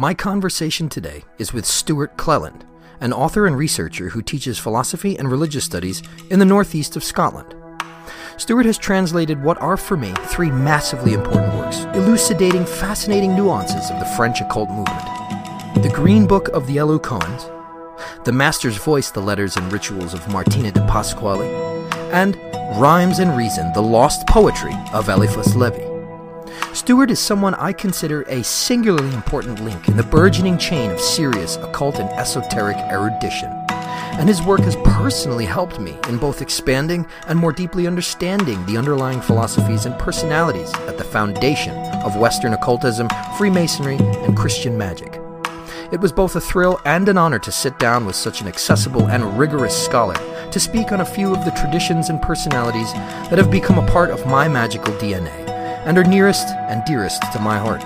My 0.00 0.14
conversation 0.14 0.88
today 0.88 1.24
is 1.38 1.52
with 1.52 1.66
Stewart 1.66 2.16
Clelland, 2.16 2.64
an 3.00 3.12
author 3.12 3.48
and 3.48 3.56
researcher 3.56 4.10
who 4.10 4.22
teaches 4.22 4.56
philosophy 4.56 5.18
and 5.18 5.28
religious 5.28 5.64
studies 5.64 6.04
in 6.30 6.38
the 6.38 6.44
northeast 6.44 6.94
of 6.94 7.02
Scotland. 7.02 7.52
Stewart 8.36 8.64
has 8.64 8.78
translated 8.78 9.42
what 9.42 9.60
are 9.60 9.76
for 9.76 9.96
me 9.96 10.12
three 10.26 10.52
massively 10.52 11.14
important 11.14 11.52
works, 11.54 11.78
elucidating 11.96 12.64
fascinating 12.64 13.34
nuances 13.34 13.90
of 13.90 13.98
the 13.98 14.06
French 14.16 14.40
occult 14.40 14.70
movement 14.70 15.02
The 15.82 15.90
Green 15.92 16.28
Book 16.28 16.46
of 16.50 16.68
the 16.68 16.76
Elus 16.76 17.00
Coens, 17.00 18.24
The 18.24 18.30
Master's 18.30 18.76
Voice, 18.76 19.10
the 19.10 19.18
Letters 19.18 19.56
and 19.56 19.72
Rituals 19.72 20.14
of 20.14 20.28
Martinez 20.28 20.74
de 20.74 20.80
Pasqually, 20.82 21.52
and 22.12 22.36
Rhymes 22.80 23.18
and 23.18 23.36
Reason, 23.36 23.72
the 23.72 23.82
Lost 23.82 24.28
Poetry 24.28 24.76
of 24.92 25.08
Eliphas 25.08 25.56
Levi. 25.56 25.87
Stewart 26.72 27.10
is 27.10 27.18
someone 27.18 27.54
I 27.54 27.72
consider 27.72 28.22
a 28.22 28.42
singularly 28.44 29.12
important 29.14 29.60
link 29.62 29.88
in 29.88 29.96
the 29.96 30.02
burgeoning 30.02 30.58
chain 30.58 30.90
of 30.90 31.00
serious 31.00 31.56
occult 31.56 31.98
and 31.98 32.08
esoteric 32.10 32.76
erudition. 32.90 33.50
And 34.18 34.28
his 34.28 34.42
work 34.42 34.60
has 34.60 34.76
personally 34.84 35.44
helped 35.44 35.80
me 35.80 35.96
in 36.08 36.18
both 36.18 36.42
expanding 36.42 37.06
and 37.26 37.38
more 37.38 37.52
deeply 37.52 37.86
understanding 37.86 38.64
the 38.66 38.76
underlying 38.76 39.20
philosophies 39.20 39.86
and 39.86 39.98
personalities 39.98 40.72
at 40.88 40.98
the 40.98 41.04
foundation 41.04 41.76
of 42.04 42.16
Western 42.16 42.52
occultism, 42.52 43.08
Freemasonry, 43.36 43.96
and 43.96 44.36
Christian 44.36 44.76
magic. 44.76 45.20
It 45.90 46.00
was 46.00 46.12
both 46.12 46.36
a 46.36 46.40
thrill 46.40 46.80
and 46.84 47.08
an 47.08 47.16
honor 47.16 47.38
to 47.38 47.52
sit 47.52 47.78
down 47.78 48.06
with 48.06 48.16
such 48.16 48.40
an 48.40 48.48
accessible 48.48 49.08
and 49.08 49.38
rigorous 49.38 49.76
scholar 49.84 50.16
to 50.50 50.60
speak 50.60 50.92
on 50.92 51.00
a 51.00 51.04
few 51.04 51.34
of 51.34 51.44
the 51.44 51.50
traditions 51.52 52.10
and 52.10 52.20
personalities 52.20 52.92
that 52.92 53.38
have 53.38 53.50
become 53.50 53.78
a 53.78 53.90
part 53.90 54.10
of 54.10 54.26
my 54.26 54.48
magical 54.48 54.92
DNA 54.94 55.47
and 55.88 55.96
are 55.96 56.04
nearest 56.04 56.48
and 56.48 56.84
dearest 56.84 57.22
to 57.32 57.40
my 57.40 57.56
heart. 57.56 57.82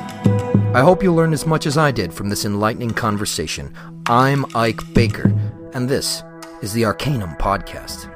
I 0.74 0.80
hope 0.80 1.05
you'll 1.05 1.15
learn 1.15 1.33
as 1.33 1.47
much 1.47 1.66
as 1.66 1.79
I 1.79 1.93
did 1.93 2.12
from 2.12 2.29
this 2.29 2.45
enlightening 2.45 2.91
conversation. 2.91 3.73
I'm 4.06 4.45
Ike 4.56 4.80
Baker, 4.93 5.33
and 5.73 5.88
this 5.88 6.24
is 6.63 6.73
the 6.73 6.85
Arcanum 6.85 7.37
Podcast. 7.37 8.10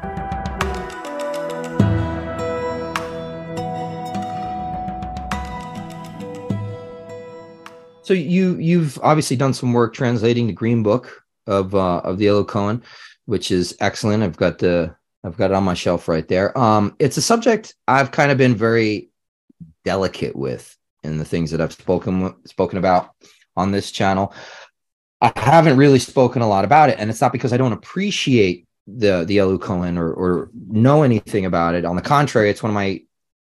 So 8.03 8.13
you 8.13 8.57
you've 8.57 8.99
obviously 9.05 9.37
done 9.37 9.55
some 9.55 9.73
work 9.73 9.95
translating 9.95 10.49
the 10.49 10.53
Green 10.53 10.83
Book 10.83 11.23
of 11.47 11.77
uh, 11.77 11.99
of 11.99 12.19
the 12.19 12.27
Elus 12.27 12.47
Coen, 12.47 12.83
which 13.27 13.53
is 13.53 13.77
excellent. 13.79 14.25
I've 14.25 14.37
got 14.37 14.59
the 14.59 14.97
I've 15.23 15.37
got 15.37 15.53
it 15.53 15.55
on 15.55 15.63
my 15.63 15.75
shelf 15.75 16.09
right 16.09 16.27
there. 16.27 16.57
Um, 16.59 16.97
it's 16.99 17.17
a 17.17 17.23
subject 17.23 17.77
I've 17.87 18.11
kind 18.11 18.33
of 18.33 18.39
been 18.39 18.57
very 18.57 19.11
delicate 19.87 20.37
with 20.37 20.77
in 21.05 21.17
the 21.17 21.25
things 21.25 21.53
that 21.53 21.61
I've 21.63 21.73
spoken 21.73 22.35
spoken 22.45 22.77
about 22.77 23.11
on 23.57 23.71
this 23.71 23.91
channel. 23.91 24.35
I 25.23 25.33
haven't 25.35 25.79
really 25.79 26.01
spoken 26.01 26.43
a 26.43 26.49
lot 26.49 26.67
about 26.67 26.91
it, 26.91 26.99
and 26.99 27.09
it's 27.09 27.23
not 27.23 27.33
because 27.33 27.55
I 27.55 27.57
don't 27.57 27.73
appreciate 27.73 28.67
the 28.87 29.25
the 29.25 29.39
Elus 29.39 29.61
Coen 29.61 29.97
or 29.97 30.13
or 30.13 30.51
know 30.69 31.03
anything 31.03 31.47
about 31.47 31.75
it. 31.75 31.87
On 31.87 31.97
the 31.97 32.03
contrary, 32.03 32.51
it's 32.51 32.63
one 32.63 32.71
of 32.71 32.75
my 32.75 33.01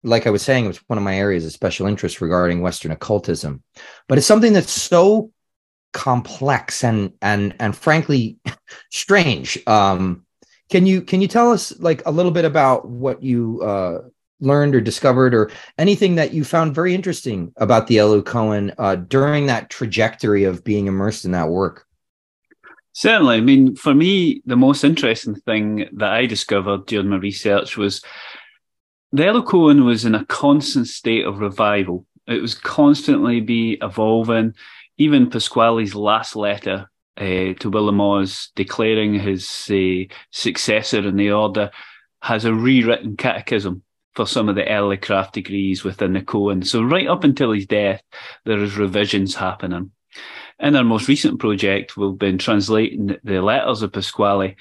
like 0.04 0.28
I 0.28 0.30
was 0.30 0.44
saying, 0.44 0.68
it's 0.68 0.84
one 0.88 1.00
of 1.00 1.04
my 1.04 1.18
areas 1.18 1.46
of 1.46 1.52
special 1.52 1.88
interest 1.88 2.22
regarding 2.22 2.62
Western 2.62 2.92
occultism. 2.92 3.64
But 4.08 4.20
it's 4.20 4.28
something 4.28 4.54
that's 4.54 4.72
so 4.72 5.32
complex 5.94 6.84
and 6.84 7.14
and 7.22 7.56
and 7.60 7.76
frankly 7.76 8.38
strange. 8.92 9.58
Um, 9.66 10.26
can 10.70 10.86
you 10.86 11.02
can 11.02 11.22
you 11.22 11.28
tell 11.28 11.52
us 11.52 11.78
like 11.80 12.04
a 12.06 12.12
little 12.12 12.32
bit 12.32 12.46
about 12.46 12.88
what 12.88 13.24
you 13.24 13.62
uh, 13.62 14.02
learned 14.40 14.76
or 14.76 14.82
discovered 14.82 15.34
or 15.34 15.52
anything 15.78 16.16
that 16.16 16.34
you 16.34 16.44
found 16.44 16.76
very 16.76 16.94
interesting 16.94 17.54
about 17.58 17.88
the 17.88 17.98
Elus 17.98 18.24
Coen 18.24 18.74
uh, 18.78 18.96
during 18.96 19.46
that 19.46 19.70
trajectory 19.70 20.44
of 20.44 20.64
being 20.64 20.88
immersed 20.88 21.26
in 21.26 21.32
that 21.32 21.50
work? 21.50 21.86
Certainly. 22.94 23.38
I 23.38 23.42
mean, 23.42 23.76
for 23.76 23.94
me, 23.94 24.42
the 24.46 24.56
most 24.56 24.84
interesting 24.84 25.36
thing 25.36 25.90
that 25.94 26.12
I 26.12 26.26
discovered 26.26 26.86
during 26.86 27.10
my 27.10 27.18
research 27.18 27.78
was 27.78 28.02
the 29.12 29.24
Elus 29.24 29.46
Coen 29.46 29.86
was 29.86 30.06
in 30.06 30.16
a 30.16 30.26
constant 30.26 30.88
state 30.88 31.26
of 31.26 31.40
revival. 31.40 32.06
It 32.28 32.42
was 32.42 32.56
constantly 32.56 33.42
be 33.42 33.78
evolving. 33.82 34.56
Even 34.98 35.30
Pasqually's 35.30 35.94
last 35.94 36.36
letter 36.36 36.90
uh, 37.18 37.54
to 37.60 37.72
Willermoz 37.72 38.50
declaring 38.56 39.14
his 39.14 39.70
uh, 39.70 40.14
successor 40.32 41.00
in 41.08 41.16
the 41.18 41.32
order 41.32 41.72
has 42.22 42.46
a 42.46 42.54
rewritten 42.54 43.16
catechism 43.16 43.84
for 44.16 44.26
some 44.26 44.50
of 44.50 44.56
the 44.56 44.68
early 44.68 44.98
craft 44.98 45.34
degrees 45.34 45.84
within 45.84 46.14
the 46.14 46.22
Coen. 46.22 46.66
So 46.66 46.82
right 46.82 47.08
up 47.08 47.24
until 47.24 47.52
his 47.52 47.68
death, 47.68 48.02
there 48.46 48.60
is 48.60 48.78
revisions 48.78 49.36
happening. 49.36 49.92
In 50.60 50.76
our 50.76 50.84
most 50.84 51.08
recent 51.08 51.40
project, 51.40 51.98
we've 51.98 52.18
been 52.18 52.38
translating 52.38 53.18
the 53.24 53.42
letters 53.42 53.82
of 53.82 53.92
Pasqually, 53.92 54.56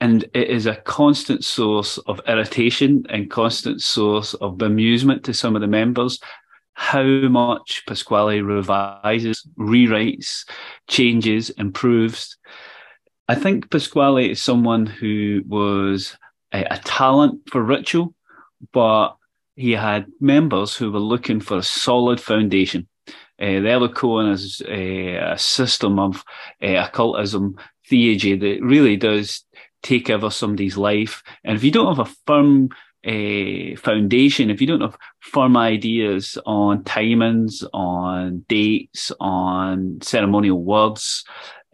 and 0.00 0.24
it 0.34 0.48
is 0.48 0.66
a 0.66 0.76
constant 0.76 1.44
source 1.44 1.98
of 1.98 2.20
irritation 2.28 3.04
and 3.08 3.30
constant 3.30 3.80
source 3.80 4.34
of 4.34 4.58
bemusement 4.58 5.24
to 5.24 5.34
some 5.34 5.56
of 5.56 5.62
the 5.62 5.66
members 5.66 6.20
how 6.78 7.02
much 7.02 7.82
Pasqually 7.88 8.40
revises, 8.40 9.44
rewrites, 9.58 10.48
changes, 10.86 11.50
improves. 11.50 12.36
I 13.26 13.34
think 13.34 13.68
Pasqually 13.68 14.30
is 14.30 14.40
someone 14.40 14.86
who 14.86 15.42
was 15.48 16.16
a, 16.54 16.62
a 16.70 16.78
talent 16.78 17.50
for 17.50 17.64
ritual 17.64 18.14
but 18.72 19.16
he 19.56 19.72
had 19.72 20.06
members 20.20 20.76
who 20.76 20.92
were 20.92 21.00
looking 21.00 21.40
for 21.40 21.58
a 21.58 21.62
solid 21.62 22.20
foundation. 22.20 22.86
Uh, 23.40 23.60
the 23.60 23.68
Elus 23.68 23.94
Coen 23.94 24.32
is 24.32 24.62
a, 24.68 25.16
a 25.16 25.38
system 25.38 25.98
of 25.98 26.24
uh, 26.62 26.74
occultism, 26.86 27.56
theology 27.86 28.36
that 28.36 28.62
really 28.62 28.96
does 28.96 29.44
take 29.82 30.10
over 30.10 30.30
somebody's 30.30 30.76
life. 30.76 31.22
And 31.44 31.56
if 31.56 31.64
you 31.64 31.70
don't 31.70 31.96
have 31.96 32.06
a 32.06 32.12
firm 32.26 32.68
foundation, 33.78 34.50
if 34.50 34.60
you 34.60 34.66
don't 34.66 34.80
have 34.80 34.98
firm 35.20 35.56
ideas 35.56 36.36
on 36.44 36.82
timings, 36.84 37.64
on 37.72 38.44
dates, 38.48 39.12
on 39.20 39.98
ceremonial 40.02 40.62
words, 40.62 41.24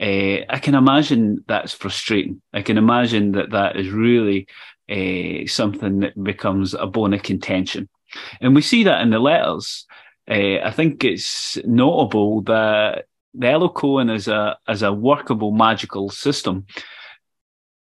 uh, 0.00 0.44
I 0.48 0.58
can 0.60 0.74
imagine 0.74 1.44
that's 1.46 1.72
frustrating. 1.72 2.42
I 2.52 2.62
can 2.62 2.78
imagine 2.78 3.32
that 3.32 3.50
that 3.50 3.76
is 3.76 3.90
really 3.90 4.46
uh, 4.90 5.46
something 5.46 6.00
that 6.00 6.22
becomes 6.22 6.74
a 6.74 6.86
bone 6.86 7.14
of 7.14 7.22
contention. 7.22 7.88
And 8.40 8.54
we 8.54 8.62
see 8.62 8.84
that 8.84 9.00
in 9.02 9.10
the 9.10 9.18
letters. 9.18 9.86
Uh, 10.28 10.58
I 10.62 10.70
think 10.70 11.04
it's 11.04 11.58
notable 11.64 12.42
that 12.42 13.06
the 13.34 13.46
Elus 13.46 13.74
Coen 13.74 14.14
as 14.14 14.28
a 14.28 14.56
as 14.68 14.82
a 14.82 14.92
workable 14.92 15.50
magical 15.50 16.08
system 16.08 16.66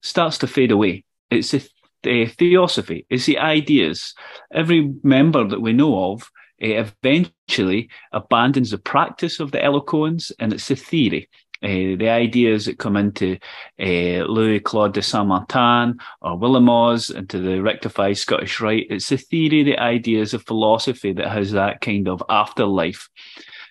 starts 0.02 0.38
to 0.40 0.48
fade 0.48 0.72
away. 0.72 1.06
It's 1.30 1.52
the, 1.52 1.70
the 2.04 2.26
theosophy, 2.26 3.06
it's 3.10 3.26
the 3.26 3.38
ideas. 3.38 4.14
Every 4.52 4.94
member 5.04 5.48
that 5.48 5.62
we 5.62 5.74
know 5.74 6.12
of 6.12 6.24
uh, 6.62 6.86
eventually 7.04 7.90
abandons 8.12 8.72
the 8.72 8.78
practice 8.78 9.40
of 9.40 9.52
the 9.52 9.60
Elus 9.60 9.86
Coens 9.86 10.32
and 10.40 10.54
it's 10.54 10.68
the 10.68 10.76
theory. 10.76 11.30
Uh, 11.64 11.98
the 11.98 12.10
ideas 12.10 12.66
that 12.66 12.78
come 12.78 12.96
into 12.96 13.38
uh, 13.80 14.24
Louis 14.28 14.60
Claude 14.60 14.94
de 14.94 15.02
Saint 15.02 15.28
Martin 15.28 15.98
or 16.22 16.38
Willermoz 16.38 17.16
into 17.16 17.40
the 17.40 17.62
rectified 17.62 18.18
Scottish 18.18 18.62
Rite. 18.62 18.88
It's 18.90 19.10
the 19.10 19.18
theory, 19.18 19.64
the 19.64 19.80
ideas 19.80 20.34
of 20.34 20.46
philosophy 20.46 21.14
that 21.14 21.30
has 21.30 21.52
that 21.54 21.82
kind 21.82 22.08
of 22.08 22.22
afterlife. 22.30 23.10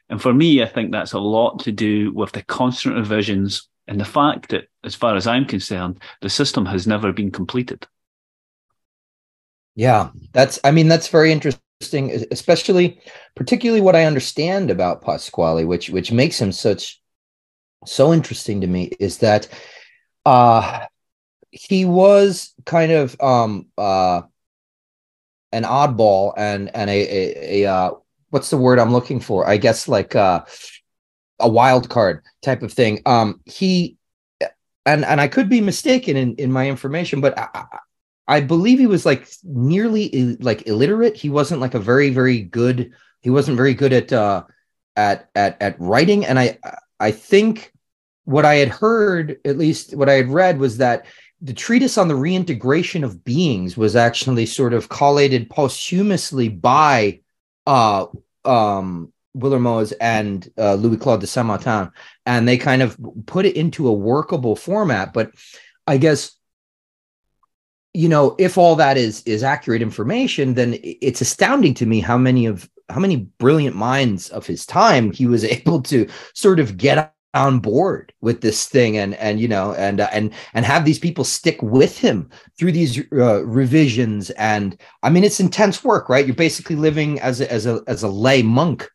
And 0.09 0.21
for 0.21 0.35
me, 0.35 0.63
I 0.63 0.67
think 0.67 0.91
that's 0.91 1.13
a 1.13 1.19
lot 1.21 1.61
to 1.61 1.73
do 1.73 2.13
with 2.13 2.33
the 2.33 2.43
constant 2.43 2.97
revisions 2.97 3.69
and 3.87 4.01
the 4.01 4.05
fact 4.05 4.51
that, 4.51 4.65
as 4.83 4.97
far 4.97 5.15
as 5.15 5.27
I'm 5.29 5.45
concerned, 5.45 6.03
the 6.21 6.29
system 6.29 6.67
has 6.67 6.87
never 6.87 7.13
been 7.13 7.31
completed. 7.31 7.87
Yeah, 9.77 10.11
that's, 10.33 10.59
I 10.65 10.71
mean, 10.73 10.89
that's 10.89 11.09
very 11.09 11.31
interesting, 11.31 12.25
especially, 12.31 13.01
particularly 13.37 13.81
what 13.81 13.95
I 13.95 14.07
understand 14.07 14.71
about 14.71 15.03
Pasqually, 15.03 15.67
which, 15.67 15.91
which 15.91 16.11
makes 16.11 16.41
him 16.41 16.51
such 16.51 17.01
so 17.85 18.13
interesting 18.13 18.61
to 18.63 18.67
me 18.67 18.85
is 18.99 19.19
that 19.19 19.49
uh 20.25 20.87
he 21.51 21.85
was 21.85 22.53
kind 22.65 22.93
of 22.93 23.21
um 23.21 23.67
uh 23.79 24.23
an 25.53 25.63
oddball 25.65 26.33
and 26.37 26.75
and 26.75 26.91
a 26.91 26.93
a, 26.93 27.65
a 27.65 27.71
uh 27.71 27.91
what's 28.31 28.51
the 28.51 28.57
word 28.57 28.79
I'm 28.79 28.93
looking 28.93 29.21
for? 29.21 29.49
I 29.49 29.57
guess 29.57 29.89
like 29.89 30.15
uh 30.15 30.45
a 31.39 31.49
wild 31.49 31.89
card 31.89 32.25
type 32.43 32.63
of 32.63 32.73
thing. 32.73 33.03
Um 33.07 33.41
he 33.45 33.97
and 34.85 35.05
and 35.05 35.21
I 35.21 35.29
could 35.29 35.49
be 35.49 35.61
mistaken 35.61 36.17
in 36.17 36.35
in 36.37 36.53
my 36.53 36.69
information, 36.69 37.21
but 37.21 37.39
I, 37.39 37.65
I 38.29 38.41
believe 38.41 38.79
he 38.79 38.87
was 38.87 39.07
like 39.07 39.29
nearly 39.45 40.37
like 40.41 40.67
illiterate. 40.67 41.17
He 41.17 41.31
wasn't 41.31 41.61
like 41.61 41.75
a 41.75 41.81
very 41.81 42.11
very 42.11 42.41
good. 42.43 42.93
He 43.21 43.31
wasn't 43.31 43.57
very 43.57 43.75
good 43.75 43.93
at 43.93 44.13
uh 44.13 44.45
at 44.97 45.31
at 45.35 45.61
at 45.61 45.81
writing, 45.81 46.27
and 46.27 46.39
I 46.39 46.59
I 46.99 47.11
think 47.11 47.73
what 48.25 48.45
I 48.45 48.57
had 48.57 48.69
heard, 48.69 49.39
at 49.45 49.59
least 49.59 49.95
what 49.95 50.09
I 50.09 50.15
had 50.15 50.29
read, 50.29 50.59
was 50.59 50.79
that 50.79 51.07
the 51.41 51.53
treatise 51.53 51.99
on 51.99 52.09
the 52.09 52.17
reintegration 52.17 53.05
of 53.05 53.25
beings 53.25 53.77
was 53.77 53.95
actually 53.95 54.47
sort 54.47 54.73
of 54.73 54.89
collated 54.89 55.51
posthumously 55.51 56.49
by 56.49 57.21
uh, 57.67 58.07
um, 58.45 59.13
Willermoz 59.37 59.93
and 60.01 60.51
uh, 60.57 60.75
Louis 60.75 60.97
Claude 60.97 61.21
de 61.21 61.27
Saint 61.27 61.47
Martin, 61.47 61.91
and 62.25 62.49
they 62.49 62.57
kind 62.57 62.83
of 62.83 62.99
put 63.27 63.45
it 63.45 63.57
into 63.57 63.87
a 63.87 63.93
workable 63.93 64.57
format. 64.57 65.13
But 65.13 65.33
I 65.87 65.99
guess 65.99 66.33
you 67.93 68.09
know 68.09 68.35
if 68.39 68.57
all 68.57 68.77
that 68.77 68.97
is 68.97 69.23
is 69.25 69.43
accurate 69.43 69.83
information, 69.83 70.55
then 70.55 70.79
it's 70.83 71.21
astounding 71.21 71.75
to 71.75 71.87
me 71.87 72.01
how 72.01 72.17
many 72.17 72.47
of 72.47 72.69
how 72.89 73.01
many 73.01 73.17
brilliant 73.39 73.77
minds 73.77 74.29
of 74.31 74.47
his 74.47 74.65
time 74.65 75.13
he 75.13 75.27
was 75.27 75.45
able 75.57 75.83
to 75.83 76.09
sort 76.35 76.61
of 76.61 76.77
get 76.77 77.13
on 77.37 77.59
board 77.59 78.13
with 78.23 78.41
this 78.41 78.67
thing 78.67 78.97
and 78.97 79.15
and 79.17 79.39
you 79.39 79.47
know 79.47 79.75
and 79.75 80.01
uh, 80.01 80.09
and 80.11 80.33
and 80.55 80.65
have 80.65 80.85
these 80.85 80.99
people 80.99 81.23
stick 81.23 81.61
with 81.63 81.99
him 81.99 82.31
through 82.59 82.73
these 82.73 82.99
uh, 83.13 83.45
revisions. 83.45 84.31
And 84.31 84.81
i 85.03 85.11
mean 85.11 85.23
it's 85.23 85.41
intense 85.41 85.85
work 85.85 86.09
right? 86.09 86.27
You're 86.27 86.35
basically 86.35 86.77
living 86.77 87.21
as 87.21 87.41
a, 87.41 87.53
as 87.53 87.67
a 87.67 87.83
as 87.87 88.03
a 88.03 88.09
lay 88.09 88.43
monk. 88.43 88.89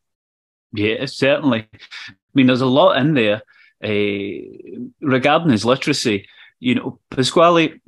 Yeah 0.74 1.06
certainly. 1.06 1.68
I 1.72 2.14
mean 2.34 2.48
there's 2.48 2.62
a 2.62 2.66
lot 2.66 2.98
in 2.98 3.14
there 3.14 3.44
uh, 3.84 4.88
regarding 5.02 5.52
his 5.52 5.66
literacy. 5.66 6.28
You 6.60 6.76
know 6.76 7.00
pasqually 7.12 7.80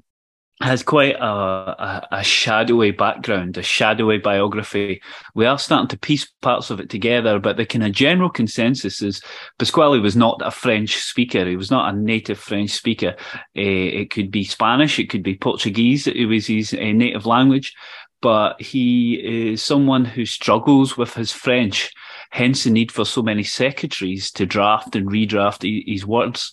has 0.61 0.83
quite 0.83 1.15
a, 1.15 1.25
a, 1.25 2.07
a, 2.11 2.23
shadowy 2.23 2.91
background, 2.91 3.57
a 3.57 3.63
shadowy 3.63 4.19
biography. 4.19 5.01
We 5.33 5.45
are 5.45 5.57
starting 5.57 5.87
to 5.89 5.97
piece 5.97 6.29
parts 6.41 6.69
of 6.69 6.79
it 6.79 6.89
together, 6.89 7.39
but 7.39 7.57
the 7.57 7.65
kind 7.65 7.83
of 7.83 7.91
general 7.91 8.29
consensus 8.29 9.01
is 9.01 9.21
Pasqually 9.59 10.01
was 10.01 10.15
not 10.15 10.41
a 10.43 10.51
French 10.51 10.97
speaker. 10.97 11.45
He 11.45 11.55
was 11.55 11.71
not 11.71 11.93
a 11.93 11.97
native 11.97 12.39
French 12.39 12.69
speaker. 12.69 13.15
Uh, 13.35 13.97
it 14.01 14.11
could 14.11 14.31
be 14.31 14.43
Spanish, 14.43 14.99
it 14.99 15.09
could 15.09 15.23
be 15.23 15.35
Portuguese. 15.35 16.07
It 16.07 16.25
was 16.25 16.47
his 16.47 16.73
uh, 16.73 16.77
native 16.77 17.25
language, 17.25 17.73
but 18.21 18.61
he 18.61 19.51
is 19.51 19.61
someone 19.61 20.05
who 20.05 20.25
struggles 20.25 20.97
with 20.97 21.15
his 21.15 21.31
French. 21.31 21.91
Hence 22.29 22.63
the 22.63 22.69
need 22.69 22.91
for 22.91 23.05
so 23.05 23.21
many 23.21 23.43
secretaries 23.43 24.31
to 24.31 24.45
draft 24.45 24.95
and 24.95 25.09
redraft 25.09 25.63
his 25.87 26.05
words 26.05 26.51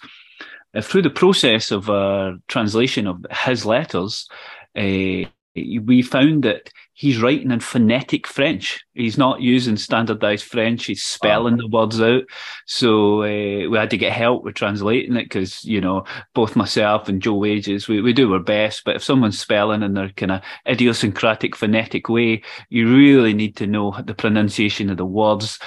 through 0.83 1.03
the 1.03 1.11
process 1.11 1.71
of 1.71 1.91
uh, 1.91 2.33
translation 2.49 3.07
of 3.07 3.25
his 3.31 3.67
letters, 3.67 4.29
uh, 4.77 5.27
we 5.55 6.03
found 6.03 6.45
that 6.45 6.71
he's 6.93 7.21
writing 7.21 7.51
in 7.51 7.61
phonetic 7.61 8.27
French. 8.27 8.85
He's 8.95 9.19
not 9.19 9.41
using 9.41 9.77
standardized 9.77 10.45
French. 10.45 10.87
He's 10.87 11.03
spelling 11.03 11.57
the 11.57 11.67
words 11.67 12.01
out. 12.01 12.23
So 12.67 13.23
uh, 13.23 13.69
we 13.69 13.77
had 13.77 13.91
to 13.91 13.97
get 13.97 14.13
help 14.13 14.45
with 14.45 14.55
translating 14.55 15.17
it 15.17 15.25
because, 15.25 15.65
you 15.65 15.81
know, 15.81 16.05
both 16.35 16.55
myself 16.55 17.09
and 17.09 17.21
Joe 17.21 17.35
Wages, 17.35 17.89
we, 17.89 18.01
we 18.01 18.13
do 18.13 18.33
our 18.33 18.39
best. 18.39 18.85
But 18.85 18.97
if 18.97 19.03
someone's 19.03 19.39
spelling 19.39 19.83
in 19.83 19.95
their 19.95 20.11
kind 20.11 20.33
of 20.33 20.43
idiosyncratic 20.69 21.57
phonetic 21.57 22.09
way, 22.09 22.43
you 22.69 22.95
really 22.95 23.35
need 23.35 23.57
to 23.57 23.67
know 23.67 23.97
the 24.05 24.15
pronunciation 24.15 24.89
of 24.89 24.99
the 24.99 25.07
words 25.07 25.59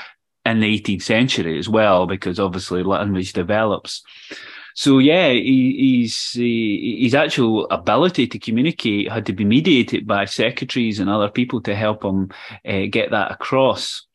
in 0.45 0.59
the 0.59 0.79
18th 0.79 1.03
century 1.03 1.57
as 1.57 1.67
well, 1.67 2.05
because 2.05 2.39
obviously 2.39 2.83
language 2.83 3.33
develops. 3.33 4.03
So 4.75 4.99
yeah, 4.99 5.29
he, 5.29 5.75
he's 5.77 6.31
he, 6.31 6.99
his 7.03 7.15
actual 7.15 7.67
ability 7.69 8.27
to 8.27 8.39
communicate 8.39 9.11
had 9.11 9.25
to 9.27 9.33
be 9.33 9.45
mediated 9.45 10.07
by 10.07 10.25
secretaries 10.25 10.99
and 10.99 11.09
other 11.09 11.29
people 11.29 11.61
to 11.61 11.75
help 11.75 12.03
him 12.03 12.31
uh, 12.67 12.85
get 12.89 13.11
that 13.11 13.31
across. 13.31 14.05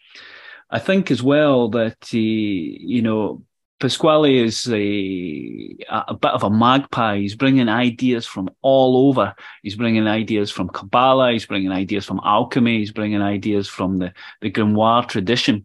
I 0.71 0.79
think 0.79 1.11
as 1.11 1.23
well 1.23 1.69
that 1.71 1.97
he, 2.11 2.79
you 2.81 3.03
know 3.03 3.43
Pasqually 3.81 4.43
is 4.43 4.67
a, 4.73 6.03
a 6.09 6.15
bit 6.15 6.33
of 6.33 6.43
a 6.43 6.51
magpie. 6.51 7.19
He's 7.19 7.37
bringing 7.37 7.69
ideas 7.69 8.27
from 8.27 8.51
all 8.61 9.09
over. 9.09 9.35
He's 9.63 9.77
bringing 9.77 10.09
ideas 10.09 10.51
from 10.51 10.69
Kabbalah. 10.69 11.33
He's 11.33 11.47
bringing 11.47 11.71
ideas 11.71 12.05
from 12.05 12.21
alchemy. 12.25 12.79
He's 12.79 12.91
bringing 12.91 13.23
ideas 13.23 13.69
from 13.69 13.99
the, 13.99 14.13
the 14.41 14.51
grimoire 14.51 15.07
tradition. 15.07 15.65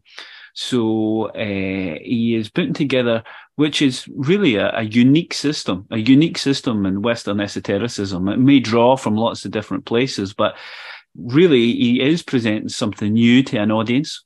So 0.54 1.30
uh, 1.30 1.98
he 2.04 2.36
is 2.38 2.50
putting 2.50 2.74
together, 2.74 3.24
which 3.56 3.82
is 3.82 4.08
really 4.16 4.56
a, 4.56 4.72
a, 4.78 4.84
unique 4.84 5.34
system, 5.34 5.86
a 5.92 5.98
unique 5.98 6.38
system 6.38 6.86
in 6.86 7.02
Western 7.02 7.40
esotericism. 7.40 8.28
It 8.28 8.40
may 8.40 8.60
draw 8.60 8.98
from 8.98 9.16
lots 9.16 9.46
of 9.46 9.52
different 9.52 9.86
places, 9.86 10.34
but 10.34 10.56
really 11.16 11.72
he 11.74 12.02
is 12.02 12.24
presenting 12.24 12.70
something 12.70 13.14
new 13.14 13.44
to 13.44 13.58
an 13.58 13.72
audience. 13.72 14.24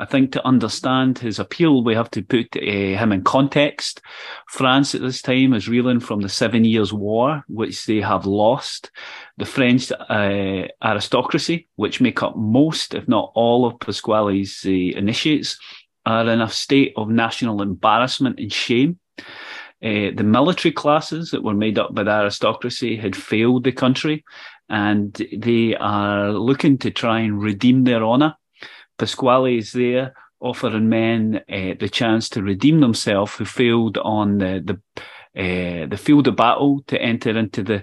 I 0.00 0.06
think 0.06 0.32
to 0.32 0.46
understand 0.46 1.18
his 1.18 1.38
appeal, 1.38 1.84
we 1.84 1.94
have 1.94 2.10
to 2.12 2.22
put 2.22 2.56
uh, 2.56 2.60
him 2.60 3.12
in 3.12 3.22
context. 3.22 4.00
France 4.48 4.94
at 4.94 5.02
this 5.02 5.20
time 5.20 5.52
is 5.52 5.68
reeling 5.68 6.00
from 6.00 6.22
the 6.22 6.28
Seven 6.30 6.64
Years' 6.64 6.90
War, 6.90 7.44
which 7.48 7.84
they 7.84 8.00
have 8.00 8.24
lost. 8.24 8.90
The 9.36 9.44
French 9.44 9.92
uh, 9.92 10.68
aristocracy, 10.82 11.68
which 11.76 12.00
make 12.00 12.22
up 12.22 12.34
most, 12.34 12.94
if 12.94 13.08
not 13.08 13.30
all, 13.34 13.66
of 13.66 13.78
Pasqually's 13.78 14.62
uh, 14.64 14.70
initiates, 14.70 15.58
are 16.06 16.28
in 16.28 16.40
a 16.40 16.48
state 16.48 16.92
of 16.96 17.08
national 17.08 17.62
embarrassment 17.62 18.38
and 18.38 18.52
shame. 18.52 18.98
Uh, 19.82 20.12
the 20.14 20.24
military 20.24 20.72
classes 20.72 21.30
that 21.30 21.42
were 21.42 21.54
made 21.54 21.78
up 21.78 21.94
by 21.94 22.02
the 22.02 22.10
aristocracy 22.10 22.96
had 22.96 23.16
failed 23.16 23.64
the 23.64 23.72
country 23.72 24.24
and 24.68 25.26
they 25.36 25.74
are 25.76 26.32
looking 26.32 26.76
to 26.76 26.90
try 26.90 27.20
and 27.20 27.42
redeem 27.42 27.84
their 27.84 28.04
honour 28.04 28.34
Pasqually 29.00 29.56
is 29.56 29.72
there 29.72 30.12
offering 30.40 30.90
men 30.90 31.40
uh, 31.50 31.74
the 31.80 31.88
chance 31.90 32.28
to 32.28 32.42
redeem 32.42 32.80
themselves 32.80 33.34
who 33.34 33.46
failed 33.46 33.96
on 33.96 34.38
the 34.38 34.78
the, 35.34 35.42
uh, 35.42 35.86
the 35.86 35.96
field 35.96 36.28
of 36.28 36.36
battle 36.36 36.82
to 36.86 37.00
enter 37.00 37.36
into 37.36 37.62
the 37.62 37.82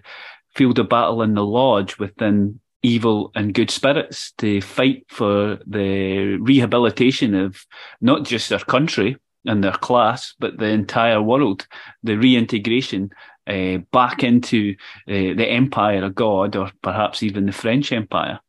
field 0.53 0.77
of 0.77 0.89
battle 0.89 1.23
in 1.23 1.33
the 1.33 1.43
lodge 1.43 1.97
within 1.97 2.59
evil 2.83 3.31
and 3.35 3.53
good 3.53 3.71
spirits 3.71 4.31
to 4.37 4.61
fight 4.61 5.05
for 5.09 5.59
the 5.65 6.37
rehabilitation 6.37 7.33
of 7.35 7.65
not 8.01 8.23
just 8.23 8.49
their 8.49 8.59
country 8.59 9.17
and 9.45 9.63
their 9.63 9.73
class, 9.73 10.35
but 10.39 10.57
the 10.57 10.65
entire 10.67 11.21
world, 11.21 11.67
the 12.03 12.15
reintegration 12.15 13.09
uh, 13.47 13.77
back 13.91 14.23
into 14.23 14.75
uh, 15.07 15.33
the 15.35 15.47
empire 15.47 16.03
of 16.03 16.15
God 16.15 16.55
or 16.55 16.71
perhaps 16.81 17.23
even 17.23 17.45
the 17.45 17.51
French 17.51 17.91
Empire. 17.91 18.39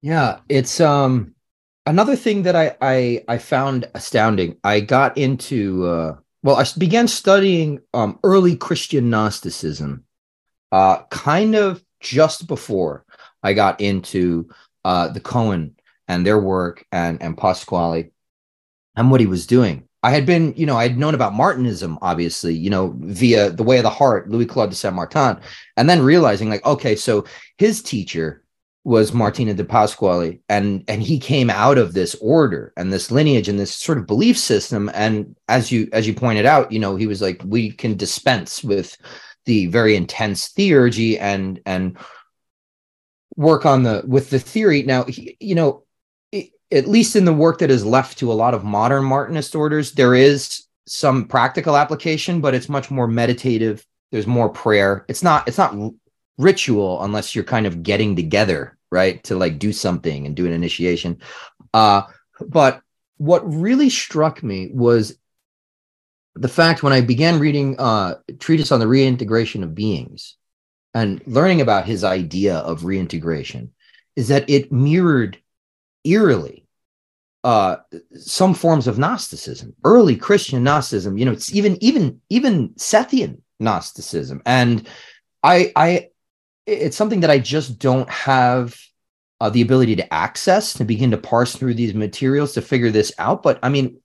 Yeah, 0.00 0.40
it's 0.50 0.80
um 0.80 1.34
another 1.86 2.16
thing 2.16 2.42
that 2.42 2.54
I 2.54 2.76
I 2.82 3.24
I 3.26 3.38
found 3.38 3.88
astounding. 3.94 4.58
I 4.62 4.80
got 4.80 5.16
into 5.16 5.86
uh 5.86 6.16
well, 6.42 6.56
I 6.56 6.64
began 6.76 7.08
studying 7.08 7.80
um 7.94 8.18
early 8.22 8.54
Christian 8.54 9.08
Gnosticism 9.08 10.04
uh 10.74 11.04
kind 11.10 11.54
of 11.54 11.82
just 12.00 12.46
before 12.48 13.04
I 13.42 13.52
got 13.52 13.80
into 13.80 14.48
uh 14.84 15.08
the 15.08 15.20
Coen 15.20 15.72
and 16.08 16.26
their 16.26 16.40
work 16.40 16.84
and 16.90 17.22
and 17.22 17.36
Pasqually 17.36 18.10
and 18.96 19.10
what 19.10 19.20
he 19.20 19.26
was 19.26 19.46
doing. 19.46 19.88
I 20.02 20.10
had 20.10 20.26
been, 20.26 20.52
you 20.54 20.66
know, 20.66 20.76
I 20.76 20.82
had 20.82 20.98
known 20.98 21.14
about 21.14 21.32
Martinism, 21.32 21.96
obviously, 22.02 22.54
you 22.54 22.68
know, 22.68 22.94
via 22.98 23.50
the 23.50 23.62
way 23.62 23.78
of 23.78 23.84
the 23.84 23.90
heart, 23.90 24.28
Louis 24.28 24.44
Claude 24.44 24.68
de 24.68 24.76
Saint 24.76 24.94
Martin, 24.94 25.40
and 25.78 25.88
then 25.88 26.02
realizing, 26.02 26.50
like, 26.50 26.64
okay, 26.66 26.94
so 26.94 27.24
his 27.56 27.82
teacher 27.82 28.44
was 28.84 29.14
Martinez 29.14 29.56
de 29.56 29.64
Pasqually, 29.64 30.40
and 30.50 30.84
and 30.88 31.02
he 31.02 31.18
came 31.18 31.48
out 31.48 31.78
of 31.78 31.94
this 31.94 32.14
order 32.20 32.74
and 32.76 32.92
this 32.92 33.10
lineage 33.10 33.48
and 33.48 33.58
this 33.58 33.74
sort 33.74 33.96
of 33.96 34.06
belief 34.06 34.36
system. 34.36 34.90
And 34.92 35.34
as 35.48 35.72
you 35.72 35.88
as 35.94 36.06
you 36.06 36.12
pointed 36.12 36.44
out, 36.44 36.70
you 36.70 36.78
know, 36.78 36.96
he 36.96 37.06
was 37.06 37.22
like, 37.22 37.40
we 37.46 37.70
can 37.70 37.96
dispense 37.96 38.62
with 38.62 38.94
the 39.46 39.66
very 39.66 39.96
intense 39.96 40.48
theurgy 40.52 41.18
and 41.20 41.60
and 41.66 41.96
work 43.36 43.66
on 43.66 43.82
the 43.82 44.02
with 44.06 44.30
the 44.30 44.38
theory. 44.38 44.82
Now, 44.82 45.06
you 45.08 45.54
know, 45.54 45.84
it, 46.32 46.50
at 46.70 46.88
least 46.88 47.16
in 47.16 47.24
the 47.24 47.32
work 47.32 47.58
that 47.58 47.70
is 47.70 47.84
left 47.84 48.18
to 48.18 48.32
a 48.32 48.34
lot 48.34 48.54
of 48.54 48.64
modern 48.64 49.04
Martinist 49.04 49.54
orders, 49.58 49.92
there 49.92 50.14
is 50.14 50.64
some 50.86 51.26
practical 51.26 51.76
application, 51.76 52.40
but 52.40 52.54
it's 52.54 52.68
much 52.68 52.90
more 52.90 53.06
meditative. 53.06 53.84
There's 54.12 54.26
more 54.26 54.48
prayer. 54.48 55.04
It's 55.08 55.22
not. 55.22 55.48
It's 55.48 55.58
not 55.58 55.74
ritual 56.38 57.02
unless 57.02 57.34
you're 57.34 57.44
kind 57.44 57.66
of 57.66 57.82
getting 57.82 58.16
together 58.16 58.76
right 58.90 59.22
to 59.24 59.36
like 59.36 59.58
do 59.58 59.72
something 59.72 60.26
and 60.26 60.34
do 60.34 60.46
an 60.46 60.52
initiation 60.52 61.16
uh 61.72 62.02
but 62.48 62.80
what 63.18 63.48
really 63.48 63.88
struck 63.88 64.42
me 64.42 64.70
was 64.72 65.16
the 66.34 66.48
fact 66.48 66.82
when 66.82 66.92
i 66.92 67.00
began 67.00 67.38
reading 67.38 67.78
uh 67.78 68.14
treatise 68.38 68.72
on 68.72 68.80
the 68.80 68.86
reintegration 68.86 69.62
of 69.62 69.74
beings 69.74 70.36
and 70.94 71.22
learning 71.26 71.60
about 71.60 71.86
his 71.86 72.04
idea 72.04 72.56
of 72.58 72.84
reintegration 72.84 73.72
is 74.16 74.28
that 74.28 74.48
it 74.48 74.72
mirrored 74.72 75.38
eerily 76.04 76.66
uh 77.44 77.76
some 78.14 78.54
forms 78.54 78.86
of 78.86 78.98
gnosticism 78.98 79.74
early 79.84 80.16
christian 80.16 80.62
gnosticism 80.62 81.18
you 81.18 81.24
know 81.24 81.32
it's 81.32 81.54
even 81.54 81.82
even 81.82 82.20
even 82.30 82.68
sethian 82.70 83.40
gnosticism 83.60 84.42
and 84.44 84.88
i 85.42 85.72
i 85.76 86.08
it's 86.66 86.96
something 86.96 87.20
that 87.20 87.30
I 87.30 87.38
just 87.38 87.78
don't 87.78 88.08
have 88.08 88.78
uh, 89.40 89.50
the 89.50 89.62
ability 89.62 89.96
to 89.96 90.14
access 90.14 90.72
to 90.74 90.84
begin 90.84 91.10
to 91.10 91.18
parse 91.18 91.56
through 91.56 91.74
these 91.74 91.94
materials 91.94 92.54
to 92.54 92.62
figure 92.62 92.90
this 92.90 93.12
out. 93.18 93.42
But 93.42 93.58
I 93.62 93.68
mean, 93.68 94.00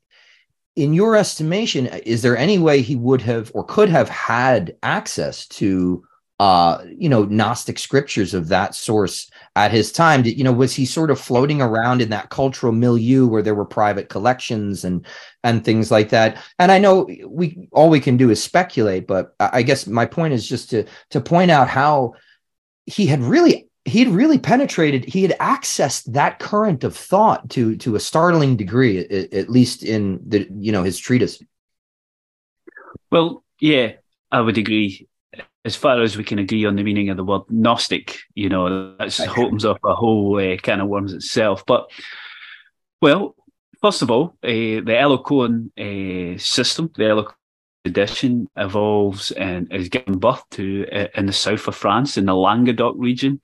in 0.76 0.94
your 0.94 1.16
estimation, 1.16 1.88
is 1.88 2.22
there 2.22 2.38
any 2.38 2.58
way 2.58 2.82
he 2.82 2.96
would 2.96 3.22
have 3.22 3.52
or 3.54 3.64
could 3.64 3.90
have 3.90 4.10
had 4.10 4.76
access 4.84 5.48
to 5.48 6.04
uh, 6.40 6.86
you 6.98 7.10
know, 7.10 7.26
Gnostic 7.26 7.78
scriptures 7.78 8.34
of 8.34 8.48
that 8.48 8.74
source 8.74 9.30
at 9.58 9.72
his 9.72 9.92
time? 9.92 10.24
Did, 10.24 10.38
you 10.38 10.44
know, 10.46 10.54
was 10.54 10.74
he 10.74 10.86
sort 10.86 11.12
of 11.12 11.20
floating 11.20 11.62
around 11.62 12.02
in 12.02 12.10
that 12.12 12.30
cultural 12.30 12.72
milieu 12.72 13.28
where 13.28 13.42
there 13.42 13.56
were 13.56 13.66
private 13.66 14.08
collections 14.08 14.86
and 14.86 15.06
and 15.44 15.66
things 15.66 15.92
like 15.92 16.10
that? 16.10 16.42
And 16.58 16.72
I 16.72 16.80
know 16.80 17.10
we 17.28 17.68
all 17.74 17.90
we 17.90 18.00
can 18.00 18.16
do 18.16 18.30
is 18.30 18.42
speculate, 18.42 19.06
but 19.06 19.36
I 19.40 19.64
guess 19.64 19.86
my 19.86 20.06
point 20.06 20.34
is 20.34 20.48
just 20.48 20.70
to 20.70 20.86
to 21.10 21.20
point 21.20 21.52
out 21.52 21.68
how 21.68 22.14
he 22.86 23.06
had 23.06 23.22
really 23.22 23.69
he 23.90 24.00
had 24.00 24.10
really 24.10 24.38
penetrated 24.38 25.04
he 25.06 25.22
had 25.22 25.38
accessed 25.40 26.06
that 26.06 26.40
current 26.40 26.84
of 26.84 26.96
thought 26.96 27.50
to 27.50 27.76
to 27.78 27.96
a 27.96 28.00
startling 28.00 28.56
degree 28.56 29.00
at, 29.00 29.34
at 29.34 29.50
least 29.50 29.84
in 29.84 30.20
the 30.26 30.48
you 30.58 30.72
know 30.72 30.84
his 30.84 30.98
treatise 30.98 31.42
well 33.12 33.44
yeah 33.60 33.92
i 34.32 34.40
would 34.40 34.58
agree 34.58 35.08
as 35.66 35.76
far 35.76 36.02
as 36.02 36.18
we 36.18 36.24
can 36.24 36.40
agree 36.40 36.66
on 36.66 36.76
the 36.76 36.84
meaning 36.84 37.10
of 37.10 37.18
the 37.18 37.24
word 37.24 37.42
Gnostic, 37.50 38.20
you 38.34 38.50
know, 38.50 38.96
that 38.98 39.20
opens 39.38 39.66
up 39.66 39.80
a 39.84 39.94
whole 39.94 40.40
uh, 40.40 40.58
can 40.58 40.80
of 40.80 40.88
worms 40.88 41.14
itself. 41.14 41.66
But, 41.66 41.90
well, 43.02 43.36
first 43.82 44.02
of 44.02 44.10
all, 44.10 44.38
uh, 44.44 44.48
the 44.48 44.96
Elus 44.98 45.24
Coen 45.24 45.70
uh, 45.78 46.38
system, 46.40 46.90
the 46.96 47.28
Tradition 47.90 48.48
evolves 48.56 49.32
and 49.32 49.68
is 49.74 49.90
given 49.90 50.20
birth 50.20 50.44
to 50.52 50.86
uh, 50.92 51.08
in 51.16 51.26
the 51.26 51.34
south 51.34 51.68
of 51.68 51.76
France, 51.76 52.18
in 52.18 52.28
the 52.28 52.36
Languedoc 52.36 52.94
region. 52.98 53.42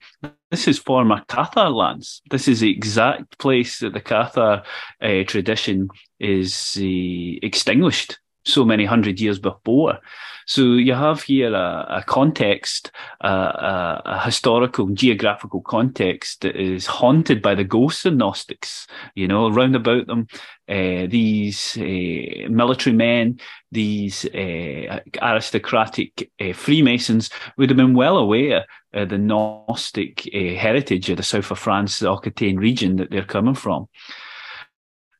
This 0.52 0.68
is 0.68 0.78
former 0.78 1.22
Cathar 1.28 1.74
lands. 1.74 2.22
This 2.30 2.46
is 2.46 2.60
the 2.60 2.70
exact 2.70 3.38
place 3.38 3.80
that 3.80 3.92
the 3.92 4.00
Cathar 4.00 4.62
uh, 5.02 5.24
tradition 5.24 5.88
is 6.20 6.78
uh, 6.80 7.42
extinguished 7.42 8.20
so 8.46 8.64
many 8.64 8.84
hundred 8.84 9.20
years 9.20 9.38
before. 9.38 9.98
So 10.46 10.74
you 10.74 10.94
have 10.94 11.22
here 11.22 11.52
a, 11.52 11.86
a 11.88 12.04
context, 12.06 12.92
a, 13.20 13.28
a, 13.28 14.22
historical, 14.24 14.86
geographical 14.90 15.60
context 15.60 16.42
that 16.42 16.54
is 16.54 16.86
haunted 16.86 17.42
by 17.42 17.56
the 17.56 17.64
ghosts 17.64 18.06
of 18.06 18.14
Gnostics. 18.14 18.86
You 19.16 19.26
know, 19.26 19.50
round 19.50 19.74
about 19.74 20.06
them, 20.06 20.28
uh, 20.68 21.06
these 21.08 21.76
uh, 21.76 22.48
military 22.48 22.94
men, 22.94 23.40
these 23.72 24.24
uh, 24.26 25.00
aristocratic 25.20 26.30
Freemasons 26.54 27.30
would 27.58 27.70
have 27.70 27.76
been 27.76 27.94
well 27.94 28.16
aware 28.16 28.66
of 28.92 29.08
the 29.08 29.18
Gnostic 29.18 30.32
heritage 30.32 31.10
of 31.10 31.16
the 31.16 31.24
south 31.24 31.50
of 31.50 31.58
France, 31.58 31.98
the 31.98 32.12
Aquitaine 32.12 32.56
region 32.56 32.96
that 32.96 33.10
they're 33.10 33.24
coming 33.24 33.56
from. 33.56 33.88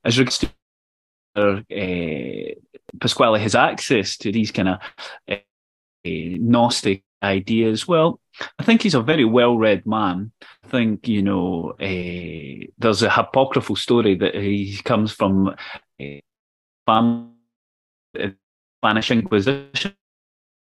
As 0.04 0.21
regards 0.21 0.38
to 0.38 0.50
Pasqually 2.99 3.40
has 3.40 3.55
access 3.55 4.16
to 4.19 4.33
these 4.33 4.50
kind 4.50 4.69
of 4.71 4.78
uh, 5.28 5.37
Gnostic 6.05 7.05
ideas. 7.23 7.87
Well, 7.88 8.21
I 8.59 8.64
think 8.64 8.83
he's 8.83 8.95
a 8.95 9.02
very 9.02 9.25
well 9.25 9.57
read 9.57 9.87
man. 9.87 10.33
I 10.64 10.69
think, 10.69 11.09
you 11.09 11.23
know, 11.23 11.75
uh, 11.81 12.66
there's 12.78 13.02
a 13.02 13.09
apocryphal 13.09 13.76
story 13.76 14.14
that 14.16 14.35
he 14.35 14.78
comes 14.85 15.12
from 15.12 15.55
uh, 16.00 16.21
Spanish 18.81 19.11
Inquisition 19.11 19.95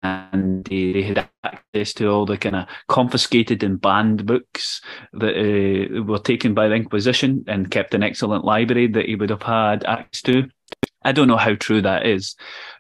and 0.02 0.64
they 0.64 1.02
had 1.02 1.28
access 1.42 1.92
to 1.94 2.08
all 2.08 2.26
the 2.26 2.36
kind 2.36 2.56
of 2.56 2.66
confiscated 2.88 3.62
and 3.62 3.80
banned 3.80 4.26
books 4.26 4.80
that 5.12 5.36
uh, 5.36 6.02
were 6.04 6.18
taken 6.18 6.54
by 6.54 6.68
the 6.68 6.74
Inquisition 6.74 7.44
and 7.48 7.70
kept 7.70 7.94
an 7.94 8.02
excellent 8.02 8.44
library 8.44 8.86
that 8.88 9.06
he 9.06 9.16
would 9.16 9.30
have 9.30 9.42
had 9.42 9.84
access 9.84 10.22
to. 10.22 10.48
I 11.06 11.12
don't 11.12 11.28
know 11.28 11.36
how 11.36 11.54
true 11.54 11.80
that 11.82 12.04
is, 12.04 12.34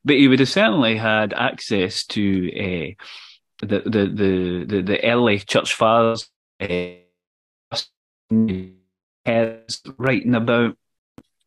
but 0.04 0.16
he 0.16 0.26
would 0.26 0.40
have 0.40 0.48
certainly 0.48 0.96
had 0.96 1.32
access 1.32 2.04
to 2.06 2.48
uh, 2.50 2.90
the, 3.64 3.80
the, 3.86 4.06
the 4.06 4.64
the 4.66 4.82
the 4.82 5.04
early 5.04 5.38
church 5.38 5.74
fathers 5.74 6.28
uh, 6.60 6.96
writing 9.96 10.34
about 10.34 10.76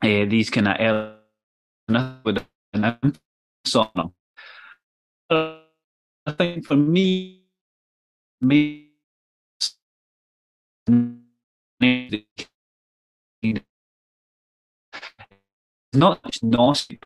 uh, 0.01 0.25
these 0.25 0.49
kind 0.49 0.69
of 0.69 1.19
an 1.89 1.95
on 3.75 3.89
them. 3.95 4.13
I 5.29 6.31
think 6.31 6.65
for 6.65 6.77
me, 6.77 7.43
me 8.39 8.89
not 15.93 16.23
just 16.23 16.43
Gnostic. 16.43 17.03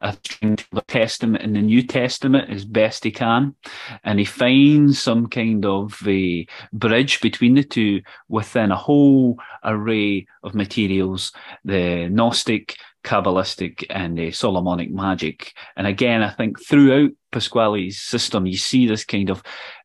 I 0.00 0.12
think 0.12 0.66
the 0.72 0.80
Testament 0.80 1.44
and 1.44 1.54
the 1.54 1.60
New 1.60 1.82
Testament 1.86 2.48
as 2.48 2.64
best 2.64 3.04
he 3.04 3.10
can, 3.10 3.54
and 4.02 4.18
he 4.18 4.24
finds 4.24 4.98
some 4.98 5.26
kind 5.26 5.66
of 5.66 6.00
a 6.06 6.46
bridge 6.72 7.20
between 7.20 7.54
the 7.54 7.62
two 7.62 8.00
within 8.28 8.70
a 8.72 8.76
whole 8.76 9.38
array 9.62 10.26
of 10.42 10.54
materials: 10.54 11.32
the 11.66 12.08
Gnostic, 12.08 12.76
Kabbalistic, 13.04 13.84
and 13.90 14.16
the 14.16 14.30
Solomonic 14.30 14.90
magic. 14.90 15.52
And 15.76 15.86
again, 15.86 16.22
I 16.22 16.30
think 16.30 16.58
throughout 16.58 17.10
Pasqually's 17.30 18.00
system, 18.00 18.46
you 18.46 18.56
see 18.56 18.86
this 18.86 19.04
kind 19.04 19.28
of 19.28 19.42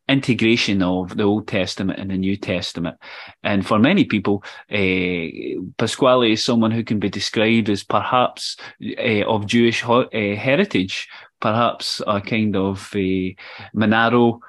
integration 0.08 0.82
of 0.82 1.16
the 1.16 1.24
Old 1.24 1.46
Testament 1.46 1.98
and 1.98 2.10
the 2.10 2.16
New 2.16 2.36
Testament. 2.36 2.96
And 3.42 3.66
for 3.66 3.78
many 3.78 4.04
people, 4.04 4.42
uh, 4.70 5.58
Pasqually 5.78 6.32
is 6.32 6.44
someone 6.44 6.70
who 6.70 6.84
can 6.84 6.98
be 6.98 7.10
described 7.10 7.68
as 7.68 7.84
perhaps 7.84 8.56
uh, 8.98 9.24
of 9.26 9.46
Jewish 9.46 9.84
uh, 9.84 10.04
heritage, 10.12 11.08
perhaps 11.40 12.00
a 12.06 12.20
kind 12.20 12.56
of 12.56 12.90
a 12.94 13.36
Marrano, 13.74 14.40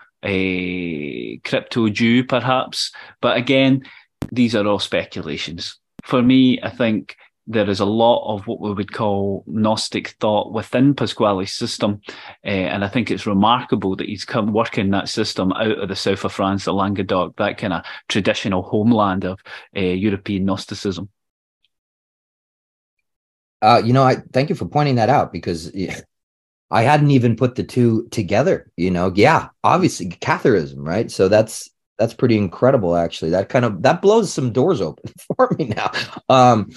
crypto 1.43 1.89
Jew, 1.89 2.23
perhaps. 2.23 2.91
But 3.21 3.37
again, 3.37 3.83
these 4.31 4.55
are 4.55 4.65
all 4.67 4.79
speculations. 4.79 5.77
For 6.03 6.21
me, 6.21 6.59
I 6.61 6.69
think 6.69 7.15
there 7.50 7.68
is 7.68 7.79
a 7.79 7.86
lot 7.86 8.32
of 8.32 8.46
what 8.46 8.62
we 8.62 8.72
would 8.72 8.94
call 8.94 9.44
Gnostic 9.48 10.10
thought 10.20 10.53
within 10.53 10.94
Pasqually's 10.94 11.51
system. 11.51 12.00
Uh, 12.46 12.50
and 12.50 12.86
I 12.86 12.88
think 12.88 13.10
it's 13.10 13.25
remarkable 13.25 13.96
that 13.96 14.08
he's 14.08 14.24
come 14.24 14.53
working 14.53 14.91
that 14.91 15.10
system 15.10 15.51
out 15.53 15.79
of 15.79 15.89
the 15.89 15.96
south 15.96 16.24
of 16.24 16.32
France, 16.32 16.65
the 16.65 16.74
Languedoc, 16.74 17.38
that 17.38 17.58
kind 17.58 17.74
of 17.74 17.84
traditional 18.08 18.62
homeland 18.62 19.25
of 19.25 19.39
uh, 19.75 19.79
European 19.79 20.46
Gnosticism. 20.46 21.10
Uh, 23.63 23.82
you 23.84 23.94
know, 23.94 24.03
I 24.03 24.18
thank 24.32 24.50
you 24.50 24.56
for 24.56 24.68
pointing 24.68 24.96
that 24.96 25.10
out 25.10 25.34
because 25.34 25.75
I 26.70 26.84
hadn't 26.84 27.12
even 27.12 27.36
put 27.36 27.56
the 27.56 27.63
two 27.63 28.08
together. 28.10 28.72
You 28.77 28.91
know, 28.91 29.12
yeah, 29.15 29.50
obviously 29.63 30.10
Catharism, 30.10 30.86
right? 30.86 31.10
So 31.10 31.27
that's 31.27 31.70
that's 31.98 32.13
pretty 32.13 32.38
incredible, 32.38 32.96
actually. 32.96 33.32
That 33.32 33.50
kind 33.50 33.65
of 33.65 33.82
that 33.82 34.01
blows 34.01 34.32
some 34.32 34.53
doors 34.53 34.82
open 34.82 35.12
for 35.36 35.53
me 35.58 35.65
now. 35.65 35.91
Um, 36.29 36.70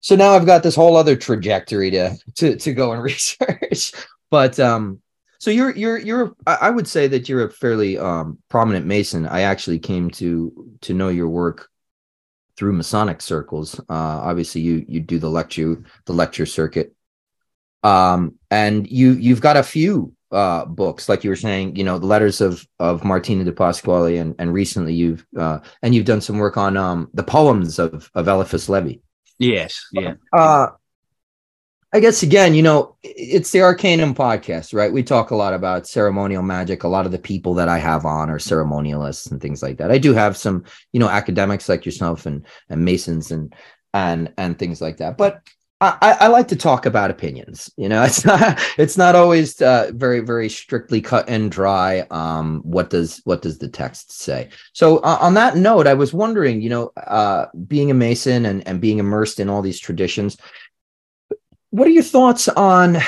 so 0.00 0.16
now 0.16 0.32
I've 0.32 0.46
got 0.46 0.62
this 0.62 0.76
whole 0.76 0.96
other 0.96 1.16
trajectory 1.16 1.90
to 1.90 2.16
to 2.36 2.56
to 2.56 2.72
go 2.72 2.92
and 2.92 3.02
research. 3.12 3.92
but 4.30 4.58
um, 4.60 5.00
so 5.38 5.50
you're 5.50 5.74
you're 5.74 5.98
you're 5.98 6.34
I 6.46 6.70
would 6.70 6.88
say 6.88 7.08
that 7.08 7.28
you're 7.28 7.46
a 7.46 7.50
fairly 7.50 7.98
um 7.98 8.38
prominent 8.48 8.86
Mason. 8.86 9.26
I 9.26 9.42
actually 9.42 9.78
came 9.78 10.10
to 10.12 10.76
to 10.82 10.94
know 10.94 11.08
your 11.08 11.28
work 11.28 11.68
through 12.56 12.72
Masonic 12.72 13.20
circles. 13.20 13.78
Uh, 13.80 13.84
obviously 13.88 14.60
you 14.60 14.84
you 14.88 15.00
do 15.00 15.18
the 15.18 15.30
lecture 15.30 15.82
the 16.06 16.12
lecture 16.12 16.46
circuit. 16.46 16.94
Um, 17.84 18.34
and 18.50 18.90
you 18.90 19.12
you've 19.12 19.40
got 19.40 19.56
a 19.56 19.62
few 19.62 20.12
uh 20.30 20.66
books 20.66 21.08
like 21.08 21.24
you 21.24 21.30
were 21.30 21.36
saying 21.36 21.74
you 21.74 21.82
know 21.82 21.98
the 21.98 22.04
letters 22.04 22.42
of 22.42 22.66
of 22.78 23.02
martinez 23.02 23.46
de 23.46 23.52
pasqually 23.52 24.20
and 24.20 24.34
and 24.38 24.52
recently 24.52 24.92
you've 24.92 25.26
uh 25.38 25.58
and 25.80 25.94
you've 25.94 26.04
done 26.04 26.20
some 26.20 26.36
work 26.36 26.58
on 26.58 26.76
um 26.76 27.08
the 27.14 27.22
poems 27.22 27.78
of 27.78 28.10
of 28.14 28.28
eliphas 28.28 28.68
levi 28.68 28.96
Yes. 29.38 29.86
Yeah. 29.92 30.14
Uh, 30.32 30.68
I 31.92 32.00
guess 32.00 32.22
again, 32.22 32.52
you 32.52 32.62
know, 32.62 32.96
it's 33.02 33.50
the 33.50 33.62
Arcanum 33.62 34.14
podcast, 34.14 34.74
right? 34.74 34.92
We 34.92 35.02
talk 35.02 35.30
a 35.30 35.36
lot 35.36 35.54
about 35.54 35.86
ceremonial 35.86 36.42
magic. 36.42 36.84
A 36.84 36.88
lot 36.88 37.06
of 37.06 37.12
the 37.12 37.18
people 37.18 37.54
that 37.54 37.68
I 37.68 37.78
have 37.78 38.04
on 38.04 38.28
are 38.28 38.38
ceremonialists 38.38 39.30
and 39.30 39.40
things 39.40 39.62
like 39.62 39.78
that. 39.78 39.90
I 39.90 39.96
do 39.96 40.12
have 40.12 40.36
some, 40.36 40.64
you 40.92 41.00
know, 41.00 41.08
academics 41.08 41.66
like 41.68 41.86
yourself 41.86 42.26
and 42.26 42.44
and 42.68 42.84
masons 42.84 43.30
and 43.30 43.54
and 43.94 44.32
and 44.36 44.58
things 44.58 44.82
like 44.82 44.98
that. 44.98 45.16
But 45.16 45.40
I, 45.80 46.16
I, 46.20 46.26
like 46.26 46.48
to 46.48 46.56
talk 46.56 46.86
about 46.86 47.10
opinions. 47.10 47.70
You 47.76 47.88
know, 47.88 48.02
it's 48.04 48.24
not 48.24 48.60
it's 48.78 48.96
not 48.96 49.14
always 49.14 49.60
uh, 49.62 49.92
very 49.94 50.20
very 50.20 50.48
strictly 50.48 51.00
cut 51.00 51.28
and 51.28 51.50
dry. 51.50 52.06
Um, 52.10 52.60
what 52.64 52.90
does 52.90 53.20
what 53.24 53.42
does 53.42 53.58
the 53.58 53.68
text 53.68 54.12
say? 54.12 54.48
So 54.72 54.98
uh, 54.98 55.18
on 55.20 55.34
that 55.34 55.56
note, 55.56 55.86
I 55.86 55.94
was 55.94 56.12
wondering, 56.12 56.60
you 56.60 56.70
know, 56.70 56.92
uh, 56.96 57.46
being 57.66 57.90
a 57.90 57.94
Mason 57.94 58.46
and 58.46 58.66
and 58.66 58.80
being 58.80 58.98
immersed 58.98 59.38
in 59.38 59.48
all 59.48 59.62
these 59.62 59.78
traditions, 59.78 60.36
what 61.70 61.86
are 61.86 61.92
your 61.92 62.02
thoughts 62.02 62.48
on 62.48 62.98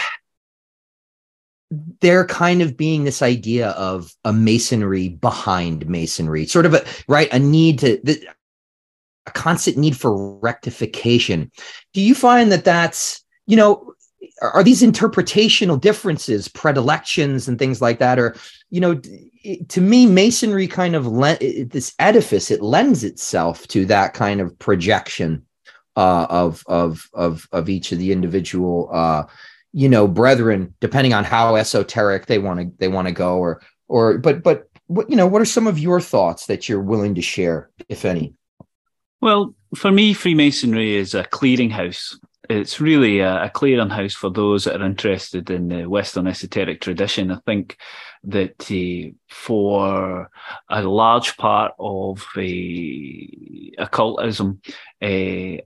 there 2.01 2.27
kind 2.27 2.63
of 2.63 2.77
being 2.77 3.05
this 3.05 3.23
idea 3.23 3.71
of 3.71 4.13
a 4.25 4.33
masonry 4.33 5.09
behind 5.09 5.89
masonry, 5.89 6.47
sort 6.47 6.67
of 6.67 6.75
a 6.75 6.85
right 7.09 7.33
a 7.33 7.39
need 7.39 7.79
to. 7.81 8.01
A 9.27 9.31
constant 9.31 9.77
need 9.77 9.97
for 9.97 10.39
rectification. 10.39 11.51
Do 11.93 12.01
you 12.01 12.15
find 12.15 12.51
that 12.53 12.65
that's, 12.65 13.23
you 13.47 13.57
know, 13.57 13.95
are 14.43 14.65
these 14.65 14.83
interpretational 14.83 15.81
differences, 15.81 16.49
predilections, 16.49 17.49
and 17.49 17.59
things 17.59 17.81
like 17.81 17.99
that? 17.99 18.19
Or 18.19 18.35
you 18.71 18.81
know, 18.81 19.01
to 19.69 19.81
me, 19.81 20.07
masonry 20.07 20.67
kind 20.67 20.95
of 20.95 21.07
le- 21.07 21.39
this 21.39 21.95
edifice 21.99 22.51
it 22.51 22.63
lends 22.63 23.05
itself 23.05 23.67
to 23.69 23.85
that 23.87 24.15
kind 24.15 24.41
of 24.41 24.59
projection 24.59 25.45
uh, 25.97 26.27
of 26.31 26.65
of 26.67 27.09
of 27.13 27.49
of 27.53 27.69
each 27.69 27.93
of 27.93 27.99
the 27.99 28.13
individual 28.13 28.89
uh, 28.93 29.25
you 29.73 29.89
know 29.89 30.09
brethren, 30.09 30.75
depending 30.81 31.13
on 31.13 31.25
how 31.25 31.57
esoteric 31.57 32.27
they 32.27 32.39
want 32.39 32.61
to 32.61 32.73
they 32.79 32.89
want 32.89 33.09
to 33.09 33.13
go, 33.13 33.39
or 33.39 33.61
or 33.89 34.19
but 34.19 34.43
but 34.43 34.69
what 34.87 35.11
you 35.11 35.17
know 35.17 35.27
what 35.27 35.43
are 35.43 35.47
some 35.47 35.67
of 35.67 35.79
your 35.79 36.01
thoughts 36.01 36.47
that 36.47 36.69
you're 36.69 36.81
willing 36.81 37.15
to 37.15 37.23
share, 37.23 37.71
if 37.89 38.05
any? 38.05 38.35
Well, 39.21 39.55
for 39.75 39.93
me, 39.93 40.15
Freemasonry 40.15 40.97
is 40.97 41.15
a 41.15 41.25
clearinghouse 41.25 42.17
it's 42.51 42.81
really 42.81 43.21
a, 43.21 43.45
a 43.45 43.49
clearinghouse 43.49 44.15
for 44.15 44.29
those 44.29 44.65
that 44.65 44.81
are 44.81 44.85
interested 44.85 45.49
in 45.51 45.69
the 45.69 45.89
Western 45.89 46.27
esoteric 46.27 46.81
tradition. 46.81 47.31
I 47.31 47.39
think 47.47 47.77
that 48.25 48.71
uh, 48.71 49.15
for 49.29 50.29
a 50.69 50.83
large 50.83 51.37
part 51.37 51.73
of 51.79 52.27
uh, 52.37 52.43
occultism, 53.79 54.61
uh, 55.01 55.63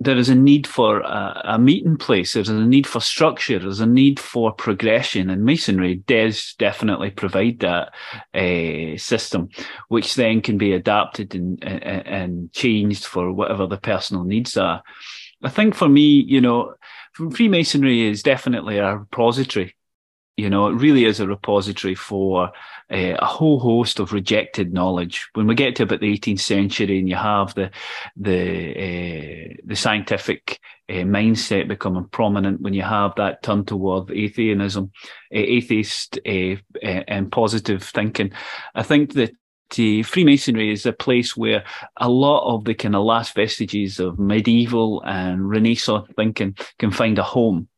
there 0.00 0.16
is 0.16 0.28
a 0.28 0.34
need 0.34 0.66
for 0.66 1.00
a, 1.00 1.42
a, 1.44 1.58
meeting 1.58 1.96
place. 1.96 2.32
There's 2.32 2.48
a 2.48 2.54
need 2.54 2.86
for 2.86 3.00
structure. 3.00 3.58
There's 3.58 3.80
a 3.80 3.86
need 3.86 4.18
for 4.18 4.52
progression, 4.52 5.30
and 5.30 5.44
masonry 5.44 5.96
does 6.06 6.54
definitely 6.58 7.10
provide 7.10 7.60
that 7.60 7.92
uh, 8.34 8.98
system, 8.98 9.48
which 9.88 10.16
then 10.16 10.40
can 10.40 10.58
be 10.58 10.72
adapted 10.72 11.34
and, 11.34 11.62
and, 11.62 12.06
and 12.06 12.52
changed 12.52 13.04
for 13.04 13.32
whatever 13.32 13.66
the 13.66 13.78
personal 13.78 14.24
needs 14.24 14.56
are. 14.56 14.82
I 15.42 15.48
think 15.48 15.74
for 15.74 15.88
me, 15.88 16.24
you 16.26 16.40
know, 16.40 16.74
Freemasonry 17.14 18.02
is 18.02 18.22
definitely 18.22 18.78
a 18.78 18.96
repository. 18.96 19.76
You 20.36 20.50
know, 20.50 20.66
it 20.66 20.74
really 20.74 21.04
is 21.04 21.20
a 21.20 21.28
repository 21.28 21.94
for 21.94 22.48
uh, 22.90 23.14
a 23.18 23.24
whole 23.24 23.60
host 23.60 24.00
of 24.00 24.12
rejected 24.12 24.72
knowledge. 24.72 25.28
When 25.34 25.46
we 25.46 25.54
get 25.54 25.76
to 25.76 25.84
about 25.84 26.00
the 26.00 26.12
18th 26.18 26.40
century, 26.40 26.98
and 26.98 27.08
you 27.08 27.14
have 27.14 27.54
the 27.54 27.70
the 28.16 28.70
uh, 28.72 29.54
the 29.64 29.76
scientific 29.76 30.58
uh, 30.88 31.04
mindset 31.04 31.68
becoming 31.68 32.08
prominent, 32.08 32.60
when 32.62 32.74
you 32.74 32.82
have 32.82 33.12
that 33.16 33.44
turn 33.44 33.64
toward 33.64 34.10
atheism, 34.10 34.90
atheist 35.30 36.18
and 36.24 37.30
positive 37.30 37.84
thinking, 37.84 38.32
I 38.74 38.82
think 38.82 39.12
that 39.14 39.34
Freemasonry 39.70 40.72
is 40.72 40.86
a 40.86 40.92
place 40.92 41.36
where 41.36 41.64
a 41.96 42.08
lot 42.08 42.54
of 42.54 42.64
the 42.64 42.74
kind 42.74 42.94
of 42.94 43.04
last 43.04 43.34
vestiges 43.34 43.98
of 43.98 44.18
medieval 44.18 45.02
and 45.04 45.48
Renaissance 45.48 46.08
thinking 46.16 46.56
can 46.78 46.90
find 46.90 47.18
a 47.18 47.22
home. 47.22 47.68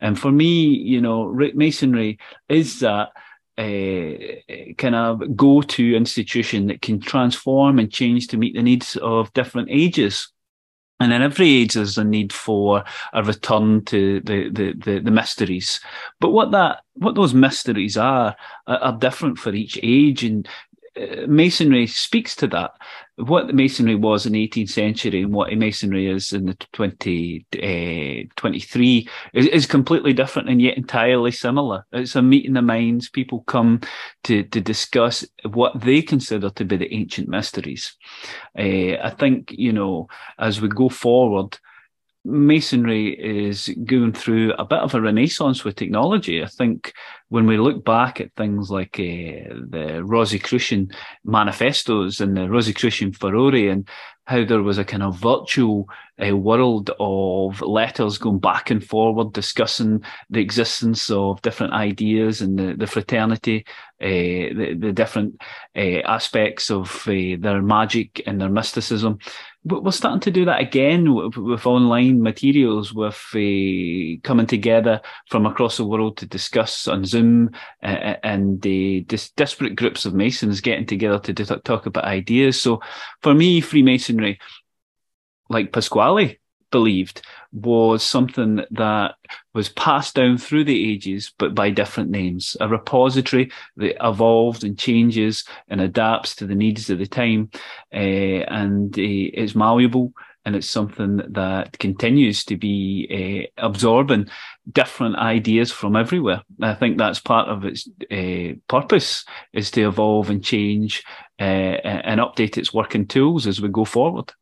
And 0.00 0.18
for 0.18 0.32
me, 0.32 0.64
you 0.64 1.00
know, 1.00 1.32
Masonry 1.54 2.18
is 2.48 2.80
that 2.80 3.10
uh, 3.58 4.72
kind 4.78 4.94
of 4.94 5.36
go-to 5.36 5.94
institution 5.94 6.68
that 6.68 6.80
can 6.80 7.00
transform 7.00 7.78
and 7.78 7.92
change 7.92 8.28
to 8.28 8.38
meet 8.38 8.54
the 8.54 8.62
needs 8.62 8.96
of 8.96 9.32
different 9.34 9.68
ages. 9.70 10.32
And 11.00 11.12
in 11.12 11.22
every 11.22 11.50
age, 11.50 11.74
there's 11.74 11.98
a 11.98 12.04
need 12.04 12.32
for 12.32 12.84
a 13.12 13.22
return 13.22 13.84
to 13.86 14.20
the, 14.20 14.50
the, 14.50 14.74
the, 14.74 14.98
the 15.00 15.10
mysteries. 15.10 15.80
But 16.20 16.30
what 16.30 16.50
that, 16.52 16.80
what 16.94 17.14
those 17.14 17.34
mysteries 17.34 17.96
are, 17.96 18.36
are, 18.66 18.78
are 18.78 18.98
different 18.98 19.38
for 19.38 19.52
each 19.52 19.78
age. 19.82 20.24
And 20.24 20.48
uh, 20.96 21.26
masonry 21.26 21.86
speaks 21.86 22.36
to 22.36 22.46
that. 22.48 22.72
What 23.26 23.46
the 23.46 23.52
masonry 23.52 23.94
was 23.94 24.26
in 24.26 24.32
the 24.32 24.48
18th 24.48 24.70
century 24.70 25.22
and 25.22 25.32
what 25.32 25.52
masonry 25.52 26.06
is 26.06 26.32
in 26.32 26.46
the 26.46 26.54
2023 26.72 28.28
20, 28.36 29.08
uh, 29.08 29.10
is, 29.34 29.46
is, 29.46 29.66
completely 29.66 30.12
different 30.12 30.48
and 30.48 30.60
yet 30.60 30.76
entirely 30.76 31.30
similar. 31.30 31.86
It's 31.92 32.16
a 32.16 32.22
meeting 32.22 32.56
of 32.56 32.64
minds. 32.64 33.08
People 33.08 33.40
come 33.46 33.80
to, 34.24 34.42
to 34.44 34.60
discuss 34.60 35.24
what 35.50 35.80
they 35.80 36.02
consider 36.02 36.50
to 36.50 36.64
be 36.64 36.76
the 36.76 36.92
ancient 36.94 37.28
mysteries. 37.28 37.96
Uh, 38.58 38.96
I 39.02 39.14
think, 39.18 39.52
you 39.52 39.72
know, 39.72 40.08
as 40.38 40.60
we 40.60 40.68
go 40.68 40.88
forward, 40.88 41.58
masonry 42.24 43.12
is 43.12 43.74
going 43.84 44.12
through 44.12 44.52
a 44.54 44.64
bit 44.64 44.80
of 44.80 44.94
a 44.94 45.00
renaissance 45.00 45.64
with 45.64 45.76
technology. 45.76 46.42
I 46.42 46.46
think 46.46 46.92
when 47.30 47.46
we 47.46 47.56
look 47.56 47.84
back 47.84 48.20
at 48.20 48.34
things 48.34 48.70
like 48.70 48.98
uh, 48.98 49.54
the 49.68 50.02
Rosicrucian 50.04 50.90
manifestos 51.24 52.20
and 52.20 52.36
the 52.36 52.50
Rosicrucian 52.50 53.12
furore 53.12 53.54
and 53.54 53.88
how 54.26 54.44
there 54.44 54.62
was 54.62 54.78
a 54.78 54.84
kind 54.84 55.02
of 55.02 55.18
virtual 55.18 55.88
uh, 56.24 56.36
world 56.36 56.90
of 57.00 57.60
letters 57.62 58.18
going 58.18 58.38
back 58.38 58.70
and 58.70 58.84
forward 58.84 59.32
discussing 59.32 60.02
the 60.28 60.40
existence 60.40 61.08
of 61.10 61.40
different 61.42 61.72
ideas 61.72 62.40
and 62.40 62.58
the, 62.58 62.74
the 62.76 62.86
fraternity, 62.86 63.64
uh, 64.00 64.06
the, 64.06 64.76
the 64.78 64.92
different 64.92 65.40
aspects 65.74 66.70
of 66.70 67.02
their 67.06 67.62
magic 67.62 68.22
and 68.26 68.40
their 68.40 68.50
mysticism 68.50 69.18
we're 69.64 69.90
starting 69.92 70.20
to 70.20 70.30
do 70.30 70.46
that 70.46 70.60
again 70.60 71.14
with, 71.14 71.36
with 71.36 71.66
online 71.66 72.22
materials, 72.22 72.94
with 72.94 73.20
uh, 73.34 74.20
coming 74.22 74.46
together 74.46 75.02
from 75.28 75.44
across 75.44 75.76
the 75.76 75.84
world 75.84 76.16
to 76.16 76.26
discuss 76.26 76.88
on 76.88 77.04
Zoom, 77.04 77.50
uh, 77.82 78.16
and 78.22 78.58
uh, 78.66 79.04
dis- 79.06 79.30
disparate 79.30 79.76
groups 79.76 80.06
of 80.06 80.14
Masons 80.14 80.62
getting 80.62 80.86
together 80.86 81.18
to 81.18 81.34
talk 81.60 81.84
about 81.84 82.04
ideas. 82.04 82.60
So, 82.60 82.80
for 83.22 83.34
me, 83.34 83.60
Freemasonry, 83.60 84.40
like 85.50 85.72
Pasqually, 85.72 86.38
believed 86.70 87.22
was 87.52 88.02
something 88.02 88.64
that 88.70 89.14
was 89.54 89.68
passed 89.68 90.14
down 90.14 90.38
through 90.38 90.64
the 90.64 90.92
ages, 90.92 91.32
but 91.38 91.54
by 91.54 91.70
different 91.70 92.10
names. 92.10 92.56
A 92.60 92.68
repository 92.68 93.50
that 93.76 93.96
evolved 94.06 94.64
and 94.64 94.78
changes 94.78 95.44
and 95.68 95.80
adapts 95.80 96.36
to 96.36 96.46
the 96.46 96.54
needs 96.54 96.90
of 96.90 96.98
the 96.98 97.06
time, 97.06 97.50
uh, 97.92 97.96
and 97.96 98.96
uh, 98.96 99.02
it's 99.02 99.54
malleable. 99.54 100.12
And 100.46 100.56
it's 100.56 100.70
something 100.70 101.20
that 101.32 101.78
continues 101.78 102.46
to 102.46 102.56
be 102.56 103.50
uh, 103.58 103.66
absorbing 103.66 104.30
different 104.72 105.16
ideas 105.16 105.70
from 105.70 105.96
everywhere. 105.96 106.42
I 106.62 106.72
think 106.74 106.96
that's 106.96 107.20
part 107.20 107.48
of 107.48 107.66
its 107.66 107.86
purpose 108.66 109.26
is 109.52 109.70
to 109.72 109.82
evolve 109.86 110.30
and 110.30 110.42
change 110.42 111.04
and 111.38 112.20
update 112.20 112.56
its 112.56 112.72
working 112.72 113.06
tools 113.06 113.46
as 113.46 113.60
we 113.60 113.68
go 113.68 113.84
forward. 113.84 114.32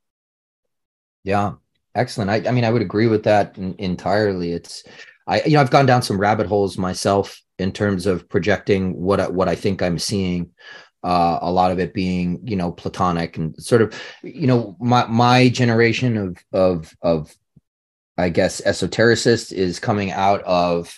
Yeah, 1.24 1.54
Excellent. 1.98 2.30
I, 2.30 2.48
I 2.48 2.52
mean, 2.52 2.64
I 2.64 2.70
would 2.70 2.80
agree 2.82 3.08
with 3.08 3.24
that 3.24 3.58
entirely. 3.58 4.52
It's, 4.52 4.84
I, 5.26 5.42
you 5.42 5.52
know, 5.54 5.60
I've 5.60 5.72
gone 5.72 5.84
down 5.86 6.02
some 6.02 6.20
rabbit 6.20 6.46
holes 6.46 6.78
myself 6.78 7.42
in 7.58 7.72
terms 7.72 8.06
of 8.06 8.28
projecting 8.28 8.94
what 8.94 9.18
I, 9.18 9.28
what 9.28 9.48
I 9.48 9.56
think 9.56 9.82
I'm 9.82 9.98
seeing. 9.98 10.52
Uh, 11.02 11.38
a 11.42 11.50
lot 11.50 11.72
of 11.72 11.78
it 11.78 11.92
being, 11.94 12.40
you 12.44 12.56
know, 12.56 12.70
platonic 12.72 13.36
and 13.36 13.60
sort 13.62 13.82
of, 13.82 14.00
you 14.22 14.46
know, 14.46 14.76
my 14.80 15.06
my 15.06 15.48
generation 15.48 16.16
of 16.16 16.36
of 16.52 16.92
of, 17.02 17.34
I 18.16 18.28
guess, 18.30 18.60
esotericist 18.60 19.52
is 19.52 19.78
coming 19.78 20.10
out 20.10 20.42
of, 20.42 20.96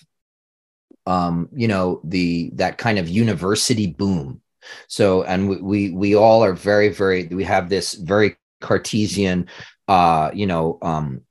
um, 1.07 1.49
you 1.55 1.69
know, 1.69 2.01
the 2.05 2.51
that 2.55 2.79
kind 2.79 2.99
of 2.99 3.09
university 3.09 3.87
boom. 3.89 4.41
So, 4.89 5.23
and 5.23 5.49
we 5.49 5.57
we, 5.61 5.91
we 5.91 6.15
all 6.15 6.43
are 6.45 6.55
very 6.55 6.89
very 6.89 7.27
we 7.27 7.45
have 7.45 7.69
this 7.69 7.95
very 7.95 8.37
Cartesian 8.61 9.49
uh, 9.91 10.31
you 10.33 10.47
know, 10.47 10.79
um, 10.83 11.23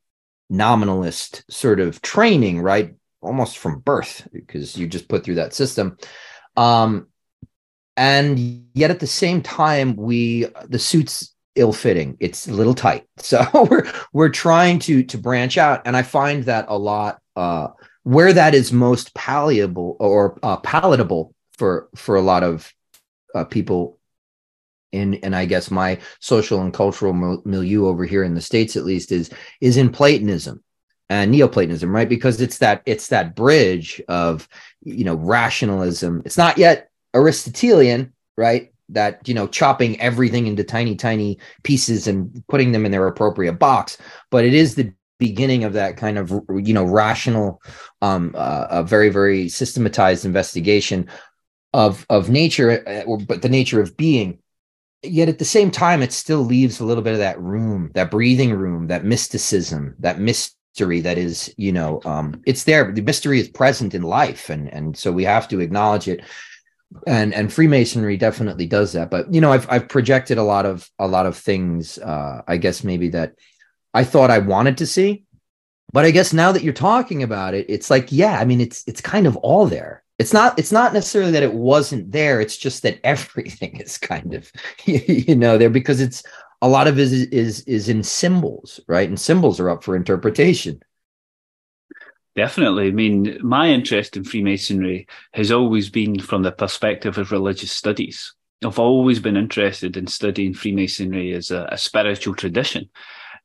nominalist 0.49 1.49
sort 1.49 1.79
of 1.79 2.01
training, 2.01 2.59
right? 2.59 2.93
Almost 3.21 3.57
from 3.57 3.79
birth, 3.79 4.27
because 4.33 4.77
you 4.77 4.85
just 4.85 5.07
put 5.07 5.23
through 5.23 5.35
that 5.35 5.53
system. 5.53 5.97
Um, 6.57 7.07
and 7.95 8.67
yet 8.73 8.91
at 8.91 8.99
the 8.99 9.07
same 9.07 9.41
time, 9.41 9.95
we 9.95 10.47
the 10.67 10.77
suits 10.77 11.33
ill-fitting. 11.55 12.17
It's 12.19 12.49
a 12.49 12.53
little 12.53 12.73
tight. 12.73 13.05
So 13.19 13.45
we're 13.69 13.89
we're 14.11 14.29
trying 14.29 14.79
to 14.79 15.03
to 15.03 15.17
branch 15.17 15.57
out. 15.57 15.83
And 15.85 15.95
I 15.95 16.01
find 16.01 16.43
that 16.43 16.65
a 16.67 16.77
lot 16.77 17.21
uh 17.37 17.69
where 18.03 18.33
that 18.33 18.55
is 18.55 18.73
most 18.73 19.13
palatable 19.13 19.95
or 19.99 20.37
uh, 20.43 20.57
palatable 20.57 21.33
for 21.53 21.87
for 21.95 22.15
a 22.17 22.21
lot 22.21 22.43
of 22.43 22.73
uh, 23.35 23.45
people 23.45 23.98
in 24.91 25.15
and 25.15 25.35
I 25.35 25.45
guess 25.45 25.71
my 25.71 25.99
social 26.19 26.61
and 26.61 26.73
cultural 26.73 27.13
milieu 27.45 27.87
over 27.87 28.05
here 28.05 28.23
in 28.23 28.35
the 28.35 28.41
states 28.41 28.75
at 28.75 28.85
least 28.85 29.11
is 29.11 29.29
is 29.61 29.77
in 29.77 29.89
Platonism 29.89 30.63
and 31.09 31.31
Neoplatonism, 31.31 31.93
right? 31.93 32.07
Because 32.07 32.39
it's 32.41 32.59
that 32.59 32.81
it's 32.85 33.07
that 33.07 33.35
bridge 33.35 34.01
of 34.07 34.47
you 34.83 35.03
know 35.03 35.15
rationalism. 35.15 36.21
It's 36.25 36.37
not 36.37 36.57
yet 36.57 36.89
Aristotelian, 37.13 38.13
right? 38.37 38.71
That 38.89 39.27
you 39.27 39.33
know 39.33 39.47
chopping 39.47 39.99
everything 39.99 40.47
into 40.47 40.63
tiny 40.63 40.95
tiny 40.95 41.39
pieces 41.63 42.07
and 42.07 42.43
putting 42.47 42.71
them 42.71 42.85
in 42.85 42.91
their 42.91 43.07
appropriate 43.07 43.53
box, 43.53 43.97
but 44.31 44.45
it 44.45 44.53
is 44.53 44.75
the 44.75 44.93
beginning 45.19 45.65
of 45.65 45.73
that 45.73 45.97
kind 45.97 46.17
of 46.17 46.31
you 46.55 46.73
know 46.73 46.85
rational 46.85 47.61
um 48.01 48.33
uh, 48.35 48.67
a 48.69 48.83
very 48.83 49.09
very 49.09 49.49
systematized 49.49 50.25
investigation 50.25 51.07
of 51.73 52.05
of 52.09 52.29
nature 52.29 52.87
uh, 52.87 53.17
but 53.27 53.41
the 53.41 53.49
nature 53.49 53.81
of 53.81 53.97
being 53.97 54.39
yet 55.03 55.29
at 55.29 55.39
the 55.39 55.45
same 55.45 55.71
time 55.71 56.01
it 56.01 56.11
still 56.11 56.41
leaves 56.41 56.79
a 56.79 56.85
little 56.85 57.03
bit 57.03 57.13
of 57.13 57.19
that 57.19 57.39
room 57.39 57.91
that 57.93 58.11
breathing 58.11 58.53
room 58.53 58.87
that 58.87 59.05
mysticism 59.05 59.95
that 59.99 60.19
mystery 60.19 60.99
that 60.99 61.17
is 61.17 61.53
you 61.57 61.71
know 61.71 62.01
um 62.05 62.41
it's 62.45 62.65
there 62.65 62.91
the 62.91 63.01
mystery 63.01 63.39
is 63.39 63.49
present 63.49 63.93
in 63.93 64.01
life 64.01 64.49
and 64.49 64.71
and 64.73 64.97
so 64.97 65.11
we 65.11 65.23
have 65.23 65.47
to 65.47 65.59
acknowledge 65.59 66.07
it. 66.07 66.21
And 67.05 67.35
and 67.35 67.53
freemasonry 67.53 68.17
definitely 68.17 68.65
does 68.65 68.93
that 68.93 69.11
but 69.11 69.31
you 69.31 69.41
know 69.41 69.51
i've 69.51 69.69
i've 69.69 69.87
projected 69.87 70.39
a 70.39 70.43
lot 70.43 70.65
of 70.65 70.89
a 70.97 71.07
lot 71.07 71.27
of 71.27 71.37
things 71.37 71.99
uh 71.99 72.41
i 72.47 72.57
guess 72.57 72.83
maybe 72.83 73.09
that 73.09 73.35
i 73.93 74.03
thought 74.03 74.31
i 74.31 74.39
wanted 74.39 74.79
to 74.79 74.87
see 74.87 75.23
but 75.93 76.03
i 76.03 76.09
guess 76.09 76.33
now 76.33 76.51
that 76.51 76.63
you're 76.63 76.73
talking 76.73 77.21
about 77.21 77.53
it 77.53 77.67
it's 77.69 77.91
like 77.91 78.11
yeah 78.11 78.39
i 78.39 78.43
mean 78.43 78.59
it's 78.59 78.83
it's 78.87 79.01
kind 79.01 79.27
of 79.27 79.37
all 79.37 79.67
there 79.67 80.03
it's 80.19 80.33
not 80.33 80.59
it's 80.59 80.71
not 80.71 80.93
necessarily 80.93 81.31
that 81.31 81.43
it 81.43 81.53
wasn't 81.53 82.11
there 82.11 82.39
it's 82.39 82.57
just 82.57 82.83
that 82.83 82.99
everything 83.03 83.79
is 83.79 83.97
kind 83.97 84.33
of 84.33 84.51
you 84.85 85.35
know 85.35 85.57
there 85.57 85.69
because 85.69 86.01
it's 86.01 86.23
a 86.61 86.67
lot 86.67 86.87
of 86.87 86.99
is 86.99 87.13
is, 87.13 87.61
is 87.61 87.89
in 87.89 88.03
symbols 88.03 88.79
right 88.87 89.09
and 89.09 89.19
symbols 89.19 89.59
are 89.59 89.69
up 89.69 89.83
for 89.83 89.95
interpretation 89.95 90.81
Definitely. 92.35 92.87
I 92.87 92.91
mean, 92.91 93.37
my 93.41 93.69
interest 93.69 94.15
in 94.15 94.23
Freemasonry 94.23 95.07
has 95.33 95.51
always 95.51 95.89
been 95.89 96.19
from 96.19 96.43
the 96.43 96.53
perspective 96.53 97.17
of 97.17 97.33
religious 97.33 97.71
studies. 97.71 98.33
I've 98.63 98.79
always 98.79 99.19
been 99.19 99.35
interested 99.35 99.97
in 99.97 100.07
studying 100.07 100.53
Freemasonry 100.53 101.33
as 101.33 101.51
a, 101.51 101.67
a 101.69 101.77
spiritual 101.77 102.35
tradition. 102.35 102.89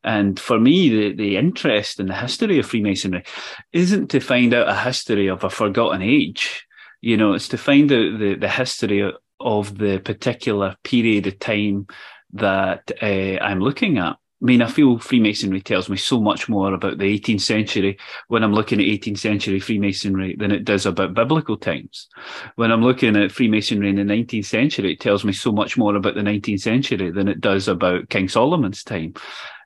And 0.04 0.38
for 0.38 0.60
me, 0.60 0.88
the, 0.90 1.14
the 1.14 1.36
interest 1.36 1.98
in 1.98 2.06
the 2.06 2.14
history 2.14 2.58
of 2.58 2.66
Freemasonry 2.66 3.24
isn't 3.72 4.08
to 4.08 4.20
find 4.20 4.52
out 4.52 4.68
a 4.68 4.78
history 4.78 5.28
of 5.28 5.44
a 5.44 5.50
forgotten 5.50 6.02
age. 6.02 6.66
You 7.00 7.16
know, 7.16 7.32
it's 7.32 7.48
to 7.48 7.58
find 7.58 7.90
out 7.90 8.18
the, 8.18 8.36
the 8.38 8.48
history 8.48 9.10
of 9.40 9.78
the 9.78 9.98
particular 9.98 10.76
period 10.84 11.26
of 11.26 11.38
time 11.38 11.86
that 12.34 12.90
uh, 13.02 13.42
I'm 13.42 13.60
looking 13.60 13.98
at. 13.98 14.16
I 14.42 14.46
mean, 14.46 14.60
I 14.60 14.66
feel 14.66 14.98
Freemasonry 14.98 15.62
tells 15.62 15.88
me 15.88 15.96
so 15.96 16.20
much 16.20 16.50
more 16.50 16.74
about 16.74 16.98
the 16.98 17.18
18th 17.18 17.40
century 17.40 17.96
when 18.28 18.42
I'm 18.42 18.52
looking 18.52 18.78
at 18.78 18.84
18th 18.84 19.18
century 19.18 19.58
Freemasonry 19.58 20.36
than 20.38 20.50
it 20.50 20.64
does 20.64 20.84
about 20.84 21.14
biblical 21.14 21.56
times. 21.56 22.08
When 22.56 22.70
I'm 22.70 22.82
looking 22.82 23.16
at 23.16 23.32
Freemasonry 23.32 23.88
in 23.88 23.96
the 23.96 24.02
19th 24.02 24.44
century, 24.44 24.92
it 24.92 25.00
tells 25.00 25.24
me 25.24 25.32
so 25.32 25.50
much 25.50 25.78
more 25.78 25.94
about 25.94 26.14
the 26.14 26.20
19th 26.20 26.60
century 26.60 27.10
than 27.10 27.28
it 27.28 27.40
does 27.40 27.68
about 27.68 28.10
King 28.10 28.28
Solomon's 28.28 28.82
time. 28.82 29.14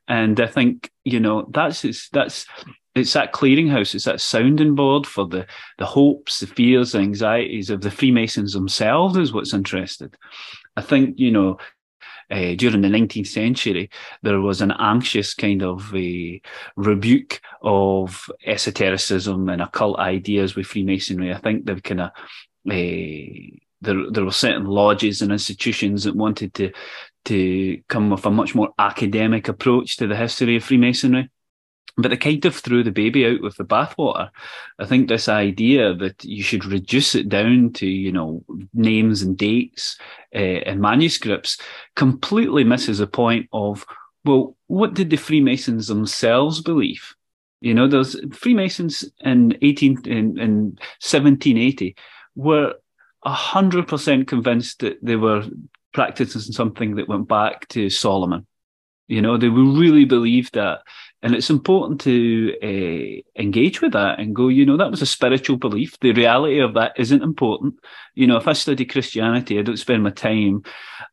And 0.09 0.41
I 0.41 0.47
think, 0.47 0.91
you 1.05 1.21
know, 1.21 1.47
that's, 1.53 1.85
it's, 1.85 2.09
that's, 2.11 2.47
it's 2.95 3.13
that 3.13 3.33
clearinghouse, 3.33 3.95
it's 3.95 4.07
that 4.07 4.21
sounding 4.21 4.75
board 4.75 5.07
for 5.07 5.27
the, 5.27 5.47
the 5.77 5.87
hopes, 5.87 6.41
the 6.41 6.47
fears, 6.47 6.93
the 6.93 6.99
anxieties 6.99 7.71
of 7.71 7.83
the 7.83 7.91
Freemasons 7.91 8.55
themselves 8.55 9.17
is 9.17 9.33
what's 9.33 9.55
interested. 9.55 10.17
I 10.77 10.81
think, 10.81 11.19
you 11.19 11.31
know, 11.31 11.59
uh, 12.31 12.55
during 12.57 12.83
the 12.83 12.89
19th 12.89 13.27
century, 13.27 13.91
there 14.23 14.41
was 14.41 14.61
an 14.61 14.73
anxious 14.73 15.35
kind 15.35 15.63
of 15.63 15.95
a 15.95 16.41
rebuke 16.77 17.41
of 17.63 18.31
esotericism 18.45 19.49
and 19.49 19.63
occult 19.63 19.99
ideas 19.99 20.55
with 20.55 20.67
Freemasonry. 20.67 21.33
I 21.33 21.39
think 21.39 21.65
they've 21.65 21.83
kind 21.83 22.03
of 22.03 22.11
uh, 22.71 23.57
there 23.81 24.11
there 24.11 24.25
were 24.25 24.33
certain 24.33 24.67
lodges 24.67 25.23
and 25.23 25.33
institutions 25.33 26.05
that 26.05 26.17
wanted 26.17 26.53
to 26.55 26.73
to 27.25 27.81
come 27.89 28.11
with 28.11 28.25
a 28.25 28.31
much 28.31 28.55
more 28.55 28.73
academic 28.79 29.49
approach 29.49 29.97
to 29.97 30.07
the 30.07 30.17
history 30.17 30.57
of 30.57 30.65
Freemasonry 30.65 31.31
but 31.99 32.11
they 32.11 32.17
kind 32.17 32.45
of 32.45 32.55
threw 32.55 32.85
the 32.85 32.93
baby 32.93 33.27
out 33.27 33.43
with 33.43 33.57
the 33.57 33.65
bathwater. 33.65 34.31
I 34.79 34.87
think 34.87 35.09
this 35.09 35.29
idea 35.29 35.95
that 35.95 36.25
you 36.25 36.45
should 36.45 36.65
reduce 36.65 37.17
it 37.17 37.29
down 37.29 37.73
to, 37.75 37.87
you 37.87 38.13
know, 38.13 38.45
names 38.73 39.21
and 39.21 39.37
dates 39.37 39.99
uh, 40.33 40.39
and 40.39 40.81
manuscripts 40.81 41.59
completely 41.97 42.63
misses 42.63 42.99
the 42.99 43.09
point 43.09 43.49
of, 43.53 43.85
well, 44.25 44.57
what 44.69 44.95
did 44.95 45.11
the 45.11 45.17
Freemasons 45.17 45.89
themselves 45.89 46.63
believe? 46.63 47.17
You 47.61 47.75
know, 47.75 47.89
those 47.89 48.15
Freemasons 48.33 49.05
in 49.25 49.59
18, 49.61 50.03
in, 50.05 50.39
in 50.39 50.61
1780 51.03 51.97
were 52.37 52.75
hundred 53.27 53.89
percent 53.89 54.29
convinced 54.29 54.79
that 54.79 54.97
they 55.03 55.17
were 55.17 55.45
practicing 55.93 56.41
something 56.41 56.97
that 56.97 57.09
went 57.09 57.29
back 57.29 57.69
to 57.69 57.91
Solomon. 57.91 58.47
You 59.07 59.23
know, 59.23 59.37
they 59.39 59.49
really 59.49 60.05
believed 60.05 60.55
that 60.55 60.81
and 61.23 61.35
it's 61.35 61.51
important 61.51 62.01
to 62.03 62.55
uh, 62.63 63.41
engage 63.41 63.81
with 63.81 63.93
that 63.93 64.21
and 64.21 64.37
go, 64.37 64.47
you 64.47 64.65
know, 64.65 64.77
that 64.77 64.91
was 64.91 65.03
a 65.03 65.07
spiritual 65.07 65.57
belief. 65.57 65.99
The 66.01 66.13
reality 66.13 66.61
of 66.61 66.75
that 66.75 66.93
isn't 66.97 67.23
important. 67.23 67.75
You 68.15 68.29
know, 68.29 68.37
if 68.37 68.47
I 68.47 68.53
study 68.53 68.85
Christianity, 68.85 69.59
I 69.59 69.63
don't 69.63 69.79
spend 69.79 70.05
my 70.05 70.11
time 70.11 70.63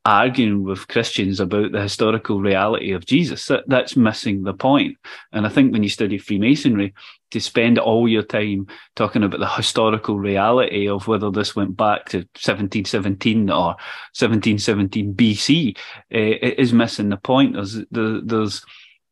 arguing 0.06 0.64
with 0.64 0.88
Christians 0.90 1.40
about 1.40 1.72
the 1.72 1.82
historical 1.82 2.40
reality 2.40 2.92
of 2.92 3.08
Jesus. 3.08 3.48
That, 3.48 3.64
that's 3.68 3.98
missing 3.98 4.44
the 4.44 4.54
point. 4.54 4.98
And 5.32 5.48
I 5.48 5.50
think 5.50 5.74
when 5.74 5.82
you 5.82 5.90
study 5.90 6.20
Freemasonry, 6.20 6.94
to 7.32 7.42
spend 7.42 7.78
all 7.78 8.08
your 8.08 8.22
time 8.22 8.68
talking 8.96 9.24
about 9.24 9.40
the 9.40 9.50
historical 9.50 10.18
reality 10.18 10.88
of 10.88 11.08
whether 11.08 11.30
this 11.32 11.56
went 11.56 11.76
back 11.76 12.08
to 12.10 12.20
1717 12.20 13.50
or 13.50 13.76
1717 14.16 15.14
BC, 15.14 15.78
uh, 15.78 15.82
it 16.12 16.60
is 16.60 16.72
missing 16.72 17.10
the 17.10 17.18
point. 17.18 17.56
There's, 17.56 17.80
there's, 17.92 18.64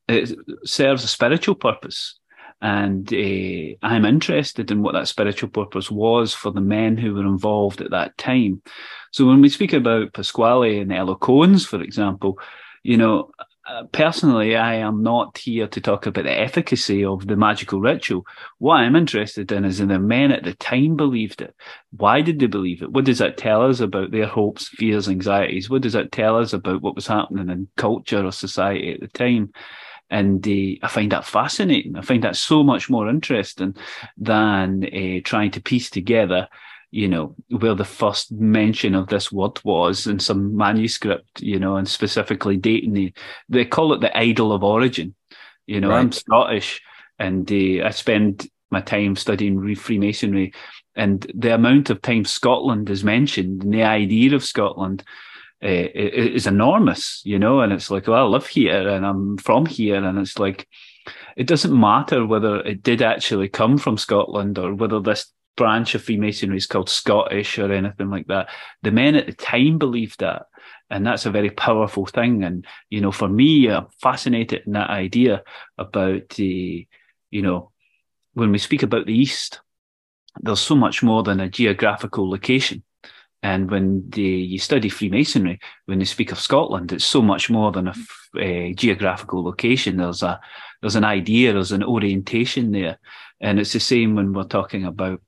it 0.08 0.36
serves 0.66 1.04
a 1.04 1.08
spiritual 1.08 1.56
purpose. 1.56 2.20
And 2.62 3.14
uh, 3.14 3.76
I'm 3.82 4.06
interested 4.06 4.72
in 4.72 4.82
what 4.82 4.94
that 4.94 5.10
spiritual 5.10 5.50
purpose 5.50 5.92
was 5.92 6.34
for 6.34 6.50
the 6.50 6.62
men 6.62 6.98
who 6.98 7.14
were 7.14 7.26
involved 7.26 7.82
at 7.82 7.92
that 7.92 8.18
time. 8.18 8.62
So 9.12 9.26
when 9.26 9.42
we 9.42 9.50
speak 9.50 9.74
about 9.74 10.14
Pasqually 10.14 10.82
and 10.82 10.92
Elus 10.92 11.20
Coens, 11.20 11.68
for 11.68 11.82
example, 11.82 12.40
you 12.84 12.96
know, 12.96 13.32
uh, 13.66 13.84
personally, 13.94 14.58
I 14.58 14.76
am 14.76 15.04
not 15.04 15.38
here 15.38 15.68
to 15.68 15.80
talk 15.80 16.06
about 16.06 16.26
the 16.26 16.38
efficacy 16.38 17.06
of 17.06 17.28
the 17.28 17.38
magical 17.38 17.80
ritual. 17.80 18.26
What 18.58 18.76
I'm 18.76 18.96
interested 18.96 19.52
in 19.54 19.64
is 19.64 19.80
in 19.80 19.88
the 19.88 20.00
men 20.00 20.32
at 20.32 20.44
the 20.44 20.54
time 20.56 20.98
believed 20.98 21.42
it. 21.42 21.56
Why 21.92 22.22
did 22.22 22.40
they 22.40 22.48
believe 22.48 22.82
it? 22.82 22.92
What 22.92 23.06
does 23.06 23.20
that 23.20 23.38
tell 23.38 23.66
us 23.66 23.80
about 23.80 24.12
their 24.12 24.28
hopes, 24.28 24.68
fears, 24.68 25.08
anxieties? 25.08 25.70
What 25.70 25.82
does 25.82 25.94
that 25.94 26.12
tell 26.12 26.38
us 26.38 26.52
about 26.52 26.82
what 26.82 26.96
was 26.96 27.08
happening 27.08 27.50
in 27.50 27.70
culture 27.78 28.26
or 28.26 28.34
society 28.34 28.94
at 28.94 29.00
the 29.00 29.08
time? 29.08 29.54
And 30.14 30.48
uh, 30.48 30.86
I 30.86 30.88
find 30.90 31.12
that 31.12 31.26
fascinating. 31.26 31.98
I 31.98 32.02
find 32.02 32.24
that 32.24 32.36
so 32.36 32.64
much 32.64 32.88
more 32.88 33.10
interesting 33.10 33.76
than 34.16 34.86
uh, 34.86 35.22
trying 35.24 35.50
to 35.52 35.62
piece 35.62 35.90
together, 35.90 36.48
you 36.92 37.08
know, 37.08 37.36
where 37.50 37.74
the 37.74 37.84
first 37.84 38.32
mention 38.32 38.94
of 38.94 39.08
this 39.08 39.32
word 39.32 39.60
was 39.64 40.06
in 40.06 40.20
some 40.20 40.56
manuscript, 40.56 41.42
you 41.42 41.58
know, 41.58 41.78
and 41.78 41.88
specifically 41.88 42.58
dating 42.58 42.94
the, 42.94 43.12
they 43.50 43.66
call 43.66 43.92
it 43.94 44.02
the 44.02 44.16
idol 44.16 44.54
of 44.54 44.64
origin. 44.64 45.16
You 45.66 45.82
know, 45.82 45.90
right. 45.90 46.02
I'm 46.02 46.12
Scottish 46.12 46.84
and 47.18 47.52
uh, 47.52 47.88
I 47.88 47.90
spend 47.90 48.48
my 48.70 48.82
time 48.82 49.16
studying 49.16 49.76
Freemasonry 49.76 50.54
and 50.96 51.26
the 51.34 51.56
amount 51.56 51.90
of 51.90 52.04
time 52.04 52.26
Scotland 52.26 52.88
is 52.92 53.04
mentioned 53.04 53.64
and 53.64 53.74
the 53.74 53.84
idea 53.84 54.36
of 54.36 54.44
Scotland 54.44 55.04
Uh, 55.64 55.88
is 55.96 56.46
enormous, 56.46 57.22
you 57.24 57.40
know, 57.40 57.62
and 57.62 57.72
it's 57.72 57.90
like, 57.90 58.06
well, 58.08 58.26
I 58.26 58.28
live 58.28 58.48
here 58.48 58.90
and 58.90 59.06
I'm 59.06 59.38
from 59.38 59.66
here, 59.66 60.04
and 60.04 60.20
it's 60.20 60.38
like, 60.38 60.68
it 61.38 61.48
doesn't 61.48 61.80
matter 61.80 62.26
whether 62.26 62.60
it 62.60 62.84
did 62.84 63.02
actually 63.02 63.48
come 63.48 63.78
from 63.78 63.98
Scotland 63.98 64.60
or 64.60 64.76
whether 64.76 65.00
this 65.00 65.32
branch 65.56 65.96
of 65.96 66.04
Freemasonry 66.04 66.58
is 66.58 66.68
called 66.68 66.90
Scottish 66.90 67.58
or 67.60 67.72
anything 67.72 68.10
like 68.10 68.28
that. 68.28 68.50
The 68.82 68.92
men 68.92 69.16
at 69.16 69.26
the 69.26 69.34
time 69.34 69.78
believed 69.78 70.20
that. 70.20 70.48
And 70.90 71.08
that's 71.08 71.26
a 71.26 71.32
very 71.32 71.50
powerful 71.50 72.06
thing. 72.06 72.44
And, 72.44 72.66
you 72.90 73.02
know, 73.02 73.12
for 73.12 73.30
me, 73.30 73.70
I'm 73.70 73.88
fascinated 74.02 74.64
in 74.66 74.74
that 74.74 74.90
idea 74.90 75.44
about 75.78 76.30
the, 76.30 76.88
you 77.32 77.42
know, 77.42 77.72
when 78.34 78.52
we 78.52 78.58
speak 78.58 78.84
about 78.84 79.06
the 79.06 79.18
East, 79.18 79.62
there's 80.42 80.60
so 80.60 80.76
much 80.76 81.02
more 81.02 81.24
than 81.24 81.40
a 81.40 81.50
geographical 81.50 82.30
location. 82.30 82.84
And 83.44 83.70
when 83.70 84.10
you 84.16 84.58
study 84.58 84.88
Freemasonry, 84.88 85.60
when 85.86 86.00
they 86.00 86.06
speak 86.06 86.32
of 86.32 86.40
Scotland, 86.40 86.94
it's 86.94 87.06
so 87.06 87.22
much 87.22 87.50
more 87.50 87.74
than 87.74 87.90
a, 87.90 87.94
a 88.40 88.74
geographical 88.74 89.44
location. 89.44 89.98
There's 89.98 90.24
a 90.24 90.40
there's 90.82 90.96
an 90.96 91.04
idea, 91.04 91.52
there's 91.52 91.74
an 91.74 91.84
orientation 91.84 92.72
there, 92.72 92.98
and 93.42 93.60
it's 93.60 93.74
the 93.74 93.82
same 93.82 94.16
when 94.16 94.32
we're 94.32 94.46
talking 94.46 94.86
about 94.86 95.22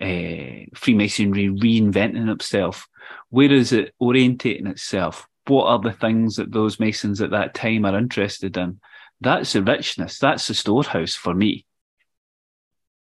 uh, 0.00 0.64
Freemasonry 0.74 1.48
reinventing 1.48 2.32
itself. 2.32 2.88
Where 3.28 3.52
is 3.52 3.72
it 3.72 3.94
orientating 4.00 4.66
itself? 4.66 5.28
What 5.46 5.66
are 5.66 5.78
the 5.78 5.92
things 5.92 6.36
that 6.36 6.52
those 6.52 6.80
Masons 6.80 7.20
at 7.20 7.32
that 7.32 7.52
time 7.52 7.84
are 7.84 7.98
interested 7.98 8.56
in? 8.56 8.80
That's 9.20 9.52
the 9.52 9.62
richness. 9.62 10.18
That's 10.18 10.46
the 10.46 10.54
storehouse 10.54 11.14
for 11.14 11.34
me. 11.34 11.66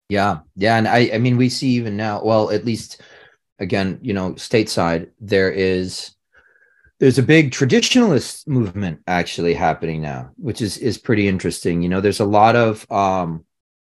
Yeah, 0.09 0.40
yeah, 0.57 0.76
and 0.76 0.88
I, 0.88 1.11
I 1.14 1.18
mean, 1.18 1.37
we 1.37 1.48
see 1.48 1.68
even 1.70 1.96
now. 1.96 2.22
Well, 2.24 2.50
at 2.50 2.64
least 2.64 3.00
again, 3.62 3.98
you 4.03 4.12
know, 4.12 4.33
stateside, 4.33 5.09
there 5.20 5.51
is 5.51 6.14
there's 6.98 7.18
a 7.18 7.22
big 7.22 7.51
traditionalist 7.51 8.46
movement 8.46 9.01
actually 9.07 9.55
happening 9.55 10.03
now, 10.03 10.31
which 10.37 10.61
is 10.61 10.77
is 10.79 10.98
pretty 10.98 11.29
interesting. 11.29 11.81
You 11.83 11.88
know, 11.88 12.01
there's 12.01 12.20
a 12.20 12.25
lot 12.25 12.57
of 12.57 12.90
um 12.90 13.44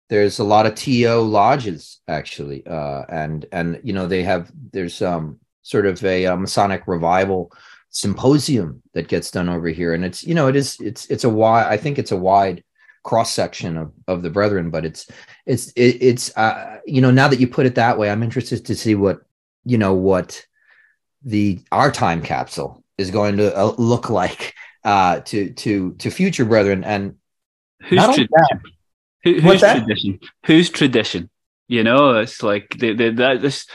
there's 0.10 0.40
a 0.40 0.44
lot 0.44 0.66
of 0.66 0.76
TO 0.76 1.22
lodges 1.22 2.02
actually, 2.08 2.66
uh, 2.68 3.04
and 3.10 3.46
and 3.52 3.80
you 3.84 3.94
know 3.94 4.08
they 4.08 4.24
have 4.24 4.52
there's 4.72 5.02
um 5.02 5.40
sort 5.64 5.86
of 5.86 6.04
a, 6.04 6.26
a 6.26 6.38
Masonic 6.38 6.84
revival 6.86 7.52
symposium 7.90 8.82
that 8.94 9.08
gets 9.08 9.32
done 9.32 9.50
over 9.50 9.70
here, 9.70 9.94
and 9.94 10.06
it's 10.06 10.24
you 10.24 10.36
know 10.36 10.48
it 10.48 10.56
is 10.56 10.78
it's 10.82 11.06
it's 11.08 11.24
a 11.24 11.30
wide 11.30 11.68
I 11.68 11.78
think 11.78 11.98
it's 11.98 12.12
a 12.12 12.18
wide 12.18 12.64
cross 13.04 13.34
section 13.34 13.78
of 13.78 13.92
of 14.08 14.22
the 14.22 14.30
brethren, 14.30 14.70
but 14.70 14.86
it's 14.86 15.10
it's 15.46 15.72
it, 15.72 15.98
it's 16.02 16.36
uh, 16.38 16.80
you 16.86 17.02
know 17.02 17.12
now 17.12 17.28
that 17.28 17.40
you 17.40 17.48
put 17.48 17.66
it 17.66 17.76
that 17.76 17.98
way, 17.98 18.10
I'm 18.10 18.24
interested 18.24 18.66
to 18.66 18.76
see 18.76 18.96
what 18.96 19.22
you 19.66 19.78
know 19.78 19.94
what 19.94 20.46
the 21.24 21.60
our 21.72 21.92
time 21.92 22.22
capsule 22.22 22.84
is 22.98 23.12
going 23.12 23.38
to 23.38 23.56
uh, 23.56 23.74
look 23.78 24.10
like 24.10 24.54
uh, 24.84 25.20
to 25.22 25.52
to 25.54 25.94
to 25.94 26.10
future 26.10 26.46
brethren 26.46 26.84
and 26.84 27.16
who's 27.82 28.04
tradition? 28.04 28.62
Who, 29.24 29.40
who's 29.40 29.62
tradition? 29.62 30.20
Who's 30.46 30.70
tradition? 30.70 31.30
You 31.68 31.84
know, 31.84 32.18
it's 32.20 32.44
like 32.44 32.76
the, 32.78 32.94
the, 32.94 33.10
that 33.12 33.42
this 33.42 33.68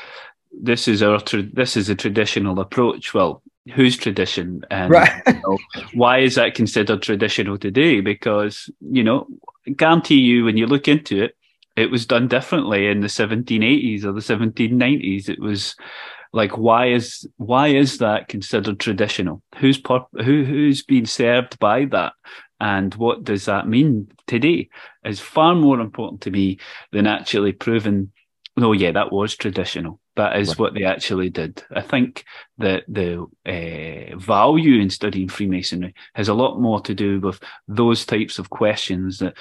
this 0.53 0.89
is 0.89 1.03
our 1.03 1.21
tra- 1.21 1.43
this 1.43 1.77
is 1.77 1.89
a 1.89 1.95
traditional 1.95 2.61
approach. 2.61 3.15
Well, 3.15 3.43
whose 3.75 3.97
tradition 3.97 4.63
and 4.71 4.91
right. 4.91 5.23
you 5.27 5.35
know, 5.35 5.59
why 5.95 6.19
is 6.19 6.35
that 6.35 6.55
considered 6.55 7.03
traditional 7.03 7.59
today? 7.59 8.01
Because 8.01 8.71
you 8.81 9.05
know, 9.05 9.27
guarantee 9.77 10.21
you 10.21 10.45
when 10.45 10.57
you 10.57 10.67
look 10.67 10.89
into 10.89 11.23
it, 11.25 11.36
it 11.77 11.91
was 11.91 12.07
done 12.07 12.27
differently 12.27 12.89
in 12.89 13.01
the 13.01 13.07
1780s 13.07 14.05
or 14.05 14.13
the 14.13 14.21
1790s. 14.21 15.29
It 15.29 15.41
was 15.41 15.77
like 16.33 16.59
why 16.59 16.89
is 16.89 17.29
why 17.37 17.69
is 17.69 17.99
that 17.99 18.29
considered 18.29 18.81
traditional? 18.81 19.43
Who's 19.57 19.81
who 19.87 20.45
who's 20.45 20.83
being 20.83 21.07
served 21.07 21.59
by 21.59 21.85
that? 21.87 22.15
And 22.59 22.95
what 22.95 23.25
does 23.25 23.45
that 23.45 23.69
mean 23.69 24.09
today 24.27 24.71
is 25.05 25.21
far 25.21 25.55
more 25.55 25.79
important 25.79 26.23
to 26.23 26.31
me 26.31 26.59
than 26.91 27.07
actually 27.07 27.53
proving, 27.53 28.13
oh 28.57 28.73
yeah, 28.73 28.93
that 28.93 29.13
was 29.13 29.37
traditional. 29.37 30.01
That 30.17 30.39
is 30.39 30.49
right. 30.49 30.59
what 30.59 30.75
they 30.75 30.85
actually 30.85 31.29
did. 31.29 31.63
I 31.71 31.83
think 31.83 32.25
that 32.57 32.85
the 32.89 33.27
uh, 33.45 34.17
value 34.17 34.81
in 34.81 34.89
studying 34.89 35.29
Freemasonry 35.29 35.95
has 36.15 36.29
a 36.29 36.35
lot 36.35 36.59
more 36.59 36.81
to 36.81 36.95
do 36.95 37.21
with 37.21 37.39
those 37.69 38.07
types 38.07 38.39
of 38.39 38.49
questions 38.49 39.19
that 39.19 39.37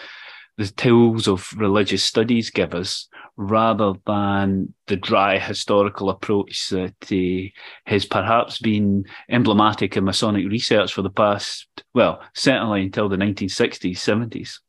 the 0.58 0.68
tools 0.68 1.28
of 1.28 1.54
religious 1.58 2.04
studies 2.04 2.50
give 2.50 2.74
us 2.74 3.10
rather 3.38 3.94
than 4.06 4.74
the 4.88 4.96
dry 4.96 5.38
historical 5.38 6.10
approach 6.10 6.70
that 6.70 6.96
uh, 7.12 7.50
has 7.90 8.06
perhaps 8.06 8.60
been 8.60 9.06
emblematic 9.30 9.98
in 9.98 10.06
Masonic 10.06 10.48
research 10.50 10.94
for 10.94 11.02
the 11.02 11.10
past, 11.10 11.68
well, 11.94 12.22
certainly 12.34 12.84
until 12.84 13.10
the 13.10 13.18
1960s, 13.18 13.98
70s. 13.98 14.60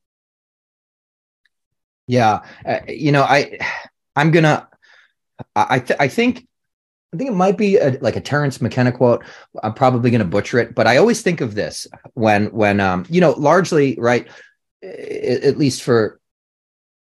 Yeah, 2.09 2.41
uh, 2.65 2.81
you 2.89 3.13
know, 3.13 3.23
I, 3.23 3.59
I'm 4.17 4.33
gonna, 4.33 4.69
I, 5.55 5.79
th- 5.79 5.99
I 6.01 6.09
think, 6.09 6.47
I 7.13 7.17
think 7.17 7.31
it 7.31 7.35
might 7.35 7.57
be 7.57 7.77
a, 7.77 7.99
like 8.01 8.17
a 8.17 8.21
Terence 8.21 8.61
McKenna 8.61 8.91
quote. 8.91 9.25
I'm 9.63 9.75
probably 9.75 10.11
gonna 10.11 10.25
butcher 10.25 10.59
it, 10.59 10.75
but 10.75 10.89
I 10.89 10.97
always 10.97 11.23
think 11.23 11.41
of 11.41 11.55
this 11.55 11.87
when, 12.15 12.47
when, 12.47 12.81
um, 12.81 13.07
you 13.09 13.21
know, 13.21 13.31
largely 13.33 13.97
right 14.01 14.29
at 14.83 15.57
least 15.59 15.83
for 15.83 16.21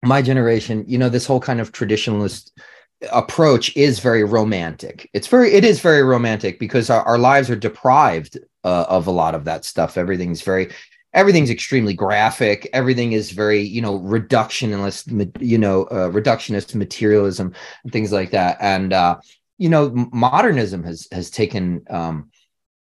my 0.02 0.22
generation, 0.22 0.84
you 0.86 0.98
know, 0.98 1.08
this 1.08 1.26
whole 1.26 1.40
kind 1.40 1.60
of 1.60 1.72
traditionalist 1.72 2.50
approach 3.12 3.76
is 3.76 3.98
very 3.98 4.24
romantic. 4.24 5.10
It's 5.12 5.26
very, 5.26 5.52
it 5.52 5.64
is 5.64 5.80
very 5.80 6.02
romantic 6.02 6.58
because 6.58 6.90
our, 6.90 7.02
our 7.02 7.18
lives 7.18 7.50
are 7.50 7.56
deprived 7.56 8.38
uh, 8.64 8.86
of 8.88 9.06
a 9.06 9.10
lot 9.12 9.34
of 9.34 9.44
that 9.44 9.64
stuff. 9.64 9.96
Everything's 9.98 10.42
very, 10.42 10.70
everything's 11.12 11.50
extremely 11.50 11.94
graphic. 11.94 12.68
Everything 12.72 13.12
is 13.12 13.30
very, 13.30 13.60
you 13.60 13.82
know, 13.82 13.98
reductionist, 14.00 15.40
you 15.40 15.58
know, 15.58 15.84
uh, 15.84 16.10
reductionist 16.10 16.74
materialism 16.74 17.52
and 17.82 17.92
things 17.92 18.12
like 18.12 18.30
that. 18.30 18.56
And, 18.60 18.92
uh, 18.92 19.18
you 19.58 19.68
know, 19.68 19.92
modernism 20.12 20.82
has 20.82 21.06
has 21.12 21.30
taken 21.30 21.84
um, 21.88 22.30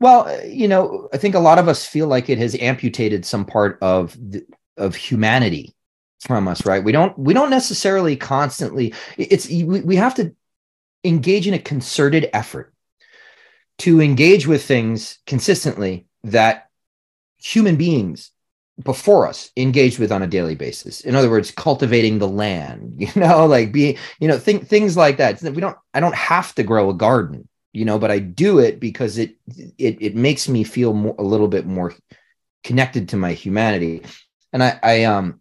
well, 0.01 0.45
you 0.45 0.67
know, 0.67 1.09
I 1.13 1.17
think 1.17 1.35
a 1.35 1.39
lot 1.39 1.59
of 1.59 1.67
us 1.67 1.85
feel 1.85 2.07
like 2.07 2.29
it 2.29 2.37
has 2.37 2.55
amputated 2.55 3.25
some 3.25 3.45
part 3.45 3.77
of 3.81 4.13
the, 4.13 4.45
of 4.79 4.95
humanity 4.95 5.75
from 6.21 6.47
us 6.47 6.65
right? 6.65 6.83
We 6.83 6.91
don't 6.91 7.17
we 7.17 7.33
don't 7.33 7.49
necessarily 7.49 8.15
constantly 8.15 8.93
it's 9.17 9.47
we, 9.47 9.63
we 9.63 9.95
have 9.95 10.15
to 10.15 10.35
engage 11.03 11.47
in 11.47 11.53
a 11.53 11.59
concerted 11.59 12.29
effort 12.33 12.73
to 13.79 14.01
engage 14.01 14.45
with 14.45 14.63
things 14.63 15.19
consistently 15.25 16.07
that 16.25 16.69
human 17.37 17.77
beings 17.77 18.31
before 18.83 19.27
us 19.27 19.51
engaged 19.55 19.99
with 19.99 20.11
on 20.11 20.21
a 20.21 20.27
daily 20.27 20.55
basis. 20.55 21.01
In 21.01 21.15
other 21.15 21.29
words 21.29 21.51
cultivating 21.51 22.19
the 22.19 22.27
land 22.27 22.95
you 22.97 23.09
know 23.15 23.45
like 23.45 23.71
being 23.71 23.97
you 24.19 24.27
know 24.27 24.37
think 24.37 24.67
things 24.67 24.97
like 24.97 25.17
that. 25.17 25.41
We 25.41 25.61
don't 25.61 25.77
i 25.93 25.99
don't 25.99 26.15
have 26.15 26.53
to 26.55 26.63
grow 26.63 26.89
a 26.89 26.93
garden 26.93 27.47
you 27.71 27.85
know 27.85 27.99
but 27.99 28.11
i 28.11 28.19
do 28.19 28.59
it 28.59 28.79
because 28.79 29.17
it 29.17 29.35
it, 29.77 29.97
it 30.01 30.15
makes 30.15 30.49
me 30.49 30.63
feel 30.63 30.93
more, 30.93 31.15
a 31.17 31.23
little 31.23 31.47
bit 31.47 31.65
more 31.65 31.93
connected 32.63 33.09
to 33.09 33.17
my 33.17 33.33
humanity 33.33 34.03
and 34.53 34.63
I, 34.63 34.79
I 34.81 35.03
um, 35.03 35.39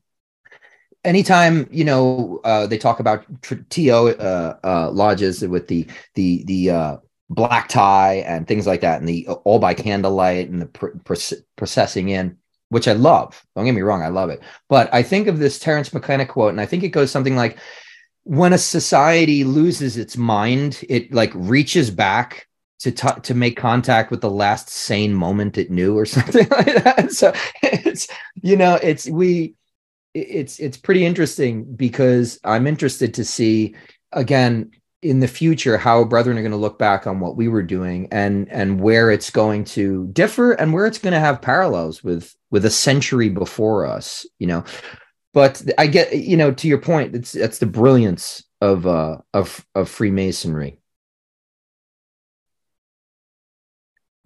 anytime 1.04 1.68
you 1.70 1.84
know 1.84 2.40
uh, 2.44 2.66
they 2.66 2.78
talk 2.78 3.00
about 3.00 3.24
to 3.42 3.90
uh, 3.90 4.56
uh, 4.64 4.90
lodges 4.90 5.42
with 5.42 5.68
the 5.68 5.86
the 6.14 6.44
the 6.44 6.70
uh, 6.70 6.96
black 7.30 7.68
tie 7.68 8.24
and 8.26 8.46
things 8.46 8.66
like 8.66 8.80
that, 8.80 9.00
and 9.00 9.08
the 9.08 9.26
uh, 9.28 9.34
all 9.44 9.58
by 9.58 9.74
candlelight 9.74 10.48
and 10.48 10.62
the 10.62 10.66
pr- 10.66 10.98
pr- 11.04 11.14
processing 11.56 12.08
in, 12.08 12.36
which 12.70 12.88
I 12.88 12.92
love. 12.92 13.44
Don't 13.54 13.64
get 13.64 13.72
me 13.74 13.82
wrong, 13.82 14.02
I 14.02 14.08
love 14.08 14.30
it. 14.30 14.42
But 14.68 14.92
I 14.92 15.02
think 15.02 15.28
of 15.28 15.38
this 15.38 15.58
Terence 15.58 15.92
McKenna 15.92 16.26
quote, 16.26 16.50
and 16.50 16.60
I 16.60 16.66
think 16.66 16.82
it 16.82 16.88
goes 16.88 17.10
something 17.10 17.36
like, 17.36 17.58
"When 18.24 18.52
a 18.52 18.58
society 18.58 19.44
loses 19.44 19.96
its 19.96 20.16
mind, 20.16 20.84
it 20.88 21.12
like 21.12 21.32
reaches 21.34 21.90
back 21.90 22.47
to 22.80 22.92
t- 22.92 23.20
to 23.22 23.34
make 23.34 23.56
contact 23.56 24.10
with 24.10 24.20
the 24.20 24.30
last 24.30 24.68
sane 24.68 25.14
moment 25.14 25.58
it 25.58 25.70
knew 25.70 25.96
or 25.96 26.06
something 26.06 26.48
like 26.50 26.82
that. 26.84 27.12
So 27.12 27.32
it's 27.62 28.08
you 28.42 28.56
know 28.56 28.78
it's 28.82 29.08
we 29.08 29.54
it's 30.14 30.58
it's 30.58 30.76
pretty 30.76 31.04
interesting 31.04 31.64
because 31.74 32.38
i'm 32.44 32.66
interested 32.66 33.14
to 33.14 33.24
see 33.24 33.74
again 34.12 34.70
in 35.02 35.20
the 35.20 35.28
future 35.28 35.78
how 35.78 36.02
brethren 36.04 36.36
are 36.38 36.42
going 36.42 36.50
to 36.50 36.56
look 36.56 36.78
back 36.78 37.06
on 37.06 37.20
what 37.20 37.36
we 37.36 37.46
were 37.46 37.62
doing 37.62 38.08
and 38.10 38.48
and 38.50 38.80
where 38.80 39.10
it's 39.10 39.30
going 39.30 39.64
to 39.64 40.08
differ 40.08 40.52
and 40.52 40.72
where 40.72 40.86
it's 40.86 40.98
going 40.98 41.12
to 41.12 41.20
have 41.20 41.42
parallels 41.42 42.02
with 42.02 42.34
with 42.50 42.64
a 42.64 42.70
century 42.70 43.28
before 43.28 43.86
us 43.86 44.26
you 44.38 44.46
know. 44.46 44.64
But 45.34 45.62
i 45.76 45.86
get 45.86 46.16
you 46.16 46.36
know 46.36 46.52
to 46.52 46.66
your 46.66 46.78
point 46.78 47.14
it's 47.14 47.32
that's 47.32 47.58
the 47.58 47.66
brilliance 47.66 48.42
of 48.60 48.86
uh 48.86 49.18
of 49.34 49.64
of 49.74 49.88
freemasonry 49.88 50.78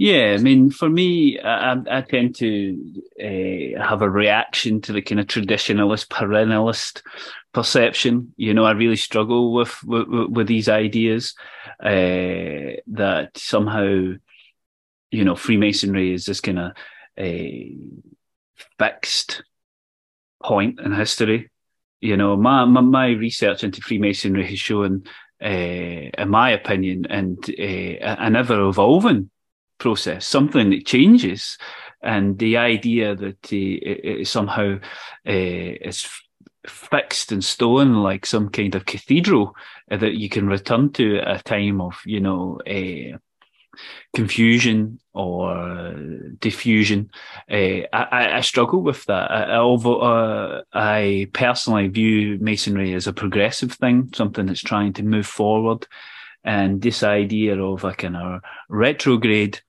Yeah, 0.03 0.35
I 0.37 0.39
mean, 0.39 0.73
for 0.73 0.91
me, 0.91 1.39
I, 1.39 1.77
I 1.89 2.01
tend 2.01 2.35
to 2.39 2.77
uh, 3.21 3.81
have 3.81 4.03
a 4.03 4.11
reaction 4.11 4.81
to 4.81 4.93
the 4.93 5.01
kind 5.01 5.21
of 5.21 5.29
traditionalist, 5.29 6.09
perennialist 6.09 7.03
perception. 7.53 8.35
You 8.37 8.53
know, 8.53 8.65
I 8.65 8.73
really 8.73 8.97
struggle 8.97 9.53
with 9.53 9.81
with, 9.85 10.09
with 10.09 10.49
these 10.49 10.69
ideas 10.69 11.37
uh, 11.81 12.83
that 12.89 13.31
somehow, 13.37 14.15
you 15.13 15.25
know, 15.25 15.37
Freemasonry 15.37 16.13
is 16.13 16.25
this 16.25 16.41
kind 16.41 16.59
of 16.59 16.73
a 17.17 17.73
fixed 18.81 19.45
point 20.43 20.81
in 20.81 20.91
history. 20.91 21.49
You 22.01 22.17
know, 22.17 22.37
my, 22.37 22.65
my, 22.65 22.81
my 22.81 23.09
research 23.11 23.63
into 23.63 23.81
Freemasonry 23.81 24.49
has 24.49 24.59
shown, 24.59 25.05
uh, 25.41 25.47
in 25.47 26.29
my 26.29 26.51
opinion, 26.51 27.07
and 27.09 27.39
an 27.51 28.35
ever 28.35 28.69
evolving 28.69 29.31
process, 29.83 30.25
something 30.25 30.71
that 30.71 30.87
changes. 30.87 31.59
And 32.03 32.39
the 32.39 32.57
idea 32.57 33.17
that 33.17 33.45
uh, 33.53 33.57
it, 33.57 34.01
it 34.21 34.29
somehow 34.29 34.79
uh, 35.27 35.73
is 35.91 36.09
fixed 36.67 37.33
in 37.33 37.43
stone, 37.43 38.03
like 38.03 38.25
some 38.25 38.49
kind 38.49 38.75
of 38.77 38.87
cathedral 38.87 39.57
uh, 39.91 39.97
that 39.97 40.15
you 40.15 40.29
can 40.29 40.47
return 40.47 40.93
to 40.93 41.19
at 41.19 41.41
a 41.41 41.43
time 41.43 41.81
of, 41.81 42.01
you 42.07 42.21
know, 42.21 42.61
uh, 42.67 43.19
confusion 44.15 45.01
or 45.15 45.95
diffusion. 46.39 47.11
Uh, 47.51 47.89
I, 47.93 48.37
I, 48.37 48.41
struggle 48.41 48.83
with 48.83 49.05
that. 49.07 49.31
I, 49.31 49.57
although 49.57 50.01
uh, 50.01 50.63
I 50.73 51.29
personally 51.33 51.89
view 51.89 52.39
masonry 52.41 52.95
as 52.95 53.07
a 53.07 53.13
progressive 53.13 53.73
thing, 53.73 54.11
something 54.15 54.47
that's 54.47 54.63
trying 54.63 54.93
to 54.95 55.03
move 55.03 55.27
forward. 55.27 55.87
And 56.45 56.83
this 56.83 57.03
idea 57.03 57.61
of 57.63 57.85
a 57.85 57.95
kind 57.95 58.17
of 58.17 58.43
retrograde 58.69 59.61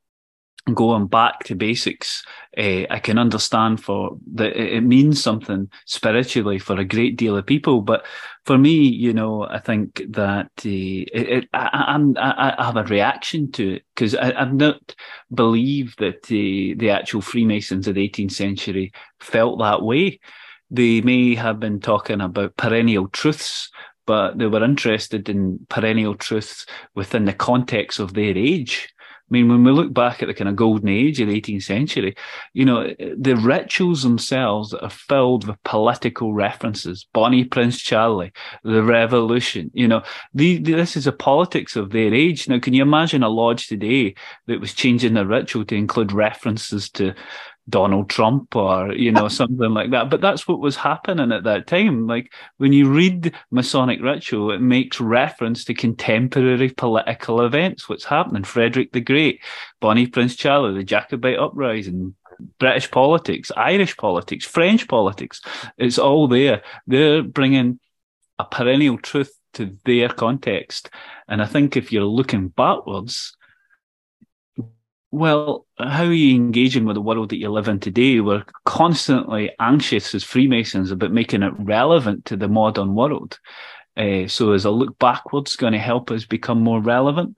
going 0.73 1.07
back 1.07 1.43
to 1.43 1.55
basics, 1.55 2.23
uh, 2.57 2.83
I 2.89 2.99
can 2.99 3.17
understand 3.17 3.83
for 3.83 4.17
that 4.35 4.55
it 4.55 4.81
means 4.81 5.21
something 5.21 5.69
spiritually 5.85 6.57
for 6.57 6.79
a 6.79 6.85
great 6.85 7.17
deal 7.17 7.35
of 7.35 7.45
people. 7.45 7.81
But 7.81 8.05
for 8.45 8.57
me, 8.57 8.71
you 8.71 9.13
know, 9.13 9.43
I 9.43 9.59
think 9.59 10.01
that 10.09 10.51
uh, 10.65 10.69
it, 10.69 11.29
it, 11.29 11.49
I, 11.53 11.97
I, 12.17 12.55
I, 12.57 12.65
have 12.65 12.77
a 12.77 12.83
reaction 12.83 13.51
to 13.53 13.75
it 13.75 13.83
because 13.93 14.15
I, 14.15 14.33
have 14.39 14.53
not 14.53 14.95
believed 15.33 15.99
that 15.99 16.25
uh, 16.25 16.79
the 16.79 16.89
actual 16.91 17.21
Freemasons 17.21 17.87
of 17.87 17.95
the 17.95 18.09
18th 18.09 18.31
century 18.31 18.93
felt 19.19 19.59
that 19.59 19.81
way. 19.81 20.19
They 20.71 21.01
may 21.01 21.35
have 21.35 21.59
been 21.59 21.81
talking 21.81 22.21
about 22.21 22.55
perennial 22.55 23.09
truths, 23.09 23.69
but 24.05 24.37
they 24.37 24.47
were 24.47 24.63
interested 24.63 25.27
in 25.27 25.65
perennial 25.69 26.15
truths 26.15 26.65
within 26.95 27.25
the 27.25 27.33
context 27.33 27.99
of 27.99 28.13
their 28.13 28.35
age 28.37 28.93
mean, 29.33 29.49
when 29.49 29.63
we 29.63 29.71
look 29.71 29.93
back 29.93 30.21
at 30.21 30.27
the 30.27 30.33
kind 30.33 30.47
of 30.47 30.55
golden 30.55 30.89
age 30.89 31.19
of 31.19 31.27
the 31.27 31.41
18th 31.41 31.63
century, 31.63 32.15
you 32.53 32.63
know, 32.63 32.93
the 33.17 33.35
rituals 33.35 34.03
themselves 34.03 34.73
are 34.73 34.89
filled 34.89 35.47
with 35.47 35.61
political 35.63 36.33
references. 36.33 37.05
Bonnie 37.13 37.43
Prince 37.43 37.79
Charlie, 37.79 38.31
the 38.63 38.83
revolution, 38.83 39.71
you 39.73 39.87
know, 39.87 40.03
the, 40.33 40.59
the, 40.59 40.73
this 40.73 40.95
is 40.95 41.05
the 41.05 41.11
politics 41.11 41.75
of 41.75 41.91
their 41.91 42.13
age. 42.13 42.47
Now, 42.47 42.59
can 42.59 42.73
you 42.73 42.83
imagine 42.83 43.23
a 43.23 43.29
lodge 43.29 43.67
today 43.67 44.15
that 44.47 44.61
was 44.61 44.73
changing 44.73 45.15
their 45.15 45.25
ritual 45.25 45.65
to 45.65 45.75
include 45.75 46.11
references 46.11 46.89
to 46.91 47.15
Donald 47.69 48.09
Trump 48.09 48.55
or, 48.55 48.93
you 48.93 49.11
know, 49.11 49.27
something 49.29 49.73
like 49.73 49.91
that. 49.91 50.09
But 50.09 50.21
that's 50.21 50.47
what 50.47 50.59
was 50.59 50.75
happening 50.75 51.31
at 51.31 51.43
that 51.43 51.67
time. 51.67 52.07
Like 52.07 52.33
when 52.57 52.73
you 52.73 52.89
read 52.89 53.33
Masonic 53.51 54.01
ritual, 54.01 54.51
it 54.51 54.61
makes 54.61 54.99
reference 54.99 55.63
to 55.65 55.73
contemporary 55.73 56.69
political 56.69 57.41
events, 57.41 57.87
what's 57.87 58.05
happening. 58.05 58.43
Frederick 58.43 58.91
the 58.91 59.01
Great, 59.01 59.41
Bonnie 59.79 60.07
Prince 60.07 60.35
Charlie, 60.35 60.73
the 60.73 60.83
Jacobite 60.83 61.39
uprising, 61.39 62.15
British 62.59 62.89
politics, 62.91 63.51
Irish 63.55 63.95
politics, 63.97 64.45
French 64.45 64.87
politics. 64.87 65.41
It's 65.77 65.99
all 65.99 66.27
there. 66.27 66.61
They're 66.87 67.23
bringing 67.23 67.79
a 68.39 68.45
perennial 68.45 68.97
truth 68.97 69.33
to 69.53 69.77
their 69.85 70.09
context. 70.09 70.89
And 71.27 71.41
I 71.41 71.45
think 71.45 71.77
if 71.77 71.91
you're 71.91 72.03
looking 72.03 72.49
backwards, 72.49 73.35
well, 75.13 75.67
how 75.77 76.05
are 76.05 76.11
you 76.11 76.35
engaging 76.35 76.85
with 76.85 76.95
the 76.95 77.01
world 77.01 77.29
that 77.29 77.37
you 77.37 77.47
live 77.51 77.67
in 77.67 77.79
today? 77.79 78.19
We're 78.19 78.43
constantly 78.65 79.51
anxious 79.59 80.15
as 80.15 80.23
Freemasons 80.23 80.89
about 80.89 81.11
making 81.11 81.43
it 81.43 81.53
relevant 81.59 82.25
to 82.25 82.35
the 82.35 82.47
modern 82.47 82.95
world. 82.95 83.39
Uh, 83.95 84.27
so 84.27 84.53
is 84.53 84.65
a 84.65 84.71
look 84.71 84.97
backwards 84.97 85.55
going 85.55 85.73
to 85.73 85.79
help 85.79 86.09
us 86.09 86.25
become 86.25 86.61
more 86.61 86.81
relevant? 86.81 87.37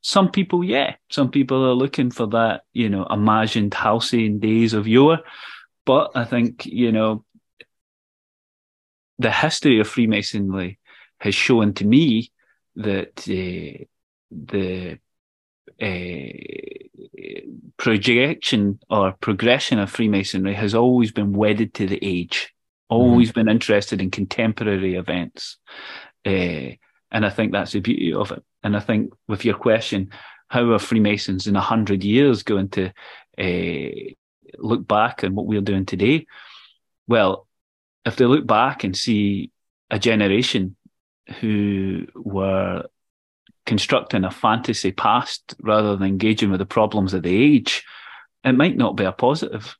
Some 0.00 0.30
people, 0.30 0.64
yeah. 0.64 0.94
Some 1.10 1.30
people 1.30 1.62
are 1.66 1.74
looking 1.74 2.10
for 2.10 2.26
that, 2.28 2.62
you 2.72 2.88
know, 2.88 3.04
imagined 3.04 3.74
halcyon 3.74 4.38
days 4.38 4.72
of 4.72 4.88
yore. 4.88 5.18
But 5.84 6.12
I 6.14 6.24
think, 6.24 6.64
you 6.64 6.90
know, 6.90 7.26
the 9.18 9.30
history 9.30 9.78
of 9.78 9.88
Freemasonry 9.88 10.78
has 11.18 11.34
shown 11.34 11.74
to 11.74 11.84
me 11.84 12.32
that 12.76 13.18
uh, 13.28 13.84
the 14.30 14.98
uh, 15.80 17.50
projection 17.76 18.78
or 18.90 19.12
progression 19.20 19.78
of 19.78 19.90
Freemasonry 19.90 20.54
has 20.54 20.74
always 20.74 21.12
been 21.12 21.32
wedded 21.32 21.74
to 21.74 21.86
the 21.86 21.98
age, 22.02 22.52
always 22.88 23.30
mm. 23.30 23.34
been 23.34 23.48
interested 23.48 24.00
in 24.00 24.10
contemporary 24.10 24.96
events. 24.96 25.58
Uh, 26.26 26.76
and 27.10 27.26
I 27.26 27.30
think 27.30 27.52
that's 27.52 27.72
the 27.72 27.80
beauty 27.80 28.12
of 28.12 28.30
it. 28.32 28.42
And 28.62 28.76
I 28.76 28.80
think 28.80 29.12
with 29.26 29.44
your 29.44 29.56
question, 29.56 30.10
how 30.48 30.70
are 30.72 30.78
Freemasons 30.78 31.46
in 31.46 31.56
a 31.56 31.60
hundred 31.60 32.04
years 32.04 32.42
going 32.42 32.68
to 32.70 32.92
uh, 33.38 34.12
look 34.58 34.86
back 34.86 35.24
on 35.24 35.34
what 35.34 35.46
we're 35.46 35.60
doing 35.60 35.86
today? 35.86 36.26
Well, 37.06 37.46
if 38.04 38.16
they 38.16 38.26
look 38.26 38.46
back 38.46 38.84
and 38.84 38.96
see 38.96 39.50
a 39.90 39.98
generation 39.98 40.76
who 41.40 42.06
were 42.14 42.84
constructing 43.70 44.24
a 44.24 44.32
fantasy 44.32 44.90
past 44.90 45.54
rather 45.62 45.94
than 45.94 46.08
engaging 46.08 46.50
with 46.50 46.58
the 46.58 46.66
problems 46.66 47.14
of 47.14 47.22
the 47.22 47.32
age, 47.32 47.84
it 48.42 48.50
might 48.50 48.76
not 48.76 48.96
be 48.96 49.04
a 49.04 49.12
positive. 49.12 49.76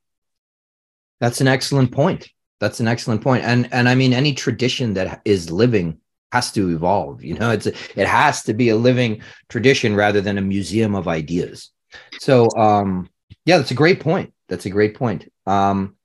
That's 1.19 1.41
an 1.41 1.49
excellent 1.49 1.91
point. 1.91 2.29
That's 2.61 2.79
an 2.79 2.87
excellent 2.87 3.21
point. 3.21 3.43
And 3.45 3.69
and 3.73 3.89
I 3.89 3.97
mean 3.97 4.13
any 4.13 4.33
tradition 4.33 4.95
that 4.95 5.23
is 5.25 5.51
living 5.51 5.99
has 6.31 6.53
to 6.53 6.71
evolve. 6.71 7.25
You 7.25 7.35
know, 7.35 7.51
it's 7.51 7.67
it 7.67 8.07
has 8.07 8.45
to 8.45 8.55
be 8.55 8.69
a 8.69 8.77
living 8.77 9.23
tradition 9.49 9.97
rather 9.97 10.21
than 10.21 10.39
a 10.39 10.53
museum 10.55 10.95
of 10.95 11.09
ideas. 11.09 11.73
So 12.21 12.49
um 12.57 13.11
yeah, 13.45 13.59
that's 13.59 13.73
a 13.73 13.83
great 13.83 13.99
point. 13.99 14.33
That's 14.49 14.67
a 14.67 14.71
great 14.71 14.95
point. 14.95 15.33
Um 15.47 15.97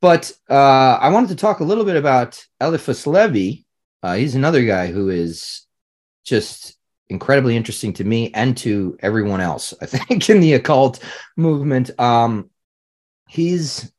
but 0.00 0.30
uh 0.48 0.94
I 1.06 1.08
wanted 1.08 1.30
to 1.30 1.42
talk 1.44 1.58
a 1.58 1.68
little 1.70 1.84
bit 1.84 1.96
about 1.96 2.46
Eliphas 2.60 3.04
Levi. 3.04 3.64
Uh, 4.00 4.14
he's 4.14 4.36
another 4.36 4.64
guy 4.64 4.86
who 4.92 5.10
is 5.10 5.66
just 6.24 6.76
incredibly 7.10 7.56
interesting 7.56 7.92
to 7.94 8.04
me 8.04 8.30
and 8.34 8.56
to 8.58 8.96
everyone 9.00 9.40
else. 9.40 9.74
I 9.80 9.86
think 9.86 10.28
in 10.30 10.40
the 10.40 10.54
occult 10.54 11.02
movement, 11.36 11.90
um, 11.98 12.50
he's 13.28 13.92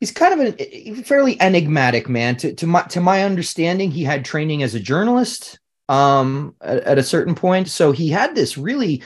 he's 0.00 0.12
kind 0.12 0.40
of 0.40 0.56
a 0.58 0.94
fairly 1.02 1.40
enigmatic 1.40 2.08
man. 2.08 2.36
To 2.36 2.54
to 2.54 2.66
my 2.66 2.82
to 2.82 3.00
my 3.00 3.24
understanding, 3.24 3.90
he 3.90 4.04
had 4.04 4.24
training 4.24 4.62
as 4.62 4.74
a 4.74 4.80
journalist 4.80 5.58
um, 5.88 6.54
at, 6.60 6.78
at 6.84 6.98
a 6.98 7.02
certain 7.02 7.34
point, 7.34 7.68
so 7.68 7.92
he 7.92 8.08
had 8.08 8.34
this 8.34 8.58
really, 8.58 9.02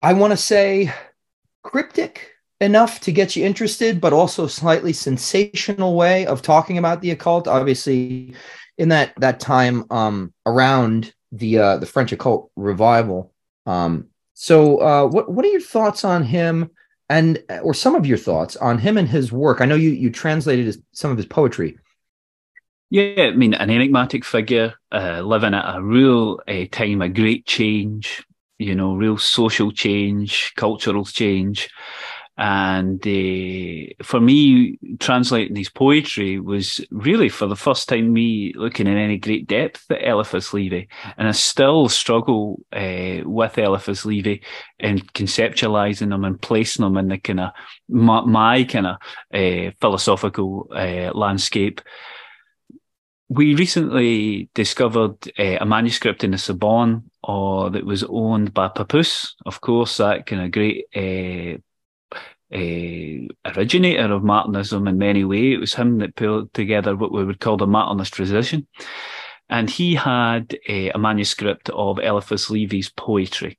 I 0.00 0.14
want 0.14 0.32
to 0.32 0.36
say, 0.36 0.92
cryptic 1.62 2.30
enough 2.60 3.00
to 3.00 3.12
get 3.12 3.34
you 3.36 3.44
interested, 3.44 4.00
but 4.00 4.12
also 4.12 4.46
slightly 4.46 4.92
sensational 4.92 5.96
way 5.96 6.26
of 6.26 6.42
talking 6.42 6.78
about 6.78 7.00
the 7.00 7.10
occult. 7.10 7.48
Obviously, 7.48 8.34
in 8.78 8.88
that 8.88 9.12
that 9.18 9.40
time 9.40 9.84
um, 9.90 10.32
around 10.46 11.12
the 11.32 11.58
uh, 11.58 11.76
the 11.78 11.86
French 11.86 12.12
occult 12.12 12.50
revival. 12.56 13.32
Um, 13.66 14.08
so, 14.34 14.78
uh, 14.78 15.06
what 15.06 15.30
what 15.30 15.44
are 15.44 15.50
your 15.50 15.60
thoughts 15.60 16.04
on 16.04 16.24
him, 16.24 16.70
and 17.08 17.42
or 17.62 17.74
some 17.74 17.94
of 17.94 18.06
your 18.06 18.18
thoughts 18.18 18.56
on 18.56 18.78
him 18.78 18.96
and 18.96 19.08
his 19.08 19.32
work? 19.32 19.60
I 19.60 19.64
know 19.64 19.74
you 19.74 19.90
you 19.90 20.10
translated 20.10 20.66
his, 20.66 20.78
some 20.92 21.10
of 21.10 21.16
his 21.16 21.26
poetry. 21.26 21.78
Yeah, 22.90 23.22
I 23.22 23.30
mean, 23.30 23.54
an 23.54 23.70
enigmatic 23.70 24.22
figure, 24.22 24.74
uh, 24.92 25.22
living 25.22 25.54
at 25.54 25.76
a 25.76 25.82
real 25.82 26.40
uh, 26.46 26.64
time 26.70 27.00
a 27.00 27.08
great 27.08 27.46
change, 27.46 28.22
you 28.58 28.74
know, 28.74 28.94
real 28.94 29.16
social 29.16 29.72
change, 29.72 30.52
cultural 30.56 31.06
change. 31.06 31.70
And 32.42 32.98
uh, 33.06 33.94
for 34.02 34.20
me, 34.20 34.76
translating 34.98 35.54
his 35.54 35.68
poetry 35.68 36.40
was 36.40 36.84
really 36.90 37.28
for 37.28 37.46
the 37.46 37.54
first 37.54 37.88
time 37.88 38.12
me 38.12 38.52
looking 38.56 38.88
in 38.88 38.96
any 38.96 39.16
great 39.16 39.46
depth 39.46 39.88
at 39.92 40.02
Eliphas 40.02 40.52
Levi. 40.52 40.86
And 41.16 41.28
I 41.28 41.30
still 41.30 41.88
struggle 41.88 42.60
uh, 42.72 43.18
with 43.24 43.58
Eliphas 43.58 44.04
Levi 44.04 44.38
and 44.80 45.12
conceptualizing 45.12 46.08
them 46.08 46.24
and 46.24 46.42
placing 46.42 46.82
them 46.82 46.96
in 46.96 47.06
the 47.06 47.18
kind 47.18 47.38
of 47.38 47.52
my, 47.88 48.22
my 48.22 48.64
kind 48.64 48.88
of 48.88 48.96
uh, 49.32 49.70
philosophical 49.80 50.66
landscape 51.14 51.80
we 53.28 53.54
recently 53.54 54.50
discovered 54.52 55.16
uh, 55.38 55.58
a 55.60 55.64
manuscript 55.64 56.22
in 56.22 56.32
the 56.32 56.38
Sorbonne 56.38 57.04
or 57.22 57.70
that 57.70 57.86
was 57.86 58.04
owned 58.04 58.52
by 58.52 58.68
Papus, 58.68 59.36
of 59.46 59.60
course, 59.62 59.96
that 59.96 60.26
kind 60.26 60.42
of 60.42 60.50
great 60.50 60.84
uh, 62.52 63.50
originator 63.56 64.12
of 64.12 64.22
Martinism 64.22 64.88
in 64.88 64.98
many 64.98 65.24
ways. 65.24 65.54
It 65.54 65.60
was 65.60 65.74
him 65.74 65.98
that 65.98 66.16
pulled 66.16 66.52
together 66.52 66.96
what 66.96 67.12
we 67.12 67.24
would 67.24 67.40
call 67.40 67.56
the 67.56 67.66
Martinist 67.66 68.12
tradition. 68.12 68.66
And 69.48 69.68
he 69.68 69.94
had 69.94 70.56
uh, 70.68 70.90
a 70.94 70.98
manuscript 70.98 71.70
of 71.70 71.98
Eliphas 71.98 72.50
Levi's 72.50 72.90
poetry. 72.90 73.58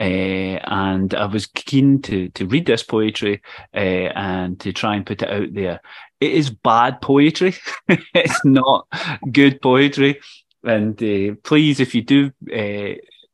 Uh, 0.00 0.58
and 0.64 1.14
I 1.14 1.26
was 1.26 1.46
keen 1.46 2.02
to 2.02 2.28
to 2.30 2.46
read 2.46 2.66
this 2.66 2.82
poetry 2.82 3.40
uh, 3.72 3.78
and 3.78 4.58
to 4.58 4.72
try 4.72 4.96
and 4.96 5.06
put 5.06 5.22
it 5.22 5.30
out 5.30 5.54
there. 5.54 5.80
It 6.20 6.32
is 6.32 6.50
bad 6.50 7.00
poetry. 7.00 7.54
it's 7.88 8.44
not 8.44 8.88
good 9.30 9.62
poetry. 9.62 10.20
And 10.64 11.00
uh, 11.02 11.36
please, 11.44 11.78
if 11.78 11.94
you 11.94 12.02
do 12.02 12.32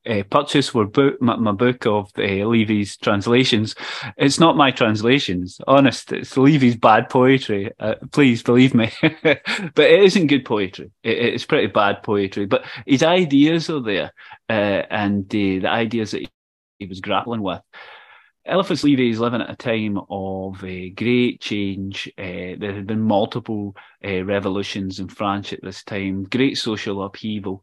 uh, 0.07 0.23
purchase 0.31 0.73
were 0.73 0.87
book, 0.87 1.21
my, 1.21 1.37
my, 1.37 1.53
book 1.53 1.87
of 1.87 2.11
uh, 2.19 2.23
Levi's 2.23 2.97
translations. 2.97 3.75
It's 4.17 4.41
not 4.41 4.57
my 4.57 4.71
translations, 4.71 5.61
honest. 5.67 6.13
It's 6.13 6.37
Levi's 6.37 6.77
bad 6.77 7.09
poetry. 7.11 7.71
Uh, 7.79 7.95
please 8.13 8.43
believe 8.43 8.75
me. 8.75 8.91
but 9.03 9.41
it 9.79 10.03
isn't 10.03 10.29
good 10.29 10.45
poetry. 10.45 10.91
It, 11.03 11.19
it's 11.19 11.45
pretty 11.45 11.67
bad 11.67 12.03
poetry. 12.03 12.47
But 12.47 12.65
his 12.87 13.03
ideas 13.03 13.69
are 13.71 13.83
there, 13.83 14.13
uh, 14.49 14.83
and 14.91 15.29
the 15.29 15.67
ideas 15.67 16.13
that 16.13 16.21
he, 16.21 16.29
he 16.79 16.87
was 16.87 17.01
grappling 17.01 17.43
with. 17.43 17.61
Eliphas 18.49 18.83
Levi 18.83 19.11
is 19.11 19.21
living 19.21 19.43
at 19.43 19.51
a 19.51 19.57
time 19.57 19.99
of 20.09 20.65
uh, 20.65 20.89
great 20.97 21.39
change. 21.39 22.11
Uh, 22.17 22.57
there 22.59 22.73
had 22.73 22.87
been 22.87 23.03
multiple 23.03 23.77
uh, 24.03 24.25
revolutions 24.25 25.01
in 25.01 25.09
France 25.09 25.53
at 25.53 25.61
this 25.63 25.85
time, 25.85 26.25
great 26.25 26.57
social 26.57 27.03
upheaval. 27.03 27.63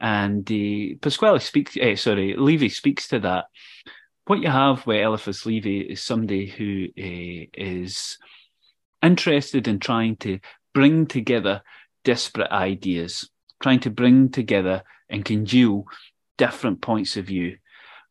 And 0.00 0.48
uh, 0.50 0.98
Pasqually 1.00 1.40
speaks, 1.40 1.76
uh, 1.76 1.96
sorry, 1.96 2.34
Levi 2.36 2.68
speaks 2.68 3.08
to 3.08 3.20
that. 3.20 3.46
What 4.26 4.40
you 4.40 4.48
have 4.48 4.86
with 4.86 5.02
Eliphas 5.02 5.44
Levi 5.46 5.92
is 5.92 6.02
somebody 6.02 6.46
who 6.46 6.86
uh, 6.98 7.46
is 7.54 8.18
interested 9.02 9.68
in 9.68 9.78
trying 9.78 10.16
to 10.16 10.40
bring 10.72 11.06
together 11.06 11.62
disparate 12.04 12.50
ideas, 12.50 13.28
trying 13.62 13.80
to 13.80 13.90
bring 13.90 14.30
together 14.30 14.82
and 15.08 15.24
congeal 15.24 15.84
different 16.38 16.80
points 16.80 17.16
of 17.16 17.26
view. 17.26 17.56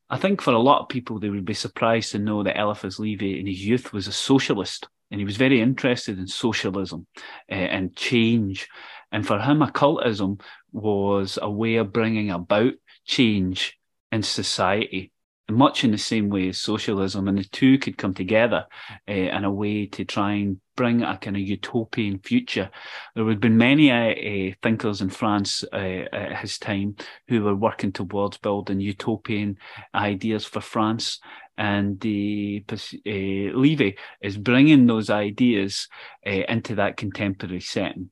I 0.10 0.18
think 0.18 0.42
for 0.42 0.54
a 0.54 0.60
lot 0.60 0.82
of 0.82 0.90
people, 0.90 1.20
they 1.20 1.30
would 1.30 1.46
be 1.46 1.56
surprised 1.56 2.12
to 2.12 2.20
know 2.20 2.44
that 2.44 2.60
Eliphas 2.60 3.00
Levi 3.00 3.40
in 3.40 3.48
his 3.48 3.66
youth 3.66 3.94
was 3.94 4.08
a 4.08 4.12
socialist 4.12 4.88
and 5.10 5.20
he 5.20 5.26
was 5.26 5.38
very 5.38 5.62
interested 5.62 6.18
in 6.20 6.28
socialism 6.28 7.08
uh, 7.52 7.56
and 7.56 7.96
change. 7.96 8.68
And 9.14 9.26
for 9.26 9.40
him, 9.40 9.62
occultism 9.62 10.40
was 10.72 11.40
a 11.42 11.50
way 11.50 11.76
of 11.76 11.94
bringing 11.94 12.32
about 12.32 12.74
change 13.06 13.78
in 14.12 14.24
society. 14.24 15.12
much 15.50 15.84
in 15.84 15.92
the 15.92 15.98
same 15.98 16.30
way 16.30 16.50
as 16.50 16.58
socialism, 16.58 17.28
and 17.28 17.38
the 17.38 17.44
two 17.44 17.78
could 17.78 17.98
come 17.98 18.14
together 18.14 18.66
uh, 19.08 19.12
in 19.12 19.44
a 19.44 19.52
way 19.52 19.86
to 19.86 20.06
try 20.06 20.34
and 20.34 20.60
bring 20.76 21.04
a 21.04 21.18
kind 21.18 21.36
of 21.36 21.42
utopian 21.42 22.18
future. 22.20 22.70
There 23.16 23.28
had 23.28 23.40
been 23.40 23.58
many 23.58 23.92
uh, 23.92 24.56
thinkers 24.64 25.02
in 25.02 25.10
France 25.10 25.64
uh, 25.72 25.76
at 25.76 26.38
his 26.38 26.58
time 26.58 26.96
who 27.28 27.44
were 27.44 27.56
working 27.56 27.92
towards 27.92 28.38
building 28.38 28.80
utopian 28.80 29.58
ideas 29.94 30.46
for 30.46 30.62
France. 30.62 31.20
And 31.56 32.00
the 32.00 32.64
Levi 33.06 33.92
is 34.22 34.38
bringing 34.38 34.88
those 34.88 35.12
ideas 35.12 35.88
into 36.24 36.76
that 36.76 36.98
contemporary 36.98 37.60
setting. 37.60 38.10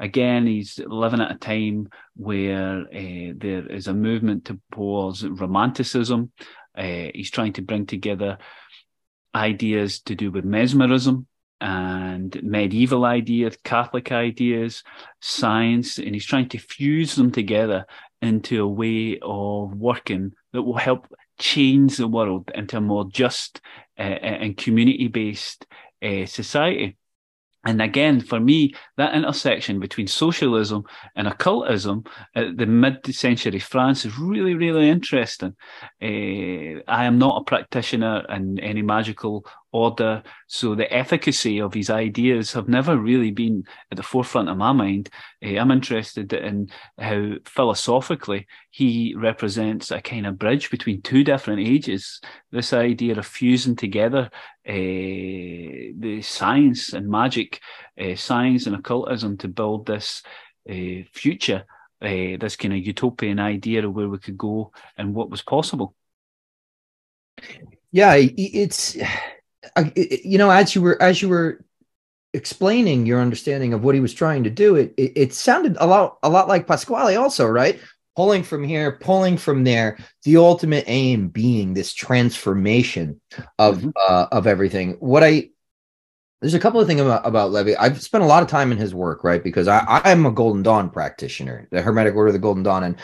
Again, 0.00 0.46
he's 0.46 0.78
living 0.78 1.20
at 1.20 1.32
a 1.32 1.38
time 1.38 1.88
where 2.16 2.80
uh, 2.80 3.32
there 3.36 3.66
is 3.66 3.88
a 3.88 3.94
movement 3.94 4.50
towards 4.72 5.26
romanticism. 5.26 6.32
Uh, 6.76 7.08
he's 7.14 7.30
trying 7.30 7.52
to 7.54 7.62
bring 7.62 7.86
together 7.86 8.38
ideas 9.34 10.00
to 10.00 10.14
do 10.14 10.30
with 10.30 10.44
mesmerism 10.44 11.26
and 11.60 12.42
medieval 12.42 13.04
ideas, 13.04 13.56
Catholic 13.62 14.10
ideas, 14.10 14.82
science, 15.20 15.98
and 15.98 16.14
he's 16.14 16.26
trying 16.26 16.48
to 16.48 16.58
fuse 16.58 17.14
them 17.14 17.30
together 17.30 17.86
into 18.20 18.62
a 18.62 18.68
way 18.68 19.18
of 19.22 19.74
working 19.74 20.32
that 20.52 20.62
will 20.62 20.76
help 20.76 21.06
change 21.38 21.96
the 21.96 22.08
world 22.08 22.50
into 22.54 22.76
a 22.76 22.80
more 22.80 23.04
just 23.08 23.60
uh, 23.98 24.02
and 24.02 24.56
community 24.56 25.08
based 25.08 25.66
uh, 26.02 26.26
society. 26.26 26.96
And 27.64 27.80
again, 27.80 28.20
for 28.20 28.40
me, 28.40 28.74
that 28.96 29.14
intersection 29.14 29.78
between 29.78 30.08
socialism 30.08 30.84
and 31.14 31.28
occultism 31.28 32.04
at 32.34 32.56
the 32.56 32.66
mid-century 32.66 33.60
France 33.60 34.04
is 34.04 34.18
really, 34.18 34.54
really 34.54 34.88
interesting. 34.88 35.54
Uh, 36.02 36.82
I 36.88 37.04
am 37.04 37.18
not 37.18 37.40
a 37.40 37.44
practitioner 37.44 38.24
in 38.28 38.58
any 38.58 38.82
magical 38.82 39.46
order. 39.72 40.22
So 40.46 40.74
the 40.74 40.92
efficacy 40.92 41.60
of 41.60 41.74
his 41.74 41.90
ideas 41.90 42.52
have 42.52 42.68
never 42.68 42.96
really 42.96 43.30
been 43.30 43.64
at 43.90 43.96
the 43.96 44.02
forefront 44.02 44.48
of 44.48 44.58
my 44.58 44.72
mind. 44.72 45.08
Uh, 45.44 45.56
I'm 45.56 45.70
interested 45.70 46.32
in 46.32 46.70
how 46.98 47.32
philosophically 47.46 48.46
he 48.70 49.14
represents 49.16 49.90
a 49.90 50.00
kind 50.00 50.26
of 50.26 50.38
bridge 50.38 50.70
between 50.70 51.02
two 51.02 51.24
different 51.24 51.60
ages. 51.60 52.20
This 52.50 52.72
idea 52.72 53.18
of 53.18 53.26
fusing 53.26 53.74
together 53.74 54.30
uh, 54.68 54.72
the 54.72 56.20
science 56.22 56.92
and 56.92 57.08
magic, 57.08 57.60
uh, 58.00 58.14
science 58.14 58.66
and 58.66 58.76
occultism 58.76 59.38
to 59.38 59.48
build 59.48 59.86
this 59.86 60.22
future. 61.12 61.64
this 62.00 62.56
kind 62.56 62.74
of 62.74 62.86
utopian 62.86 63.38
idea 63.38 63.86
of 63.86 63.94
where 63.94 64.08
we 64.08 64.18
could 64.18 64.36
go 64.36 64.72
and 64.96 65.14
what 65.14 65.30
was 65.30 65.42
possible. 65.42 65.94
Yeah, 67.90 68.14
it's 68.16 68.96
you 69.96 70.38
know, 70.38 70.50
as 70.50 70.74
you 70.74 70.82
were 70.82 71.00
as 71.00 71.22
you 71.22 71.28
were 71.28 71.64
explaining 72.34 73.04
your 73.04 73.20
understanding 73.20 73.74
of 73.74 73.84
what 73.84 73.94
he 73.94 74.00
was 74.00 74.14
trying 74.14 74.44
to 74.44 74.50
do, 74.50 74.76
it, 74.76 74.94
it, 74.96 75.12
it 75.16 75.34
sounded 75.34 75.76
a 75.80 75.86
lot 75.86 76.18
a 76.22 76.28
lot 76.28 76.48
like 76.48 76.66
Pasqually, 76.66 77.18
also, 77.18 77.46
right? 77.46 77.80
Pulling 78.16 78.42
from 78.42 78.64
here, 78.64 78.92
pulling 78.92 79.38
from 79.38 79.64
there. 79.64 79.98
The 80.24 80.36
ultimate 80.36 80.84
aim 80.86 81.28
being 81.28 81.74
this 81.74 81.94
transformation 81.94 83.20
of 83.58 83.78
mm-hmm. 83.78 83.90
uh, 84.08 84.26
of 84.30 84.46
everything. 84.46 84.96
What 85.00 85.24
I 85.24 85.50
there's 86.42 86.54
a 86.54 86.60
couple 86.60 86.80
of 86.80 86.88
things 86.88 87.00
about, 87.00 87.24
about 87.24 87.52
Levi. 87.52 87.74
I've 87.78 88.02
spent 88.02 88.24
a 88.24 88.26
lot 88.26 88.42
of 88.42 88.48
time 88.48 88.72
in 88.72 88.78
his 88.78 88.92
work, 88.92 89.22
right? 89.22 89.42
Because 89.42 89.68
I, 89.68 89.84
I'm 90.04 90.26
a 90.26 90.32
Golden 90.32 90.64
Dawn 90.64 90.90
practitioner, 90.90 91.68
the 91.70 91.80
Hermetic 91.80 92.16
Order 92.16 92.28
of 92.28 92.32
the 92.32 92.40
Golden 92.40 92.64
Dawn, 92.64 92.82
and 92.82 92.96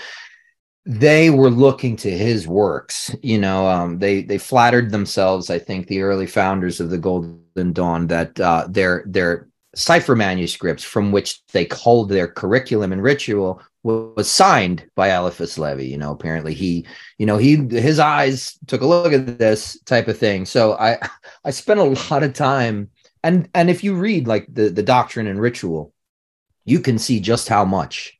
they 0.88 1.28
were 1.28 1.50
looking 1.50 1.96
to 1.96 2.10
his 2.10 2.48
works 2.48 3.14
you 3.22 3.38
know 3.38 3.68
um, 3.68 3.98
they 3.98 4.22
they 4.22 4.38
flattered 4.38 4.90
themselves 4.90 5.50
i 5.50 5.58
think 5.58 5.86
the 5.86 6.00
early 6.00 6.26
founders 6.26 6.80
of 6.80 6.88
the 6.88 6.96
golden 6.96 7.72
dawn 7.72 8.06
that 8.06 8.38
uh, 8.40 8.66
their 8.70 9.04
their 9.06 9.48
cipher 9.74 10.16
manuscripts 10.16 10.82
from 10.82 11.12
which 11.12 11.44
they 11.52 11.66
culled 11.66 12.08
their 12.08 12.26
curriculum 12.26 12.90
and 12.90 13.02
ritual 13.02 13.60
was 13.84 14.30
signed 14.30 14.84
by 14.96 15.08
Eliphas 15.08 15.56
Levi. 15.56 15.82
You 15.82 15.96
know, 15.98 16.10
apparently 16.10 16.52
he, 16.52 16.86
you 17.18 17.26
know, 17.26 17.36
he 17.36 17.56
his 17.68 17.98
eyes 17.98 18.58
took 18.66 18.80
a 18.80 18.86
look 18.86 19.12
at 19.12 19.38
this 19.38 19.78
type 19.82 20.08
of 20.08 20.18
thing. 20.18 20.46
So 20.46 20.72
I 20.74 20.98
I 21.44 21.50
spent 21.50 21.80
a 21.80 21.84
lot 21.84 22.22
of 22.22 22.32
time 22.34 22.90
and 23.22 23.48
and 23.54 23.70
if 23.70 23.84
you 23.84 23.94
read 23.94 24.26
like 24.26 24.46
the 24.52 24.68
the 24.68 24.82
doctrine 24.82 25.26
and 25.26 25.40
ritual, 25.40 25.92
you 26.64 26.80
can 26.80 26.98
see 26.98 27.20
just 27.20 27.48
how 27.48 27.64
much 27.64 28.18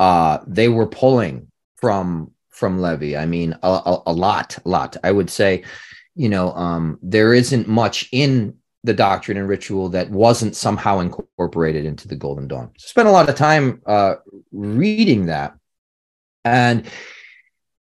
uh 0.00 0.38
they 0.46 0.68
were 0.68 0.86
pulling 0.86 1.50
from 1.84 2.30
from 2.48 2.80
Levi. 2.80 3.14
I 3.14 3.26
mean, 3.26 3.54
a, 3.62 3.68
a, 3.68 4.02
a 4.06 4.12
lot, 4.12 4.56
a 4.64 4.68
lot. 4.68 4.96
I 5.04 5.12
would 5.12 5.28
say, 5.28 5.64
you 6.14 6.30
know, 6.30 6.50
um, 6.52 6.98
there 7.02 7.34
isn't 7.34 7.68
much 7.68 8.08
in 8.10 8.56
the 8.84 8.94
doctrine 8.94 9.36
and 9.36 9.46
ritual 9.46 9.90
that 9.90 10.08
wasn't 10.08 10.56
somehow 10.56 11.00
incorporated 11.00 11.84
into 11.84 12.08
the 12.08 12.16
Golden 12.16 12.48
Dawn. 12.48 12.70
So 12.78 12.86
spent 12.86 13.08
a 13.08 13.10
lot 13.10 13.28
of 13.28 13.34
time 13.34 13.82
uh, 13.84 14.14
reading 14.50 15.26
that, 15.26 15.58
and 16.46 16.86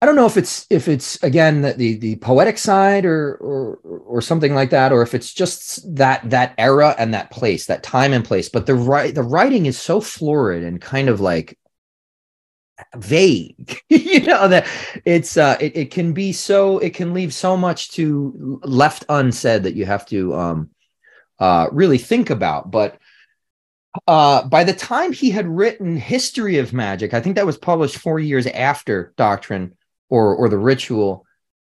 I 0.02 0.06
don't 0.06 0.16
know 0.16 0.26
if 0.26 0.38
it's 0.38 0.68
if 0.70 0.88
it's 0.88 1.22
again 1.22 1.62
the 1.62 1.74
the, 1.74 1.98
the 1.98 2.16
poetic 2.16 2.58
side 2.58 3.04
or, 3.04 3.36
or 3.36 3.76
or 3.84 4.22
something 4.22 4.56
like 4.56 4.70
that, 4.70 4.94
or 4.94 5.02
if 5.02 5.14
it's 5.14 5.34
just 5.34 5.96
that 5.98 6.30
that 6.30 6.54
era 6.58 6.96
and 6.98 7.14
that 7.14 7.30
place, 7.30 7.66
that 7.66 7.84
time 7.84 8.14
and 8.14 8.24
place. 8.24 8.48
But 8.48 8.68
the 8.68 8.76
right 8.76 9.14
the 9.14 9.22
writing 9.22 9.66
is 9.66 9.78
so 9.78 10.00
florid 10.00 10.64
and 10.64 10.80
kind 10.80 11.10
of 11.10 11.20
like 11.20 11.58
vague 12.96 13.82
you 13.90 14.22
know 14.22 14.48
that 14.48 14.68
it's 15.06 15.38
uh 15.38 15.58
it, 15.60 15.76
it 15.76 15.92
can 15.92 16.14
be 16.14 16.32
so 16.32 16.78
it 16.80 16.94
can 16.94 17.14
leave 17.14 17.34
so 17.34 17.56
much 17.56 17.92
to 17.92 18.60
left 18.64 19.06
unsaid 19.10 19.64
that 19.64 19.76
you 19.76 19.86
have 19.86 20.06
to 20.06 20.34
um 20.36 20.70
uh 21.40 21.68
really 21.72 21.98
think 21.98 22.30
about 22.30 22.72
but 22.72 22.98
uh 24.08 24.44
by 24.44 24.64
the 24.64 24.74
time 24.74 25.12
he 25.12 25.30
had 25.30 25.48
written 25.48 25.98
history 25.98 26.58
of 26.58 26.74
magic 26.74 27.14
i 27.14 27.22
think 27.22 27.36
that 27.36 27.46
was 27.46 27.58
published 27.58 27.98
four 27.98 28.20
years 28.20 28.48
after 28.48 29.14
doctrine 29.18 29.76
or 30.10 30.36
or 30.36 30.50
the 30.50 30.58
ritual 30.58 31.26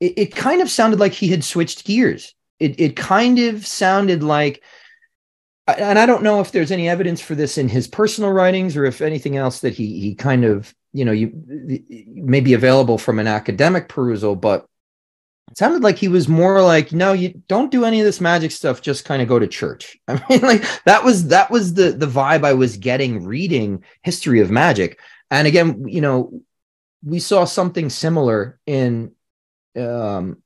it, 0.02 0.18
it 0.18 0.34
kind 0.34 0.60
of 0.60 0.68
sounded 0.68 0.98
like 0.98 1.12
he 1.12 1.28
had 1.28 1.44
switched 1.44 1.84
gears. 1.84 2.34
It 2.58 2.80
it 2.80 2.96
kind 2.96 3.38
of 3.38 3.64
sounded 3.64 4.24
like 4.24 4.62
and 5.68 5.96
I 5.96 6.06
don't 6.06 6.24
know 6.24 6.40
if 6.40 6.50
there's 6.50 6.72
any 6.72 6.88
evidence 6.88 7.20
for 7.20 7.36
this 7.36 7.56
in 7.56 7.68
his 7.68 7.86
personal 7.86 8.32
writings 8.32 8.76
or 8.76 8.84
if 8.84 9.00
anything 9.00 9.36
else 9.36 9.60
that 9.60 9.74
he 9.74 10.00
he 10.00 10.16
kind 10.16 10.44
of 10.44 10.74
you 10.92 11.04
know 11.04 11.12
you 11.12 11.32
may 12.14 12.40
be 12.40 12.54
available 12.54 12.98
from 12.98 13.18
an 13.18 13.26
academic 13.26 13.88
perusal 13.88 14.36
but 14.36 14.66
it 15.50 15.58
sounded 15.58 15.82
like 15.82 15.96
he 15.96 16.08
was 16.08 16.28
more 16.28 16.62
like 16.62 16.92
no 16.92 17.12
you 17.12 17.42
don't 17.48 17.70
do 17.70 17.84
any 17.84 18.00
of 18.00 18.06
this 18.06 18.20
magic 18.20 18.50
stuff 18.50 18.82
just 18.82 19.04
kind 19.04 19.22
of 19.22 19.28
go 19.28 19.38
to 19.38 19.46
church 19.46 19.98
i 20.08 20.22
mean 20.28 20.40
like 20.40 20.64
that 20.84 21.04
was 21.04 21.28
that 21.28 21.50
was 21.50 21.74
the 21.74 21.92
the 21.92 22.06
vibe 22.06 22.44
i 22.44 22.52
was 22.52 22.76
getting 22.76 23.24
reading 23.24 23.82
history 24.02 24.40
of 24.40 24.50
magic 24.50 24.98
and 25.30 25.46
again 25.46 25.86
you 25.88 26.00
know 26.00 26.42
we 27.04 27.18
saw 27.18 27.44
something 27.44 27.90
similar 27.90 28.60
in 28.66 29.12
um 29.76 30.42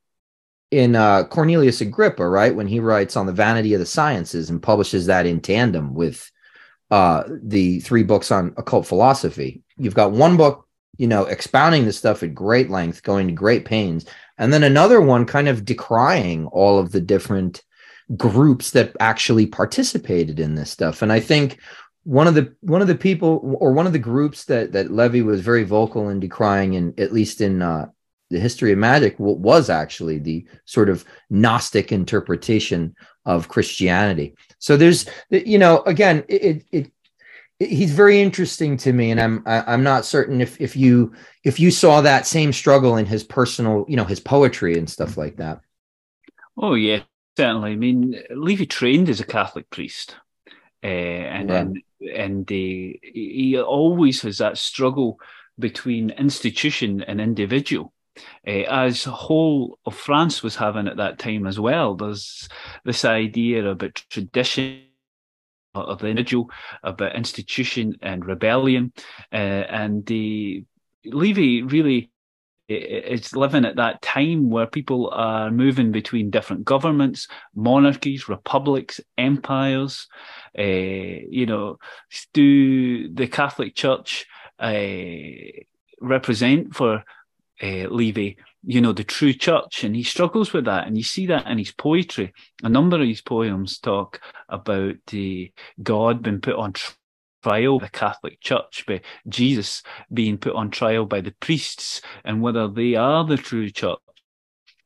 in 0.71 0.95
uh, 0.95 1.23
Cornelius 1.23 1.81
Agrippa, 1.81 2.27
right? 2.27 2.53
When 2.53 2.67
he 2.67 2.79
writes 2.79 3.15
on 3.15 3.25
the 3.25 3.31
vanity 3.31 3.73
of 3.73 3.79
the 3.79 3.85
sciences 3.85 4.49
and 4.49 4.61
publishes 4.61 5.05
that 5.05 5.25
in 5.25 5.39
tandem 5.39 5.93
with 5.93 6.29
uh, 6.91 7.23
the 7.41 7.79
three 7.81 8.03
books 8.03 8.31
on 8.31 8.53
occult 8.57 8.85
philosophy. 8.85 9.61
You've 9.77 9.93
got 9.93 10.11
one 10.11 10.37
book, 10.37 10.67
you 10.97 11.07
know, 11.07 11.25
expounding 11.25 11.85
the 11.85 11.93
stuff 11.93 12.23
at 12.23 12.33
great 12.33 12.69
length, 12.69 13.03
going 13.03 13.27
to 13.27 13.33
great 13.33 13.65
pains, 13.65 14.05
and 14.37 14.53
then 14.53 14.63
another 14.63 15.01
one 15.01 15.25
kind 15.25 15.47
of 15.47 15.65
decrying 15.65 16.47
all 16.47 16.79
of 16.79 16.91
the 16.91 17.01
different 17.01 17.63
groups 18.15 18.71
that 18.71 18.95
actually 18.99 19.45
participated 19.45 20.39
in 20.39 20.55
this 20.55 20.71
stuff. 20.71 21.01
And 21.01 21.11
I 21.11 21.19
think 21.19 21.59
one 22.03 22.25
of 22.25 22.35
the 22.35 22.55
one 22.61 22.81
of 22.81 22.87
the 22.87 22.95
people 22.95 23.57
or 23.59 23.73
one 23.73 23.85
of 23.85 23.93
the 23.93 23.99
groups 23.99 24.45
that 24.45 24.71
that 24.71 24.91
Levi 24.91 25.21
was 25.21 25.41
very 25.41 25.63
vocal 25.63 26.09
in 26.09 26.21
decrying, 26.21 26.75
and 26.77 26.97
at 26.99 27.11
least 27.11 27.41
in 27.41 27.61
uh, 27.61 27.87
the 28.29 28.39
history 28.39 28.71
of 28.71 28.77
magic 28.77 29.15
was 29.17 29.69
actually 29.69 30.19
the 30.19 30.45
sort 30.65 30.89
of 30.89 31.05
Gnostic 31.29 31.91
interpretation 31.91 32.95
of 33.27 33.49
Christianity. 33.49 34.33
So 34.57 34.77
there's, 34.77 35.05
you 35.29 35.59
know, 35.59 35.81
again, 35.81 36.23
it, 36.27 36.41
it, 36.41 36.65
it 36.71 36.91
he's 37.59 37.91
very 37.91 38.21
interesting 38.21 38.77
to 38.77 38.93
me, 38.93 39.11
and 39.11 39.19
I'm 39.19 39.43
I, 39.45 39.57
am 39.57 39.63
i 39.67 39.73
am 39.73 39.83
not 39.83 40.05
certain 40.05 40.41
if 40.41 40.59
if 40.59 40.75
you 40.75 41.13
if 41.43 41.59
you 41.59 41.69
saw 41.69 42.01
that 42.01 42.25
same 42.25 42.53
struggle 42.53 42.95
in 42.97 43.05
his 43.05 43.23
personal, 43.23 43.85
you 43.87 43.97
know, 43.97 44.05
his 44.05 44.21
poetry 44.21 44.77
and 44.77 44.89
stuff 44.89 45.17
like 45.17 45.35
that. 45.37 45.59
Oh 46.57 46.73
yeah, 46.73 47.01
certainly. 47.35 47.73
I 47.73 47.75
mean, 47.75 48.19
Levi 48.31 48.65
trained 48.65 49.09
as 49.09 49.19
a 49.19 49.25
Catholic 49.25 49.69
priest, 49.69 50.15
uh, 50.83 50.87
and 50.87 51.49
yeah. 51.49 51.59
and 51.59 51.77
and 52.15 52.47
the, 52.47 52.99
he 53.03 53.59
always 53.59 54.21
has 54.21 54.37
that 54.37 54.57
struggle 54.57 55.19
between 55.59 56.11
institution 56.11 57.01
and 57.01 57.19
individual 57.19 57.91
uh, 58.45 58.51
as 58.51 59.03
whole 59.03 59.79
of 59.85 59.95
France 59.95 60.43
was 60.43 60.55
having 60.55 60.87
at 60.87 60.97
that 60.97 61.19
time 61.19 61.47
as 61.47 61.59
well. 61.59 61.95
There's 61.95 62.47
this 62.85 63.05
idea 63.05 63.65
about 63.69 64.03
tradition 64.09 64.83
of 65.75 65.99
the 65.99 66.07
individual, 66.07 66.49
about 66.83 67.15
institution 67.15 67.97
and 68.01 68.25
rebellion, 68.25 68.93
uh, 69.31 69.35
and 69.35 70.05
the 70.05 70.63
Levi 71.05 71.61
really 71.65 72.11
it's 72.69 73.33
living 73.33 73.63
at 73.63 73.77
that 73.77 74.01
time 74.01 74.49
where 74.49 74.67
people 74.67 75.09
are 75.13 75.49
moving 75.49 75.91
between 75.91 76.29
different 76.29 76.65
governments, 76.65 77.27
monarchies, 77.55 78.27
republics, 78.27 78.99
empires. 79.17 80.07
Uh, 80.57 80.63
you 80.63 81.45
know, 81.45 81.77
do 82.33 83.13
the 83.13 83.27
Catholic 83.27 83.73
Church 83.73 84.25
uh, 84.59 84.73
represent 86.01 86.75
for 86.75 87.03
uh, 87.61 87.87
Levi, 87.89 88.31
you 88.63 88.81
know, 88.81 88.93
the 88.93 89.03
true 89.03 89.33
church? 89.33 89.83
And 89.83 89.95
he 89.95 90.03
struggles 90.03 90.53
with 90.53 90.65
that. 90.65 90.87
And 90.87 90.97
you 90.97 91.03
see 91.03 91.25
that 91.27 91.47
in 91.47 91.57
his 91.57 91.71
poetry. 91.71 92.33
A 92.63 92.69
number 92.69 93.01
of 93.01 93.07
his 93.07 93.21
poems 93.21 93.79
talk 93.79 94.21
about 94.49 94.95
the 95.07 95.51
God 95.81 96.21
being 96.21 96.41
put 96.41 96.55
on 96.55 96.73
trial 97.43 97.79
the 97.79 97.89
Catholic 97.89 98.41
Church, 98.41 98.83
by 98.87 99.01
Jesus 99.27 99.83
being 100.11 100.37
put 100.37 100.55
on 100.55 100.69
trial 100.69 101.05
by 101.05 101.21
the 101.21 101.35
priests, 101.39 102.01
and 102.25 102.41
whether 102.41 102.67
they 102.67 102.95
are 102.95 103.25
the 103.25 103.37
true 103.37 103.69
church. 103.69 103.99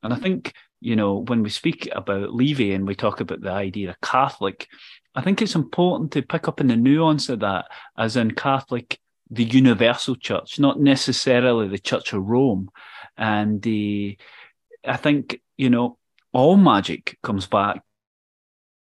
And 0.04 0.14
I 0.14 0.18
think, 0.18 0.54
you 0.80 0.96
know, 0.96 1.24
when 1.28 1.44
we 1.44 1.50
speak 1.50 1.90
about 1.92 2.34
Levi 2.34 2.74
and 2.74 2.88
we 2.88 2.96
talk 2.96 3.20
about 3.20 3.42
the 3.42 3.52
idea 3.52 3.90
of 3.90 4.02
Catholic, 4.02 4.68
I 5.16 5.22
think 5.22 5.42
it's 5.42 5.56
important 5.56 6.12
to 6.12 6.22
pick 6.22 6.48
up 6.48 6.62
in 6.62 6.68
the 6.68 6.76
nuance 6.76 7.30
of 7.30 7.40
that, 7.40 7.66
as 7.98 8.16
in 8.16 8.32
Catholic, 8.32 9.00
the 9.32 9.46
universal 9.46 10.16
church, 10.16 10.60
not 10.60 10.80
necessarily 10.80 11.68
the 11.68 11.80
Church 11.80 12.14
of 12.14 12.24
Rome. 12.24 12.70
And 13.18 13.66
I 14.86 14.98
think, 14.98 15.42
you 15.58 15.70
know, 15.70 15.98
all 16.34 16.58
magic 16.58 17.18
comes 17.24 17.48
back 17.48 17.82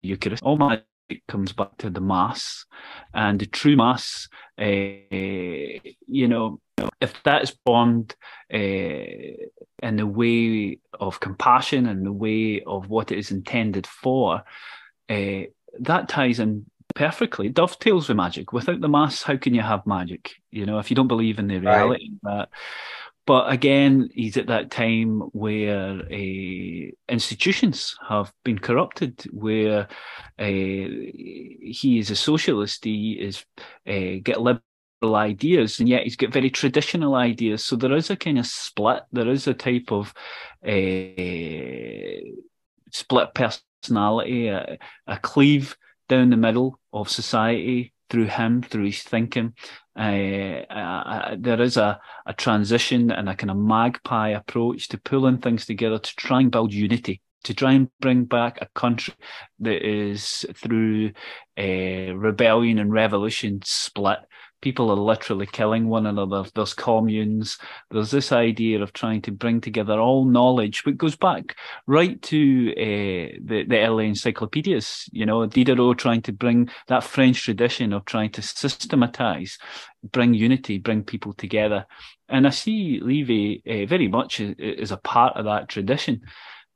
Eucharist. 0.01 0.43
All 0.43 0.57
magic 0.57 0.85
comes 1.27 1.53
back 1.53 1.77
to 1.77 1.89
the 1.89 2.01
mass 2.01 2.65
and 3.13 3.39
the 3.39 3.45
true 3.45 3.75
mass 3.75 4.27
uh, 4.61 4.65
you 4.65 6.27
know 6.27 6.59
if 7.01 7.13
that's 7.23 7.57
formed 7.65 8.15
uh, 8.53 8.57
in 8.57 9.95
the 9.95 10.05
way 10.05 10.77
of 10.99 11.19
compassion 11.19 11.87
and 11.87 12.05
the 12.05 12.11
way 12.11 12.61
of 12.61 12.89
what 12.89 13.11
it 13.11 13.17
is 13.17 13.31
intended 13.31 13.87
for 13.87 14.43
uh, 15.09 15.41
that 15.79 16.07
ties 16.07 16.39
in 16.39 16.65
perfectly 16.99 17.47
it 17.47 17.53
dovetails 17.53 18.09
with 18.09 18.17
magic 18.17 18.51
without 18.51 18.81
the 18.81 18.89
mass 18.89 19.23
how 19.23 19.37
can 19.37 19.53
you 19.53 19.61
have 19.61 19.87
magic 19.87 20.31
you 20.51 20.65
know 20.65 20.79
if 20.79 20.89
you 20.89 20.95
don't 20.95 21.07
believe 21.07 21.39
in 21.39 21.47
the 21.47 21.57
reality 21.57 22.09
right. 22.23 22.39
that 22.39 22.49
but 23.29 23.53
again, 23.53 24.09
he's 24.15 24.37
at 24.37 24.47
that 24.47 24.71
time 24.71 25.19
where 25.33 26.01
uh, 26.01 26.91
institutions 27.07 27.95
have 28.07 28.33
been 28.43 28.57
corrupted, 28.57 29.23
where 29.31 29.81
uh, 29.81 29.87
he 30.39 31.97
is 31.99 32.09
a 32.09 32.15
socialist, 32.15 32.85
he 32.85 33.11
is 33.11 33.45
uh, 33.87 34.17
get 34.23 34.41
liberal 34.41 34.63
ideas, 35.03 35.79
and 35.79 35.87
yet 35.87 36.05
he's 36.05 36.15
got 36.15 36.33
very 36.33 36.49
traditional 36.49 37.13
ideas. 37.13 37.63
So 37.63 37.75
there 37.75 37.93
is 37.93 38.09
a 38.09 38.15
kind 38.15 38.39
of 38.39 38.47
split. 38.47 39.03
There 39.11 39.29
is 39.29 39.45
a 39.45 39.53
type 39.53 39.91
of 39.91 40.11
split 42.91 43.29
personality, 43.35 44.47
a, 44.47 44.79
a 45.05 45.17
cleave 45.19 45.77
down 46.09 46.29
the 46.29 46.37
middle 46.37 46.77
of 46.91 47.09
society 47.09 47.93
through 48.09 48.25
him, 48.25 48.61
through 48.61 48.85
his 48.85 49.01
thinking. 49.01 49.53
Uh, 49.97 50.63
uh, 50.71 51.35
there 51.39 51.61
is 51.61 51.77
a, 51.77 51.99
a 52.25 52.33
transition 52.33 53.11
and 53.11 53.29
a 53.29 53.35
kind 53.35 53.51
of 53.51 53.57
magpie 53.57 54.29
approach 54.29 54.89
to 54.89 54.97
pulling 54.97 55.37
things 55.37 55.65
together 55.65 55.99
to 55.99 56.15
try 56.15 56.41
and 56.41 56.51
build 56.51 56.73
unity, 56.73 57.21
to 57.43 57.53
try 57.53 57.73
and 57.73 57.89
bring 58.01 58.25
back 58.25 58.57
a 58.61 58.67
country 58.75 59.13
that 59.59 59.85
is 59.87 60.45
through 60.55 61.11
uh, 61.57 62.15
rebellion 62.15 62.79
and 62.79 62.91
revolution 62.91 63.61
split 63.63 64.19
people 64.61 64.91
are 64.91 64.95
literally 64.95 65.45
killing 65.45 65.87
one 65.87 66.05
another. 66.05 66.43
There's 66.53 66.73
communes. 66.73 67.57
There's 67.91 68.11
this 68.11 68.31
idea 68.31 68.81
of 68.81 68.93
trying 68.93 69.21
to 69.23 69.31
bring 69.31 69.61
together 69.61 69.99
all 69.99 70.25
knowledge, 70.25 70.85
which 70.85 70.97
goes 70.97 71.15
back 71.15 71.55
right 71.87 72.21
to 72.23 72.71
uh, 72.71 73.37
the, 73.41 73.65
the 73.67 73.79
early 73.79 74.07
encyclopedias. 74.07 75.09
You 75.11 75.25
know, 75.25 75.45
Diderot 75.45 75.97
trying 75.97 76.21
to 76.23 76.33
bring 76.33 76.69
that 76.87 77.03
French 77.03 77.43
tradition 77.43 77.93
of 77.93 78.05
trying 78.05 78.31
to 78.31 78.41
systematize, 78.41 79.57
bring 80.11 80.33
unity, 80.33 80.77
bring 80.77 81.03
people 81.03 81.33
together. 81.33 81.85
And 82.27 82.45
I 82.45 82.51
see 82.51 82.99
Levi 83.01 83.61
uh, 83.67 83.85
very 83.87 84.07
much 84.07 84.41
as 84.41 84.91
a 84.91 84.97
part 84.97 85.35
of 85.37 85.45
that 85.45 85.69
tradition. 85.69 86.21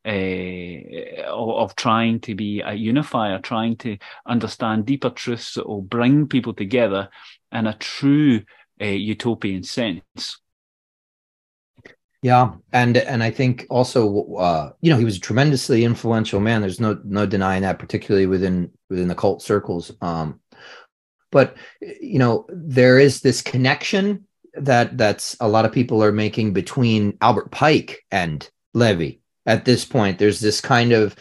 Uh, 0.05 1.23
of 1.29 1.77
trying 1.77 2.19
to 2.19 2.36
be 2.36 2.59
a 2.59 2.73
unifier, 2.73 3.39
trying 3.39 3.77
to 3.77 3.97
understand 4.25 4.86
deeper 4.86 5.09
truths 5.09 5.53
that 5.53 5.65
will 5.65 5.81
bring 5.81 6.27
people 6.27 6.53
together 6.53 7.07
in 7.53 7.67
a 7.67 7.73
true 7.77 8.41
uh, 8.81 8.85
utopian 8.85 9.63
sense. 9.63 10.39
Yeah, 12.21 12.53
and 12.71 12.95
and 12.95 13.21
I 13.21 13.31
think 13.31 13.67
also, 13.69 14.35
uh, 14.35 14.71
you 14.79 14.89
know, 14.89 14.97
he 14.97 15.03
was 15.03 15.17
a 15.17 15.19
tremendously 15.19 15.83
influential 15.83 16.39
man. 16.39 16.61
There's 16.61 16.79
no 16.79 16.99
no 17.03 17.25
denying 17.25 17.63
that, 17.63 17.79
particularly 17.79 18.27
within 18.27 18.71
within 18.89 19.09
the 19.09 19.15
cult 19.15 19.41
circles. 19.41 19.91
Um, 20.01 20.39
but 21.31 21.57
you 21.81 22.19
know, 22.19 22.45
there 22.47 22.97
is 22.97 23.19
this 23.19 23.41
connection 23.41 24.25
that 24.53 24.97
that's 24.97 25.35
a 25.41 25.49
lot 25.49 25.65
of 25.65 25.73
people 25.73 26.01
are 26.01 26.13
making 26.13 26.53
between 26.53 27.17
Albert 27.19 27.51
Pike 27.51 28.05
and 28.09 28.49
Levi 28.73 29.17
at 29.45 29.65
this 29.65 29.83
point. 29.83 30.17
There's 30.17 30.39
this 30.39 30.61
kind 30.61 30.93
of 30.93 31.17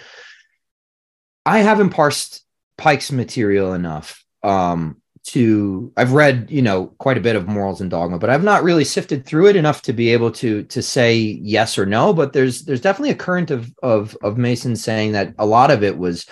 I 1.44 1.58
haven't 1.58 1.90
parsed 1.90 2.44
Pike's 2.78 3.10
material 3.10 3.74
enough 3.74 4.24
um, 4.44 5.01
to 5.24 5.92
I've 5.96 6.12
read, 6.12 6.48
you 6.50 6.62
know, 6.62 6.86
quite 6.98 7.16
a 7.16 7.22
bit 7.22 7.36
of 7.36 7.46
morals 7.46 7.80
and 7.80 7.90
dogma, 7.90 8.18
but 8.18 8.30
I've 8.30 8.42
not 8.42 8.64
really 8.64 8.84
sifted 8.84 9.24
through 9.24 9.48
it 9.48 9.56
enough 9.56 9.82
to 9.82 9.92
be 9.92 10.12
able 10.12 10.32
to 10.32 10.64
to 10.64 10.82
say 10.82 11.16
yes 11.16 11.78
or 11.78 11.86
no. 11.86 12.12
But 12.12 12.32
there's 12.32 12.62
there's 12.62 12.80
definitely 12.80 13.10
a 13.10 13.16
current 13.16 13.50
of 13.50 13.72
of 13.82 14.16
of 14.22 14.36
Mason 14.36 14.74
saying 14.74 15.12
that 15.12 15.34
a 15.38 15.46
lot 15.46 15.70
of 15.70 15.82
it 15.82 15.96
was 15.96 16.26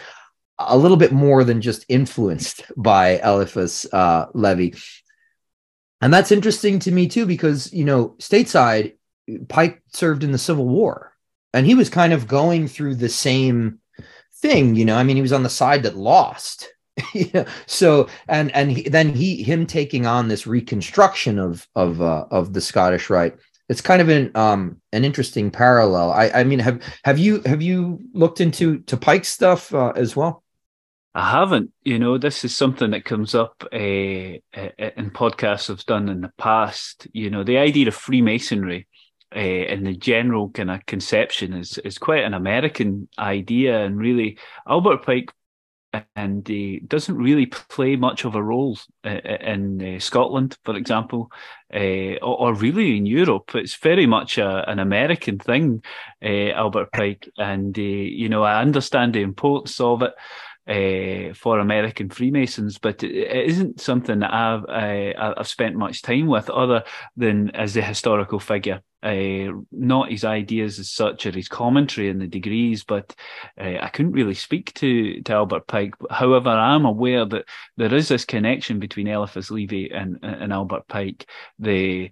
a 0.58 0.76
little 0.76 0.96
bit 0.96 1.12
more 1.12 1.44
than 1.44 1.60
just 1.60 1.86
influenced 1.88 2.64
by 2.76 3.20
Eliphas 3.20 3.86
uh, 3.92 4.26
Levi. 4.34 4.76
And 6.02 6.12
that's 6.12 6.32
interesting 6.32 6.78
to 6.80 6.90
me 6.90 7.08
too, 7.08 7.26
because 7.26 7.72
you 7.72 7.84
know, 7.84 8.16
stateside, 8.18 8.94
Pike 9.48 9.82
served 9.92 10.24
in 10.24 10.32
the 10.32 10.38
Civil 10.38 10.66
War, 10.66 11.12
and 11.54 11.64
he 11.64 11.74
was 11.74 11.90
kind 11.90 12.12
of 12.12 12.26
going 12.26 12.66
through 12.66 12.96
the 12.96 13.08
same 13.08 13.78
thing. 14.36 14.74
You 14.74 14.84
know, 14.84 14.96
I 14.96 15.04
mean, 15.04 15.16
he 15.16 15.22
was 15.22 15.32
on 15.32 15.42
the 15.42 15.50
side 15.50 15.84
that 15.84 15.96
lost 15.96 16.68
yeah. 17.14 17.44
So 17.66 18.08
and 18.28 18.54
and 18.54 18.72
he, 18.72 18.82
then 18.82 19.14
he 19.14 19.42
him 19.42 19.66
taking 19.66 20.06
on 20.06 20.28
this 20.28 20.46
reconstruction 20.46 21.38
of 21.38 21.66
of 21.74 22.00
uh, 22.00 22.26
of 22.30 22.52
the 22.52 22.60
Scottish 22.60 23.10
Rite. 23.10 23.36
It's 23.68 23.80
kind 23.80 24.02
of 24.02 24.08
an 24.08 24.30
um 24.34 24.80
an 24.92 25.04
interesting 25.04 25.50
parallel. 25.50 26.12
I 26.12 26.30
I 26.30 26.44
mean 26.44 26.58
have 26.58 26.82
have 27.04 27.18
you 27.18 27.40
have 27.42 27.62
you 27.62 28.00
looked 28.12 28.40
into 28.40 28.80
to 28.80 28.96
Pike 28.96 29.24
stuff 29.24 29.74
uh, 29.74 29.92
as 29.96 30.16
well? 30.16 30.42
I 31.14 31.30
haven't. 31.30 31.72
You 31.82 31.98
know, 31.98 32.18
this 32.18 32.44
is 32.44 32.56
something 32.56 32.92
that 32.92 33.04
comes 33.04 33.34
up 33.34 33.64
uh, 33.72 33.76
in 33.76 35.10
podcasts 35.10 35.68
I've 35.68 35.84
done 35.86 36.08
in 36.08 36.20
the 36.20 36.32
past. 36.38 37.08
You 37.12 37.30
know, 37.30 37.42
the 37.42 37.58
idea 37.58 37.88
of 37.88 37.94
Freemasonry 37.94 38.86
uh, 39.34 39.38
and 39.38 39.86
the 39.86 39.94
general 39.94 40.50
kind 40.50 40.70
of 40.70 40.86
conception 40.86 41.52
is 41.52 41.78
is 41.78 41.98
quite 41.98 42.24
an 42.24 42.34
American 42.34 43.08
idea, 43.18 43.84
and 43.84 43.98
really 43.98 44.38
Albert 44.68 45.04
Pike 45.04 45.32
and 46.14 46.48
uh, 46.50 46.84
doesn't 46.86 47.16
really 47.16 47.46
play 47.46 47.96
much 47.96 48.24
of 48.24 48.34
a 48.34 48.42
role 48.42 48.78
uh, 49.04 49.08
in 49.08 49.96
uh, 49.96 49.98
Scotland, 49.98 50.56
for 50.64 50.76
example, 50.76 51.30
or, 51.72 52.54
really 52.54 52.96
in 52.96 53.06
Europe. 53.06 53.54
It's 53.54 53.76
very 53.76 54.06
much 54.06 54.38
a, 54.38 54.68
an 54.68 54.78
American 54.78 55.38
thing, 55.38 55.82
Albert 56.22 56.92
Pike, 56.92 57.28
and 57.38 57.76
you 57.76 58.28
know 58.28 58.42
I 58.42 58.60
understand 58.60 59.14
the 59.14 59.22
importance 59.22 59.80
of 59.80 60.02
it. 60.02 60.12
For 60.66 61.58
American 61.58 62.10
Freemasons, 62.10 62.78
but 62.78 63.02
it, 63.02 63.12
it 63.12 63.46
isn't 63.48 63.80
something 63.80 64.20
that 64.20 64.32
I've 64.32 64.64
I've 64.68 65.48
spent 65.48 65.76
much 65.76 66.02
time 66.02 66.26
with, 66.26 66.48
other 66.48 66.84
than 67.16 67.50
as 67.50 67.76
a 67.76 67.82
historical 67.82 68.38
figure 68.38 68.82
uh, 69.02 69.52
not 69.72 70.10
his 70.10 70.24
ideas 70.24 70.78
as 70.78 70.90
such 70.90 71.24
or 71.26 71.30
his 71.30 71.48
commentary 71.48 72.08
in 72.08 72.18
the 72.18 72.26
degrees, 72.26 72.84
but 72.84 73.14
uh, 73.58 73.78
I 73.80 73.88
couldn't 73.88 74.12
really 74.12 74.34
speak 74.34 74.74
to, 74.74 75.22
to 75.22 75.32
Albert 75.32 75.66
Pike. 75.66 75.94
However, 76.10 76.50
I'm 76.50 76.84
aware 76.84 77.24
that 77.24 77.46
there 77.76 77.94
is 77.94 78.08
this 78.08 78.24
connection 78.24 78.78
between 78.78 79.08
Eliphas 79.08 79.50
Levi 79.50 79.94
and, 79.94 80.18
and 80.22 80.52
Albert 80.52 80.86
Pike. 80.88 81.26
The 81.58 82.10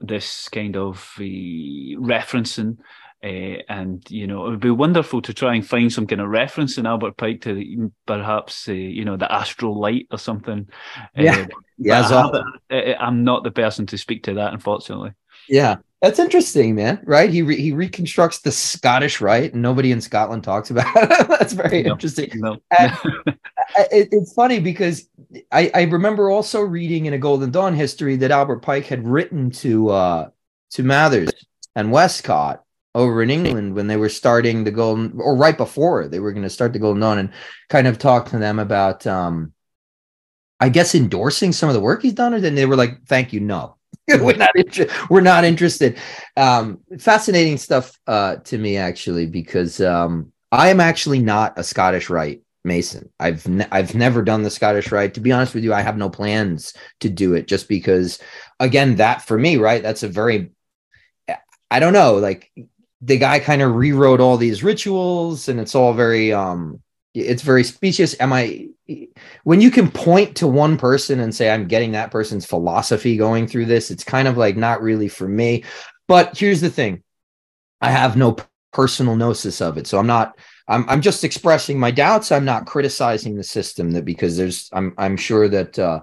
this 0.00 0.48
kind 0.48 0.76
of 0.76 1.14
uh, 1.18 1.22
referencing. 1.22 2.78
Uh, 3.24 3.62
and 3.70 4.04
you 4.10 4.26
know 4.26 4.46
it 4.46 4.50
would 4.50 4.60
be 4.60 4.70
wonderful 4.70 5.22
to 5.22 5.32
try 5.32 5.54
and 5.54 5.66
find 5.66 5.90
some 5.90 6.06
kind 6.06 6.20
of 6.20 6.28
reference 6.28 6.76
in 6.76 6.84
Albert 6.84 7.16
Pike 7.16 7.40
to 7.40 7.90
perhaps 8.06 8.68
uh, 8.68 8.72
you 8.72 9.02
know 9.02 9.16
the 9.16 9.32
astral 9.32 9.80
light 9.80 10.06
or 10.10 10.18
something. 10.18 10.68
Yeah, 11.16 11.46
yeah. 11.78 12.42
I 12.70 12.96
am 12.98 13.24
not 13.24 13.42
the 13.42 13.50
person 13.50 13.86
to 13.86 13.96
speak 13.96 14.24
to 14.24 14.34
that, 14.34 14.52
unfortunately. 14.52 15.12
Yeah, 15.48 15.76
that's 16.02 16.18
interesting, 16.18 16.74
man. 16.74 17.00
Right? 17.04 17.30
He 17.30 17.40
re- 17.40 17.58
he 17.58 17.72
reconstructs 17.72 18.40
the 18.40 18.52
Scottish 18.52 19.22
Rite, 19.22 19.54
and 19.54 19.62
nobody 19.62 19.90
in 19.90 20.02
Scotland 20.02 20.44
talks 20.44 20.68
about 20.68 20.92
it. 20.96 21.28
That's 21.28 21.54
very 21.54 21.82
no, 21.82 21.92
interesting. 21.92 22.30
No. 22.34 22.58
it, 22.78 24.08
it's 24.12 24.34
funny 24.34 24.60
because 24.60 25.08
I, 25.50 25.70
I 25.74 25.82
remember 25.84 26.30
also 26.30 26.60
reading 26.60 27.06
in 27.06 27.14
a 27.14 27.18
Golden 27.18 27.50
Dawn 27.50 27.74
history 27.74 28.16
that 28.16 28.30
Albert 28.30 28.60
Pike 28.60 28.84
had 28.84 29.08
written 29.08 29.50
to 29.52 29.88
uh, 29.88 30.28
to 30.72 30.82
Mathers 30.82 31.30
and 31.74 31.90
Westcott 31.90 32.63
over 32.94 33.22
in 33.22 33.30
England 33.30 33.74
when 33.74 33.86
they 33.86 33.96
were 33.96 34.08
starting 34.08 34.64
the 34.64 34.70
Golden, 34.70 35.12
or 35.20 35.36
right 35.36 35.56
before 35.56 36.08
they 36.08 36.20
were 36.20 36.32
going 36.32 36.44
to 36.44 36.50
start 36.50 36.72
the 36.72 36.78
Golden 36.78 37.00
Dawn, 37.00 37.18
and 37.18 37.32
kind 37.68 37.86
of 37.86 37.98
talk 37.98 38.28
to 38.30 38.38
them 38.38 38.58
about, 38.58 39.06
um, 39.06 39.52
I 40.60 40.68
guess, 40.68 40.94
endorsing 40.94 41.52
some 41.52 41.68
of 41.68 41.74
the 41.74 41.80
work 41.80 42.02
he's 42.02 42.12
done, 42.12 42.34
or 42.34 42.40
then 42.40 42.54
they 42.54 42.66
were 42.66 42.76
like, 42.76 43.04
"Thank 43.06 43.32
you, 43.32 43.40
no." 43.40 43.76
we're 44.20 44.36
not 44.36 44.50
inter- 44.54 44.88
we're 45.08 45.20
not 45.20 45.44
interested. 45.44 45.98
Um, 46.36 46.80
fascinating 46.98 47.56
stuff 47.56 47.98
uh, 48.06 48.36
to 48.36 48.58
me 48.58 48.76
actually 48.76 49.26
because 49.26 49.80
um, 49.80 50.32
I 50.52 50.68
am 50.68 50.80
actually 50.80 51.20
not 51.20 51.58
a 51.58 51.64
Scottish 51.64 52.10
Rite 52.10 52.42
Mason. 52.64 53.10
I've 53.18 53.46
ne- 53.48 53.68
I've 53.70 53.94
never 53.94 54.22
done 54.22 54.42
the 54.42 54.50
Scottish 54.50 54.92
Rite. 54.92 55.14
To 55.14 55.20
be 55.20 55.32
honest 55.32 55.54
with 55.54 55.64
you, 55.64 55.72
I 55.72 55.80
have 55.80 55.96
no 55.96 56.10
plans 56.10 56.74
to 57.00 57.08
do 57.08 57.34
it 57.34 57.46
just 57.46 57.68
because 57.68 58.18
again 58.60 58.96
that 58.96 59.22
for 59.22 59.38
me, 59.38 59.56
right? 59.56 59.82
That's 59.82 60.02
a 60.02 60.08
very 60.08 60.50
I 61.70 61.80
don't 61.80 61.92
know, 61.92 62.14
like 62.14 62.52
the 63.04 63.18
guy 63.18 63.38
kind 63.38 63.60
of 63.60 63.74
rewrote 63.74 64.20
all 64.20 64.36
these 64.36 64.64
rituals 64.64 65.48
and 65.48 65.60
it's 65.60 65.74
all 65.74 65.92
very 65.92 66.32
um 66.32 66.80
it's 67.14 67.42
very 67.42 67.62
specious. 67.62 68.18
Am 68.20 68.32
I 68.32 68.68
when 69.44 69.60
you 69.60 69.70
can 69.70 69.90
point 69.90 70.36
to 70.36 70.48
one 70.48 70.76
person 70.76 71.20
and 71.20 71.34
say 71.34 71.50
I'm 71.50 71.68
getting 71.68 71.92
that 71.92 72.10
person's 72.10 72.44
philosophy 72.44 73.16
going 73.16 73.46
through 73.46 73.66
this, 73.66 73.90
it's 73.90 74.04
kind 74.04 74.26
of 74.26 74.36
like 74.36 74.56
not 74.56 74.82
really 74.82 75.08
for 75.08 75.28
me. 75.28 75.64
But 76.08 76.36
here's 76.36 76.60
the 76.60 76.70
thing. 76.70 77.02
I 77.80 77.90
have 77.90 78.16
no 78.16 78.36
personal 78.72 79.16
gnosis 79.16 79.60
of 79.60 79.78
it. 79.78 79.86
So 79.86 79.98
I'm 79.98 80.06
not 80.06 80.38
I'm 80.66 80.88
I'm 80.88 81.02
just 81.02 81.24
expressing 81.24 81.78
my 81.78 81.90
doubts. 81.90 82.32
I'm 82.32 82.44
not 82.44 82.66
criticizing 82.66 83.36
the 83.36 83.44
system 83.44 83.92
that 83.92 84.04
because 84.04 84.36
there's 84.36 84.68
I'm 84.72 84.94
I'm 84.98 85.16
sure 85.16 85.48
that 85.48 85.78
uh 85.78 86.00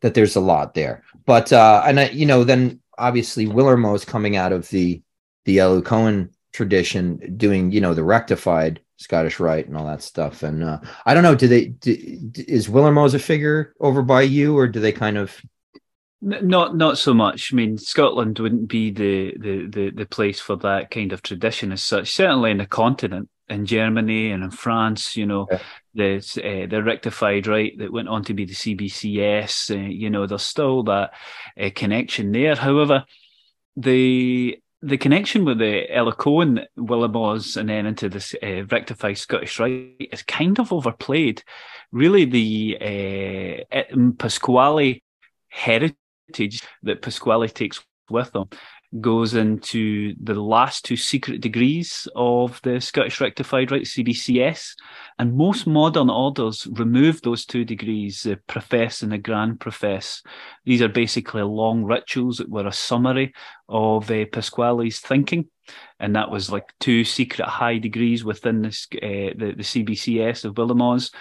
that 0.00 0.14
there's 0.14 0.36
a 0.36 0.40
lot 0.40 0.74
there. 0.74 1.04
But 1.26 1.52
uh 1.52 1.82
and 1.86 2.00
I, 2.00 2.08
you 2.08 2.26
know 2.26 2.42
then 2.42 2.80
obviously 2.96 3.46
Willermoz 3.46 3.96
is 3.96 4.04
coming 4.04 4.36
out 4.36 4.52
of 4.52 4.68
the 4.70 5.02
the 5.44 5.58
Elu 5.58 5.82
Coen 5.82 6.30
tradition 6.58 7.36
doing 7.36 7.70
you 7.70 7.80
know 7.80 7.94
the 7.94 8.02
rectified 8.02 8.80
Scottish 8.96 9.38
Rite 9.38 9.68
and 9.68 9.76
all 9.76 9.86
that 9.86 10.02
stuff. 10.02 10.42
And 10.42 10.64
uh, 10.64 10.80
I 11.06 11.14
don't 11.14 11.22
know, 11.22 11.36
do 11.36 11.46
they 11.46 11.66
do, 11.66 11.96
is 12.34 12.66
Willermoz 12.66 13.14
a 13.14 13.20
figure 13.20 13.74
over 13.78 14.02
by 14.02 14.22
you, 14.22 14.58
or 14.58 14.66
do 14.66 14.80
they 14.80 14.90
kind 14.90 15.16
of? 15.16 15.40
Not 16.20 16.76
not 16.76 16.98
so 16.98 17.14
much. 17.14 17.52
I 17.52 17.56
mean, 17.56 17.78
Scotland 17.78 18.40
wouldn't 18.40 18.66
be 18.68 18.90
the, 18.90 19.34
the 19.38 19.66
the 19.68 19.90
the 19.90 20.06
place 20.06 20.40
for 20.40 20.56
that 20.56 20.90
kind 20.90 21.12
of 21.12 21.22
tradition 21.22 21.70
as 21.70 21.84
such. 21.84 22.10
Certainly 22.10 22.50
in 22.50 22.58
the 22.58 22.66
continent, 22.66 23.28
in 23.48 23.66
Germany 23.66 24.32
and 24.32 24.42
in 24.42 24.50
France, 24.50 25.16
you 25.16 25.26
know, 25.26 25.46
yeah. 25.48 25.60
the 25.94 26.16
uh, 26.16 26.66
the 26.68 26.82
rectified 26.82 27.46
right 27.46 27.78
that 27.78 27.92
went 27.92 28.08
on 28.08 28.24
to 28.24 28.34
be 28.34 28.46
the 28.46 28.54
CBCS. 28.54 29.70
Uh, 29.70 29.88
you 29.88 30.10
know, 30.10 30.26
there's 30.26 30.42
still 30.42 30.82
that 30.82 31.12
uh, 31.56 31.70
connection 31.72 32.32
there. 32.32 32.56
However, 32.56 33.04
the 33.76 34.58
the 34.82 34.96
connection 34.96 35.44
with 35.44 35.58
the 35.58 35.86
Elus 35.92 36.14
Coen, 36.14 36.64
Willermoz, 36.78 37.56
and 37.56 37.68
then 37.68 37.86
into 37.86 38.08
this 38.08 38.34
uh, 38.42 38.64
rectified 38.66 39.18
Scottish 39.18 39.58
Rite 39.58 40.08
is 40.12 40.22
kind 40.22 40.58
of 40.58 40.72
overplayed. 40.72 41.42
Really, 41.90 42.24
the 42.24 42.78
uh, 42.80 43.82
Pasqually 44.16 45.02
heritage 45.48 46.62
that 46.82 47.02
Pasqually 47.02 47.52
takes 47.52 47.84
with 48.08 48.34
him 48.34 48.44
goes 49.00 49.34
into 49.34 50.14
the 50.22 50.34
last 50.34 50.84
two 50.84 50.96
secret 50.96 51.40
degrees 51.40 52.08
of 52.16 52.60
the 52.62 52.80
Scottish 52.80 53.20
Rectified 53.20 53.70
Rite, 53.70 53.82
CBCS. 53.82 54.74
And 55.18 55.36
most 55.36 55.66
modern 55.66 56.08
orders 56.08 56.66
remove 56.70 57.20
those 57.20 57.44
two 57.44 57.64
degrees, 57.64 58.22
the 58.22 58.36
profess 58.46 59.02
and 59.02 59.12
the 59.12 59.18
grand 59.18 59.60
profess. 59.60 60.22
These 60.64 60.80
are 60.80 60.88
basically 60.88 61.42
long 61.42 61.84
rituals 61.84 62.38
that 62.38 62.48
were 62.48 62.66
a 62.66 62.72
summary 62.72 63.34
of 63.68 64.10
uh, 64.10 64.24
Pasqually's 64.32 65.00
thinking. 65.00 65.48
And 66.00 66.16
that 66.16 66.30
was 66.30 66.50
like 66.50 66.72
two 66.80 67.04
secret 67.04 67.46
high 67.46 67.78
degrees 67.78 68.24
within 68.24 68.62
this, 68.62 68.86
uh, 68.94 69.36
the, 69.36 69.54
the 69.56 69.62
CBCS 69.62 70.46
of 70.46 70.54
Willermoz. 70.54 71.12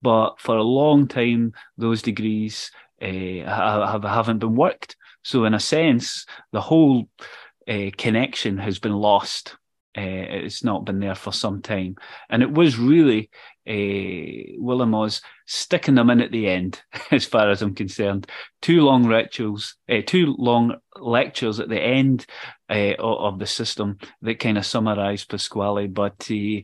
But 0.00 0.38
for 0.38 0.56
a 0.56 0.62
long 0.62 1.08
time, 1.08 1.54
those 1.76 2.02
degrees 2.02 2.70
uh, 3.02 3.06
have, 3.06 4.04
haven't 4.04 4.38
been 4.38 4.54
worked. 4.54 4.96
So, 5.26 5.44
in 5.44 5.54
a 5.54 5.60
sense, 5.60 6.24
the 6.52 6.60
whole 6.60 7.08
uh, 7.66 7.90
connection 7.98 8.58
has 8.58 8.78
been 8.78 8.92
lost. 8.92 9.56
Uh, 9.98 10.46
it's 10.46 10.62
not 10.62 10.84
been 10.84 11.00
there 11.00 11.16
for 11.16 11.32
some 11.32 11.62
time. 11.62 11.96
And 12.30 12.44
it 12.44 12.52
was 12.52 12.78
really 12.78 13.28
uh, 13.66 14.62
Willermoz 14.62 15.22
sticking 15.44 15.96
them 15.96 16.10
in 16.10 16.20
at 16.20 16.30
the 16.30 16.46
end, 16.46 16.80
as 17.10 17.24
far 17.24 17.50
as 17.50 17.60
I'm 17.60 17.74
concerned. 17.74 18.30
Two 18.62 18.82
long 18.82 19.04
rituals, 19.04 19.74
uh, 19.88 20.02
two 20.06 20.32
long 20.38 20.76
lectures 20.94 21.58
at 21.58 21.68
the 21.68 21.80
end 21.82 22.24
uh, 22.70 22.94
of 22.96 23.40
the 23.40 23.46
system 23.46 23.98
that 24.22 24.38
kind 24.38 24.58
of 24.58 24.64
summarise 24.64 25.24
Pasqually. 25.24 25.92
But 25.92 26.30
uh, 26.30 26.62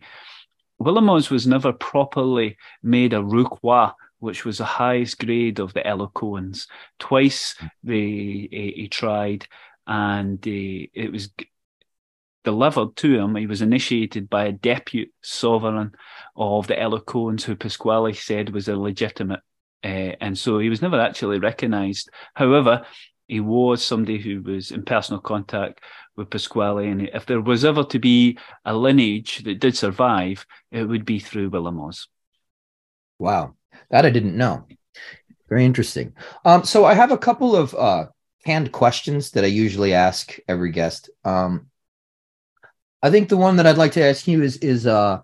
Willermoz 0.81 1.33
was 1.33 1.49
never 1.49 1.73
properly 1.73 2.59
made 2.81 3.13
a 3.13 3.17
Réau-Croix 3.17 3.91
which 4.23 4.45
was 4.45 4.59
the 4.59 4.65
highest 4.65 5.19
grade 5.19 5.59
of 5.59 5.75
the 5.75 5.81
Elus 5.81 6.13
Coens. 6.13 6.69
Twice 7.01 7.57
they 7.83 7.97
he, 7.97 8.73
he 8.77 8.89
tried, 8.89 9.49
and 9.85 10.39
uh, 10.39 10.87
it 10.95 11.11
was 11.11 11.31
delivered 12.45 12.95
to 12.97 13.19
him. 13.19 13.35
He 13.35 13.49
was 13.49 13.63
initiated 13.63 14.31
by 14.31 14.45
a 14.45 14.53
deputy 14.53 15.13
sovereign 15.23 15.91
of 16.37 16.69
the 16.69 16.75
Elus 16.75 17.05
Coens, 17.05 17.43
who 17.43 17.57
Pasqually 17.57 18.17
said 18.17 18.51
was 18.51 18.69
illegitimate, 18.69 19.41
uh, 19.83 20.15
and 20.21 20.39
so 20.39 20.61
he 20.61 20.69
was 20.69 20.83
never 20.83 21.01
actually 21.01 21.41
recognised. 21.41 22.09
However, 22.35 22.87
he 23.27 23.41
was 23.41 23.83
somebody 23.83 24.19
who 24.19 24.41
was 24.41 24.71
in 24.71 24.85
personal 24.85 25.21
contact 25.21 25.81
with 26.17 26.31
Pasqually, 26.31 26.93
and 26.93 27.11
if 27.13 27.27
there 27.27 27.41
was 27.41 27.65
ever 27.65 27.83
to 27.83 27.99
be 27.99 28.39
a 28.65 28.77
lineage 28.77 29.43
that 29.43 29.59
did 29.59 29.77
survive, 29.77 30.47
it 30.71 30.85
would 30.85 31.05
be 31.05 31.19
through 31.19 31.51
Willermoz. 31.51 32.07
Wow. 33.19 33.57
That 33.91 34.07
I 34.07 34.11
didn't 34.11 34.37
know. 34.37 34.67
Very 35.49 35.65
interesting. 35.65 36.15
Um, 36.45 36.65
so 36.65 36.85
I 36.85 36.95
have 36.95 37.13
a 37.13 37.19
couple 37.19 37.55
of 37.55 37.75
uh, 37.75 38.07
canned 38.45 38.73
questions 38.73 39.33
that 39.33 39.45
I 39.45 39.49
usually 39.49 39.93
ask 39.93 40.37
every 40.49 40.71
guest. 40.71 41.11
Um, 41.25 41.67
I 43.03 43.11
think 43.11 43.29
the 43.29 43.37
one 43.37 43.57
that 43.57 43.67
I'd 43.67 43.77
like 43.77 43.93
to 43.93 44.05
ask 44.05 44.27
you 44.27 44.43
is 44.43 44.57
is 44.59 44.87
uh, 44.87 45.21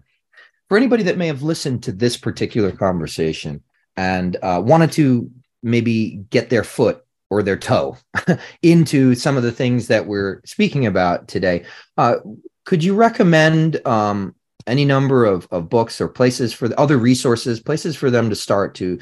for 0.68 0.76
anybody 0.76 1.04
that 1.04 1.16
may 1.16 1.28
have 1.28 1.42
listened 1.42 1.82
to 1.84 1.92
this 1.92 2.16
particular 2.16 2.72
conversation 2.72 3.62
and 3.96 4.36
uh, 4.42 4.60
wanted 4.64 4.92
to 4.92 5.30
maybe 5.62 6.24
get 6.30 6.50
their 6.50 6.64
foot 6.64 7.04
or 7.30 7.42
their 7.42 7.56
toe 7.56 7.96
into 8.62 9.14
some 9.14 9.36
of 9.36 9.42
the 9.42 9.52
things 9.52 9.88
that 9.88 10.06
we're 10.06 10.40
speaking 10.44 10.86
about 10.86 11.28
today. 11.28 11.64
Uh, 11.96 12.16
could 12.64 12.82
you 12.84 12.94
recommend 12.94 13.84
um, 13.86 14.34
any 14.68 14.84
number 14.84 15.24
of, 15.24 15.48
of 15.50 15.68
books 15.68 16.00
or 16.00 16.08
places 16.08 16.52
for 16.52 16.68
the, 16.68 16.78
other 16.78 16.98
resources, 16.98 17.60
places 17.60 17.96
for 17.96 18.10
them 18.10 18.28
to 18.30 18.36
start 18.36 18.74
to 18.76 18.98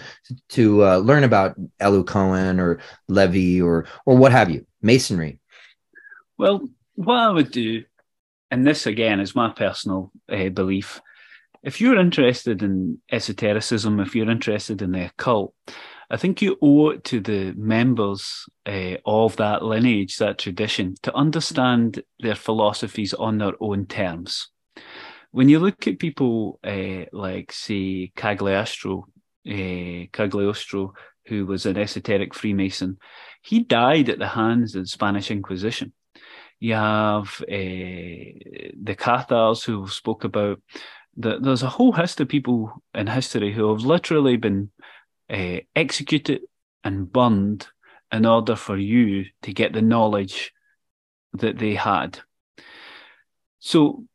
to 0.50 0.84
uh, 0.84 0.96
learn 0.98 1.24
about 1.24 1.58
Elu 1.80 2.04
Coen 2.04 2.58
or 2.58 2.78
Levi 3.08 3.62
or 3.62 3.86
or 4.06 4.16
what 4.16 4.32
have 4.32 4.50
you, 4.50 4.66
Masonry. 4.80 5.38
Well, 6.38 6.68
what 6.94 7.18
I 7.18 7.30
would 7.30 7.50
do, 7.50 7.84
and 8.50 8.66
this 8.66 8.86
again 8.86 9.20
is 9.20 9.34
my 9.34 9.50
personal 9.50 10.12
uh, 10.30 10.48
belief, 10.50 11.00
if 11.62 11.80
you're 11.80 11.98
interested 11.98 12.62
in 12.62 12.98
esotericism, 13.10 14.00
if 14.00 14.14
you're 14.14 14.30
interested 14.30 14.82
in 14.82 14.92
the 14.92 15.06
occult, 15.06 15.54
I 16.08 16.16
think 16.16 16.40
you 16.40 16.56
owe 16.62 16.90
it 16.90 17.04
to 17.04 17.20
the 17.20 17.52
members 17.56 18.48
uh, 18.64 18.96
of 19.04 19.36
that 19.36 19.64
lineage, 19.64 20.18
that 20.18 20.38
tradition, 20.38 20.94
to 21.02 21.14
understand 21.14 22.02
their 22.20 22.36
philosophies 22.36 23.12
on 23.14 23.38
their 23.38 23.54
own 23.60 23.86
terms 23.86 24.48
when 25.36 25.50
you 25.50 25.58
look 25.58 25.86
at 25.86 25.98
people 25.98 26.58
uh, 26.64 27.04
like, 27.12 27.52
say, 27.52 28.10
Cagliostro, 28.16 29.06
uh, 29.46 30.08
Cagliostro, 30.10 30.94
who 31.26 31.44
was 31.44 31.66
an 31.66 31.76
esoteric 31.76 32.32
Freemason, 32.32 32.96
he 33.42 33.60
died 33.60 34.08
at 34.08 34.18
the 34.18 34.28
hands 34.28 34.74
of 34.74 34.84
the 34.84 34.88
Spanish 34.88 35.30
Inquisition. 35.30 35.92
You 36.58 36.72
have 36.72 37.42
uh, 37.42 38.32
the 38.82 38.96
Cathars 38.98 39.62
who 39.62 39.86
spoke 39.88 40.24
about. 40.24 40.62
There's 41.14 41.62
a 41.62 41.68
whole 41.68 41.92
host 41.92 42.18
of 42.22 42.28
people 42.28 42.72
in 42.94 43.06
history 43.06 43.52
who 43.52 43.68
have 43.68 43.84
literally 43.84 44.38
been 44.38 44.70
uh, 45.28 45.58
executed 45.74 46.44
and 46.82 47.12
burned 47.12 47.66
in 48.10 48.24
order 48.24 48.56
for 48.56 48.78
you 48.78 49.26
to 49.42 49.52
get 49.52 49.74
the 49.74 49.82
knowledge 49.82 50.54
that 51.34 51.58
they 51.58 51.74
had. 51.74 52.20
So 53.58 54.06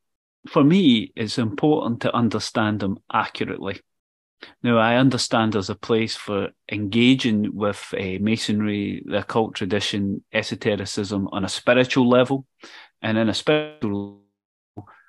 for 0.48 0.64
me, 0.64 1.12
it's 1.16 1.38
important 1.38 2.02
to 2.02 2.16
understand 2.16 2.80
them 2.80 3.00
accurately. 3.12 3.82
Now, 4.64 4.78
I 4.78 4.96
understand 4.96 5.54
there's 5.54 5.70
a 5.70 5.76
place 5.76 6.16
for 6.16 6.50
engaging 6.72 7.56
with 7.56 7.94
uh, 7.94 8.18
masonry, 8.20 9.04
the 9.06 9.20
occult 9.20 9.56
tradition, 9.56 10.24
esotericism 10.34 11.30
on 11.32 11.46
a 11.46 11.50
spiritual 11.50 12.10
level. 12.10 12.46
And 13.04 13.18
in 13.18 13.30
a 13.30 13.34
spiritual 13.34 14.22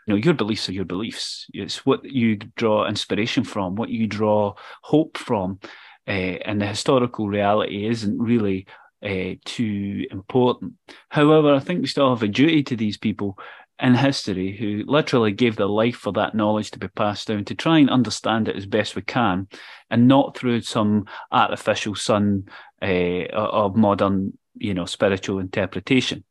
you 0.06 0.14
know, 0.14 0.16
your 0.16 0.34
beliefs 0.34 0.68
are 0.68 0.72
your 0.72 0.84
beliefs. 0.84 1.46
It's 1.54 1.86
what 1.86 2.04
you 2.04 2.36
draw 2.36 2.86
inspiration 2.86 3.44
from, 3.44 3.76
what 3.76 3.88
you 3.88 4.06
draw 4.06 4.54
hope 4.82 5.16
from. 5.16 5.60
Uh, 6.06 6.10
and 6.44 6.60
the 6.60 6.66
historical 6.66 7.28
reality 7.28 7.86
isn't 7.86 8.18
really 8.18 8.66
uh, 9.04 9.34
too 9.44 10.06
important. 10.10 10.74
However, 11.08 11.54
I 11.54 11.60
think 11.60 11.80
we 11.80 11.86
still 11.86 12.10
have 12.10 12.22
a 12.22 12.28
duty 12.28 12.62
to 12.64 12.76
these 12.76 12.98
people 12.98 13.38
in 13.82 13.94
history 13.94 14.56
who 14.56 14.84
literally 14.86 15.32
gave 15.32 15.56
their 15.56 15.66
life 15.66 15.96
for 15.96 16.12
that 16.12 16.34
knowledge 16.34 16.70
to 16.70 16.78
be 16.78 16.88
passed 16.88 17.28
down 17.28 17.44
to 17.44 17.54
try 17.54 17.78
and 17.78 17.90
understand 17.90 18.48
it 18.48 18.56
as 18.56 18.64
best 18.64 18.94
we 18.94 19.02
can 19.02 19.48
and 19.90 20.06
not 20.06 20.36
through 20.36 20.60
some 20.60 21.04
artificial 21.32 21.94
sun 21.94 22.44
uh, 22.80 23.24
of 23.32 23.76
modern 23.76 24.38
you 24.54 24.72
know 24.72 24.84
spiritual 24.84 25.40
interpretation 25.40 26.22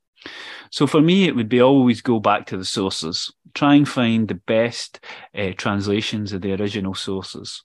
so 0.70 0.88
for 0.88 1.02
me 1.02 1.26
it 1.26 1.36
would 1.36 1.50
be 1.50 1.62
always 1.62 2.02
go 2.02 2.20
back 2.20 2.46
to 2.46 2.58
the 2.58 2.66
sources 2.66 3.34
try 3.54 3.76
and 3.76 3.90
find 3.90 4.30
the 4.30 4.36
best 4.36 5.00
uh, 5.38 5.52
translations 5.58 6.32
of 6.32 6.42
the 6.42 6.54
original 6.54 6.96
sources 6.96 7.64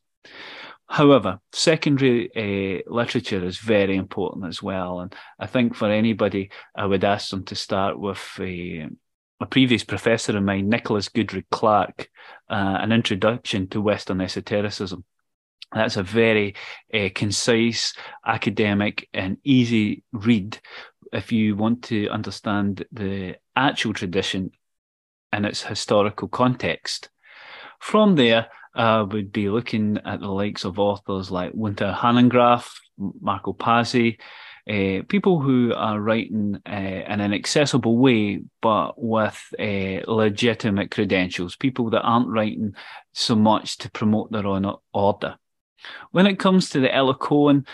However, 0.88 1.40
secondary 1.52 2.30
uh, 2.36 2.82
literature 2.86 3.44
is 3.44 3.58
very 3.58 3.96
important 3.96 4.46
as 4.46 4.62
well. 4.62 5.00
And 5.00 5.12
I 5.36 5.46
think 5.46 5.74
for 5.74 5.90
anybody, 5.90 6.50
I 6.76 6.86
would 6.86 7.02
ask 7.02 7.30
them 7.30 7.44
to 7.46 7.56
start 7.56 7.98
with 7.98 8.22
a, 8.38 8.88
a 9.40 9.46
previous 9.46 9.84
professor 9.84 10.36
of 10.36 10.42
mine, 10.42 10.68
Nicholas 10.68 11.08
Goodrick-Clarke, 11.08 12.08
uh, 12.48 12.78
An 12.80 12.92
Introduction 12.92 13.68
to 13.68 13.80
Western 13.80 14.20
Esotericism. 14.20 15.04
That's 15.72 15.96
a 15.96 16.02
very 16.02 16.54
uh, 16.94 17.08
concise, 17.14 17.94
academic, 18.24 19.08
and 19.12 19.36
easy 19.44 20.04
read 20.12 20.58
if 21.12 21.32
you 21.32 21.56
want 21.56 21.82
to 21.84 22.08
understand 22.08 22.84
the 22.92 23.36
actual 23.54 23.92
tradition 23.92 24.52
and 25.32 25.44
its 25.44 25.62
historical 25.62 26.28
context. 26.28 27.10
From 27.78 28.14
there, 28.16 28.48
uh, 28.74 29.06
would 29.10 29.32
be 29.32 29.48
looking 29.48 29.98
at 30.04 30.20
the 30.20 30.28
likes 30.28 30.64
of 30.64 30.78
authors 30.78 31.30
like 31.30 31.52
Wouter 31.54 31.96
Hanegraaff, 31.98 32.70
Marco 32.98 33.52
Pasi, 33.52 34.18
uh, 34.68 35.02
people 35.08 35.40
who 35.40 35.72
are 35.74 36.00
writing 36.00 36.60
uh, 36.68 36.72
in 36.72 37.20
an 37.20 37.32
accessible 37.32 37.98
way, 37.98 38.40
but 38.60 38.94
with 38.96 39.40
uh, 39.58 40.00
legitimate 40.10 40.90
credentials, 40.90 41.54
people 41.54 41.90
that 41.90 42.02
aren't 42.02 42.28
writing 42.28 42.74
so 43.12 43.36
much 43.36 43.78
to 43.78 43.90
promote 43.90 44.32
their 44.32 44.46
own 44.46 44.70
order. 44.92 45.36
When 46.10 46.26
it 46.26 46.40
comes 46.40 46.70
to 46.70 46.80
the 46.80 46.88
Elus 46.88 47.64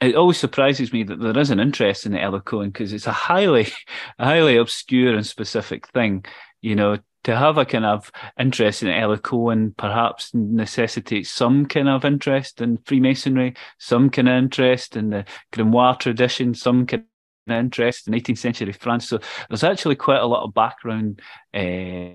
it 0.00 0.14
always 0.14 0.38
surprises 0.38 0.92
me 0.92 1.02
that 1.04 1.20
there 1.20 1.38
is 1.38 1.50
an 1.50 1.60
interest 1.60 2.06
in 2.06 2.12
the 2.12 2.18
Elus 2.18 2.44
because 2.72 2.92
it's 2.92 3.06
a 3.06 3.12
highly, 3.12 3.68
highly 4.18 4.56
obscure 4.56 5.14
and 5.14 5.26
specific 5.26 5.88
thing. 5.88 6.24
You 6.60 6.74
know, 6.74 6.98
to 7.24 7.36
have 7.36 7.58
a 7.58 7.64
kind 7.64 7.84
of 7.84 8.10
interest 8.38 8.82
in 8.82 8.88
Elus 8.88 9.20
Coen 9.20 9.76
perhaps 9.76 10.32
necessitates 10.34 11.30
some 11.30 11.66
kind 11.66 11.88
of 11.88 12.04
interest 12.04 12.60
in 12.60 12.78
Freemasonry, 12.78 13.54
some 13.78 14.10
kind 14.10 14.28
of 14.28 14.34
interest 14.36 14.96
in 14.96 15.10
the 15.10 15.24
grimoire 15.52 15.98
tradition, 15.98 16.54
some 16.54 16.86
kind 16.86 17.04
of 17.48 17.54
interest 17.54 18.08
in 18.08 18.14
18th 18.14 18.38
century 18.38 18.72
France. 18.72 19.08
So 19.08 19.20
there's 19.48 19.64
actually 19.64 19.96
quite 19.96 20.20
a 20.20 20.26
lot 20.26 20.44
of 20.44 20.54
background 20.54 21.20
uh, 21.52 22.10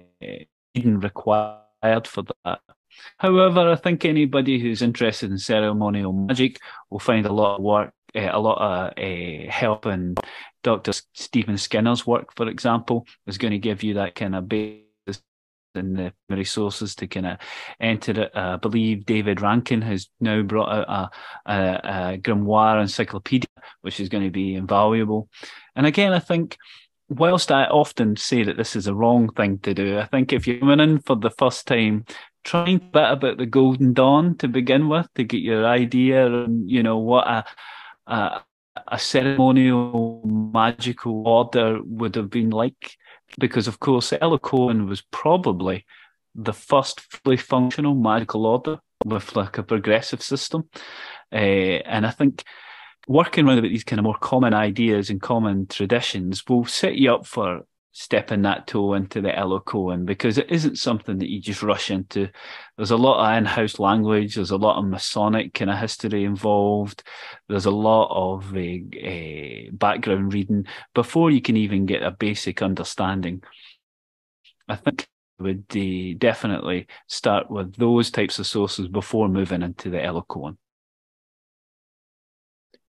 required 0.76 2.08
for 2.08 2.24
that. 2.43 2.60
However, 3.18 3.72
I 3.72 3.76
think 3.76 4.06
anybody 4.06 4.60
who's 4.60 4.82
interested 4.82 5.30
in 5.30 5.38
ceremonial 5.38 6.14
magic 6.14 6.60
will 6.89 6.99
find 6.99 7.26
a 7.26 7.34
lot 7.34 7.58
of 7.58 7.62
work, 7.62 7.93
uh, 8.16 8.30
a 8.32 8.39
lot 8.39 8.58
of 8.58 8.93
uh, 8.97 9.51
help 9.51 9.86
in 9.86 10.16
Dr. 10.64 10.93
Stephen 11.14 11.58
Skinner's 11.58 12.08
work, 12.08 12.34
for 12.36 12.47
example, 12.47 13.06
is 13.28 13.38
going 13.38 13.51
to 13.51 13.60
give 13.60 13.84
you 13.84 13.95
that 13.95 14.16
kind 14.16 14.36
of 14.36 14.47
base 14.47 14.84
and 15.76 15.97
the 15.97 16.13
resources 16.30 16.95
to 16.95 17.07
kind 17.07 17.26
of 17.26 17.38
enter 17.80 18.23
it. 18.23 18.32
I 18.36 18.57
believe 18.57 19.05
David 19.05 19.41
Rankine 19.41 19.82
has 19.82 20.09
now 20.19 20.41
brought 20.41 20.69
out 20.69 21.11
a, 21.45 21.51
a, 21.51 21.82
a 22.13 22.17
grimoire 22.17 22.82
encyclopedia, 22.82 23.49
which 23.82 23.99
is 23.99 24.09
going 24.09 24.23
to 24.23 24.32
be 24.32 24.55
invaluable. 24.55 25.30
And 25.76 25.86
again, 25.86 26.13
I 26.13 26.19
think 26.19 26.57
whilst 27.09 27.51
I 27.51 27.65
often 27.65 28.15
say 28.15 28.43
that 28.43 28.57
this 28.57 28.76
is 28.76 28.88
a 28.88 28.95
wrong 28.95 29.30
thing 29.34 29.59
to 29.59 29.73
do, 29.73 29.99
I 29.99 30.05
think 30.05 30.34
if 30.34 30.47
you're 30.47 30.59
coming 30.59 30.80
in 30.80 30.99
for 30.99 31.15
the 31.15 31.32
first 31.32 31.67
time, 31.67 32.05
trying 32.43 32.76
a 32.76 32.80
bit 32.80 33.11
about 33.11 33.38
the 33.38 33.45
Golden 33.45 33.93
Dawn 33.93 34.38
to 34.38 34.47
begin 34.47 34.88
with 34.88 35.07
to 35.15 35.23
get 35.23 35.41
your 35.41 35.65
idea 35.65 36.28
and 36.28 36.69
you 36.69 36.84
know 36.84 36.97
what 36.97 37.28
a, 37.28 37.45
a 38.07 38.43
a 38.88 38.99
ceremonial 38.99 40.21
magical 40.26 41.28
order 41.28 41.80
would 41.84 42.15
have 42.15 42.30
been 42.30 42.49
like 42.49 42.97
because 43.39 43.67
of 43.67 43.80
course 43.80 44.11
Elus 44.11 44.88
was 44.88 45.01
probably 45.11 45.86
the 46.36 46.53
first 46.53 47.01
fully 47.01 47.38
functional 47.38 47.95
magical 47.95 48.45
order 48.45 48.80
with 49.05 49.36
like 49.36 49.57
a 49.57 49.63
progressive 49.63 50.21
system. 50.21 50.69
Uh, 51.32 51.82
and 51.86 52.05
I 52.05 52.11
think 52.11 52.43
working 53.07 53.47
around 53.47 53.59
about 53.59 53.69
these 53.69 53.84
kind 53.84 53.99
of 53.99 54.03
more 54.03 54.17
common 54.17 54.53
ideas 54.53 55.09
and 55.09 55.21
common 55.21 55.67
traditions 55.67 56.43
will 56.47 56.65
set 56.65 56.95
you 56.95 57.13
up 57.13 57.26
for 57.26 57.61
stepping 57.98 58.41
that 58.41 58.68
toe 58.68 58.93
into 58.93 59.22
the 59.22 59.30
Elus 59.30 59.64
Coen 59.64 60.06
because 60.06 60.38
it 60.38 60.52
isn't 60.52 60.78
something 60.78 61.18
that 61.20 61.30
you 61.30 61.39
just 61.39 61.64
rush 61.64 61.89
into. 61.89 62.28
There's 62.76 62.91
a 62.91 62.98
lot 62.98 63.26
of 63.26 63.38
in-house 63.38 63.80
language. 63.80 64.36
There's 64.36 64.52
a 64.52 64.58
lot 64.58 64.78
of 64.78 64.84
Masonic 64.84 65.54
kind 65.54 65.72
of 65.72 65.78
history 65.78 66.26
involved. 66.26 67.04
There's 67.48 67.68
a 67.68 67.72
lot 67.72 68.10
of 68.12 68.54
uh, 68.54 68.60
uh, 68.60 69.72
background 69.72 70.34
reading 70.34 70.66
before 70.93 71.32
you 71.32 71.41
can 71.41 71.56
even 71.56 71.86
get 71.86 72.04
a 72.04 72.12
basic 72.12 72.62
understanding. 72.62 73.43
I 74.68 74.76
think 74.76 75.08
I 75.39 75.43
would 75.43 75.66
uh, 75.74 76.18
definitely 76.18 76.88
start 77.08 77.50
with 77.50 77.78
those 77.78 78.12
types 78.12 78.39
of 78.39 78.46
sources 78.46 78.89
before 78.89 79.30
moving 79.30 79.62
into 79.62 79.89
the 79.89 80.00
Elus 80.00 80.28
Coen. 80.28 80.58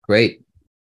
Great. 0.04 0.40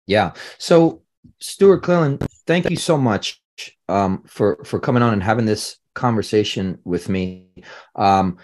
Yeah. 0.07 0.35
So, 0.59 1.03
Stewart 1.41 1.83
Clelland, 1.83 2.25
thank 2.47 2.71
you 2.71 2.77
so 2.77 2.97
much 2.97 3.41
um, 3.89 4.23
for 4.27 4.63
for 4.65 4.81
coming 4.81 5.03
on 5.03 5.13
and 5.13 5.23
having 5.23 5.47
this 5.47 5.77
conversation 5.95 6.79
with 6.85 7.09
me. 7.09 7.47
Um, 7.95 8.39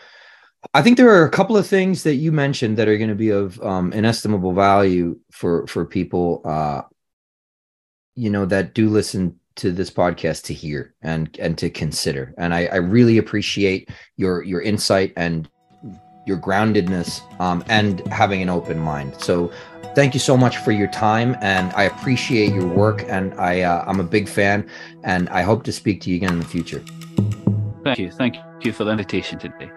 I 0.74 0.82
think 0.82 0.96
there 0.96 1.10
are 1.10 1.24
a 1.24 1.30
couple 1.30 1.56
of 1.56 1.66
things 1.66 2.02
that 2.02 2.16
you 2.16 2.32
mentioned 2.32 2.76
that 2.76 2.88
are 2.88 2.98
going 2.98 3.08
to 3.08 3.14
be 3.14 3.30
of 3.30 3.60
um, 3.62 3.92
inestimable 3.92 4.52
value 4.52 5.18
for 5.30 5.66
for 5.66 5.84
people, 5.84 6.42
uh, 6.44 6.82
you 8.14 8.30
know, 8.30 8.44
that 8.46 8.74
do 8.74 8.88
listen 8.88 9.38
to 9.56 9.72
this 9.72 9.90
podcast 9.90 10.44
to 10.44 10.54
hear 10.54 10.94
and 11.02 11.36
and 11.38 11.56
to 11.58 11.70
consider. 11.70 12.34
And 12.38 12.54
I, 12.54 12.66
I 12.66 12.76
really 12.76 13.18
appreciate 13.18 13.90
your 14.16 14.42
your 14.42 14.60
insight 14.60 15.12
and 15.16 15.48
your 16.26 16.38
groundedness 16.38 17.20
um, 17.40 17.64
and 17.68 18.06
having 18.08 18.42
an 18.42 18.50
open 18.50 18.78
mind. 18.78 19.14
So 19.20 19.50
thank 19.94 20.14
you 20.14 20.20
so 20.20 20.36
much 20.36 20.56
for 20.58 20.72
your 20.72 20.88
time 20.88 21.36
and 21.40 21.72
i 21.74 21.84
appreciate 21.84 22.52
your 22.52 22.66
work 22.66 23.04
and 23.08 23.34
i 23.34 23.62
uh, 23.62 23.84
i'm 23.86 24.00
a 24.00 24.04
big 24.04 24.28
fan 24.28 24.68
and 25.04 25.28
i 25.30 25.42
hope 25.42 25.62
to 25.64 25.72
speak 25.72 26.00
to 26.00 26.10
you 26.10 26.16
again 26.16 26.32
in 26.32 26.38
the 26.38 26.44
future. 26.44 26.82
Thank 27.82 27.98
you. 27.98 28.10
Thank 28.10 28.36
you 28.62 28.72
for 28.72 28.84
the 28.84 28.90
invitation 28.90 29.38
today 29.38 29.70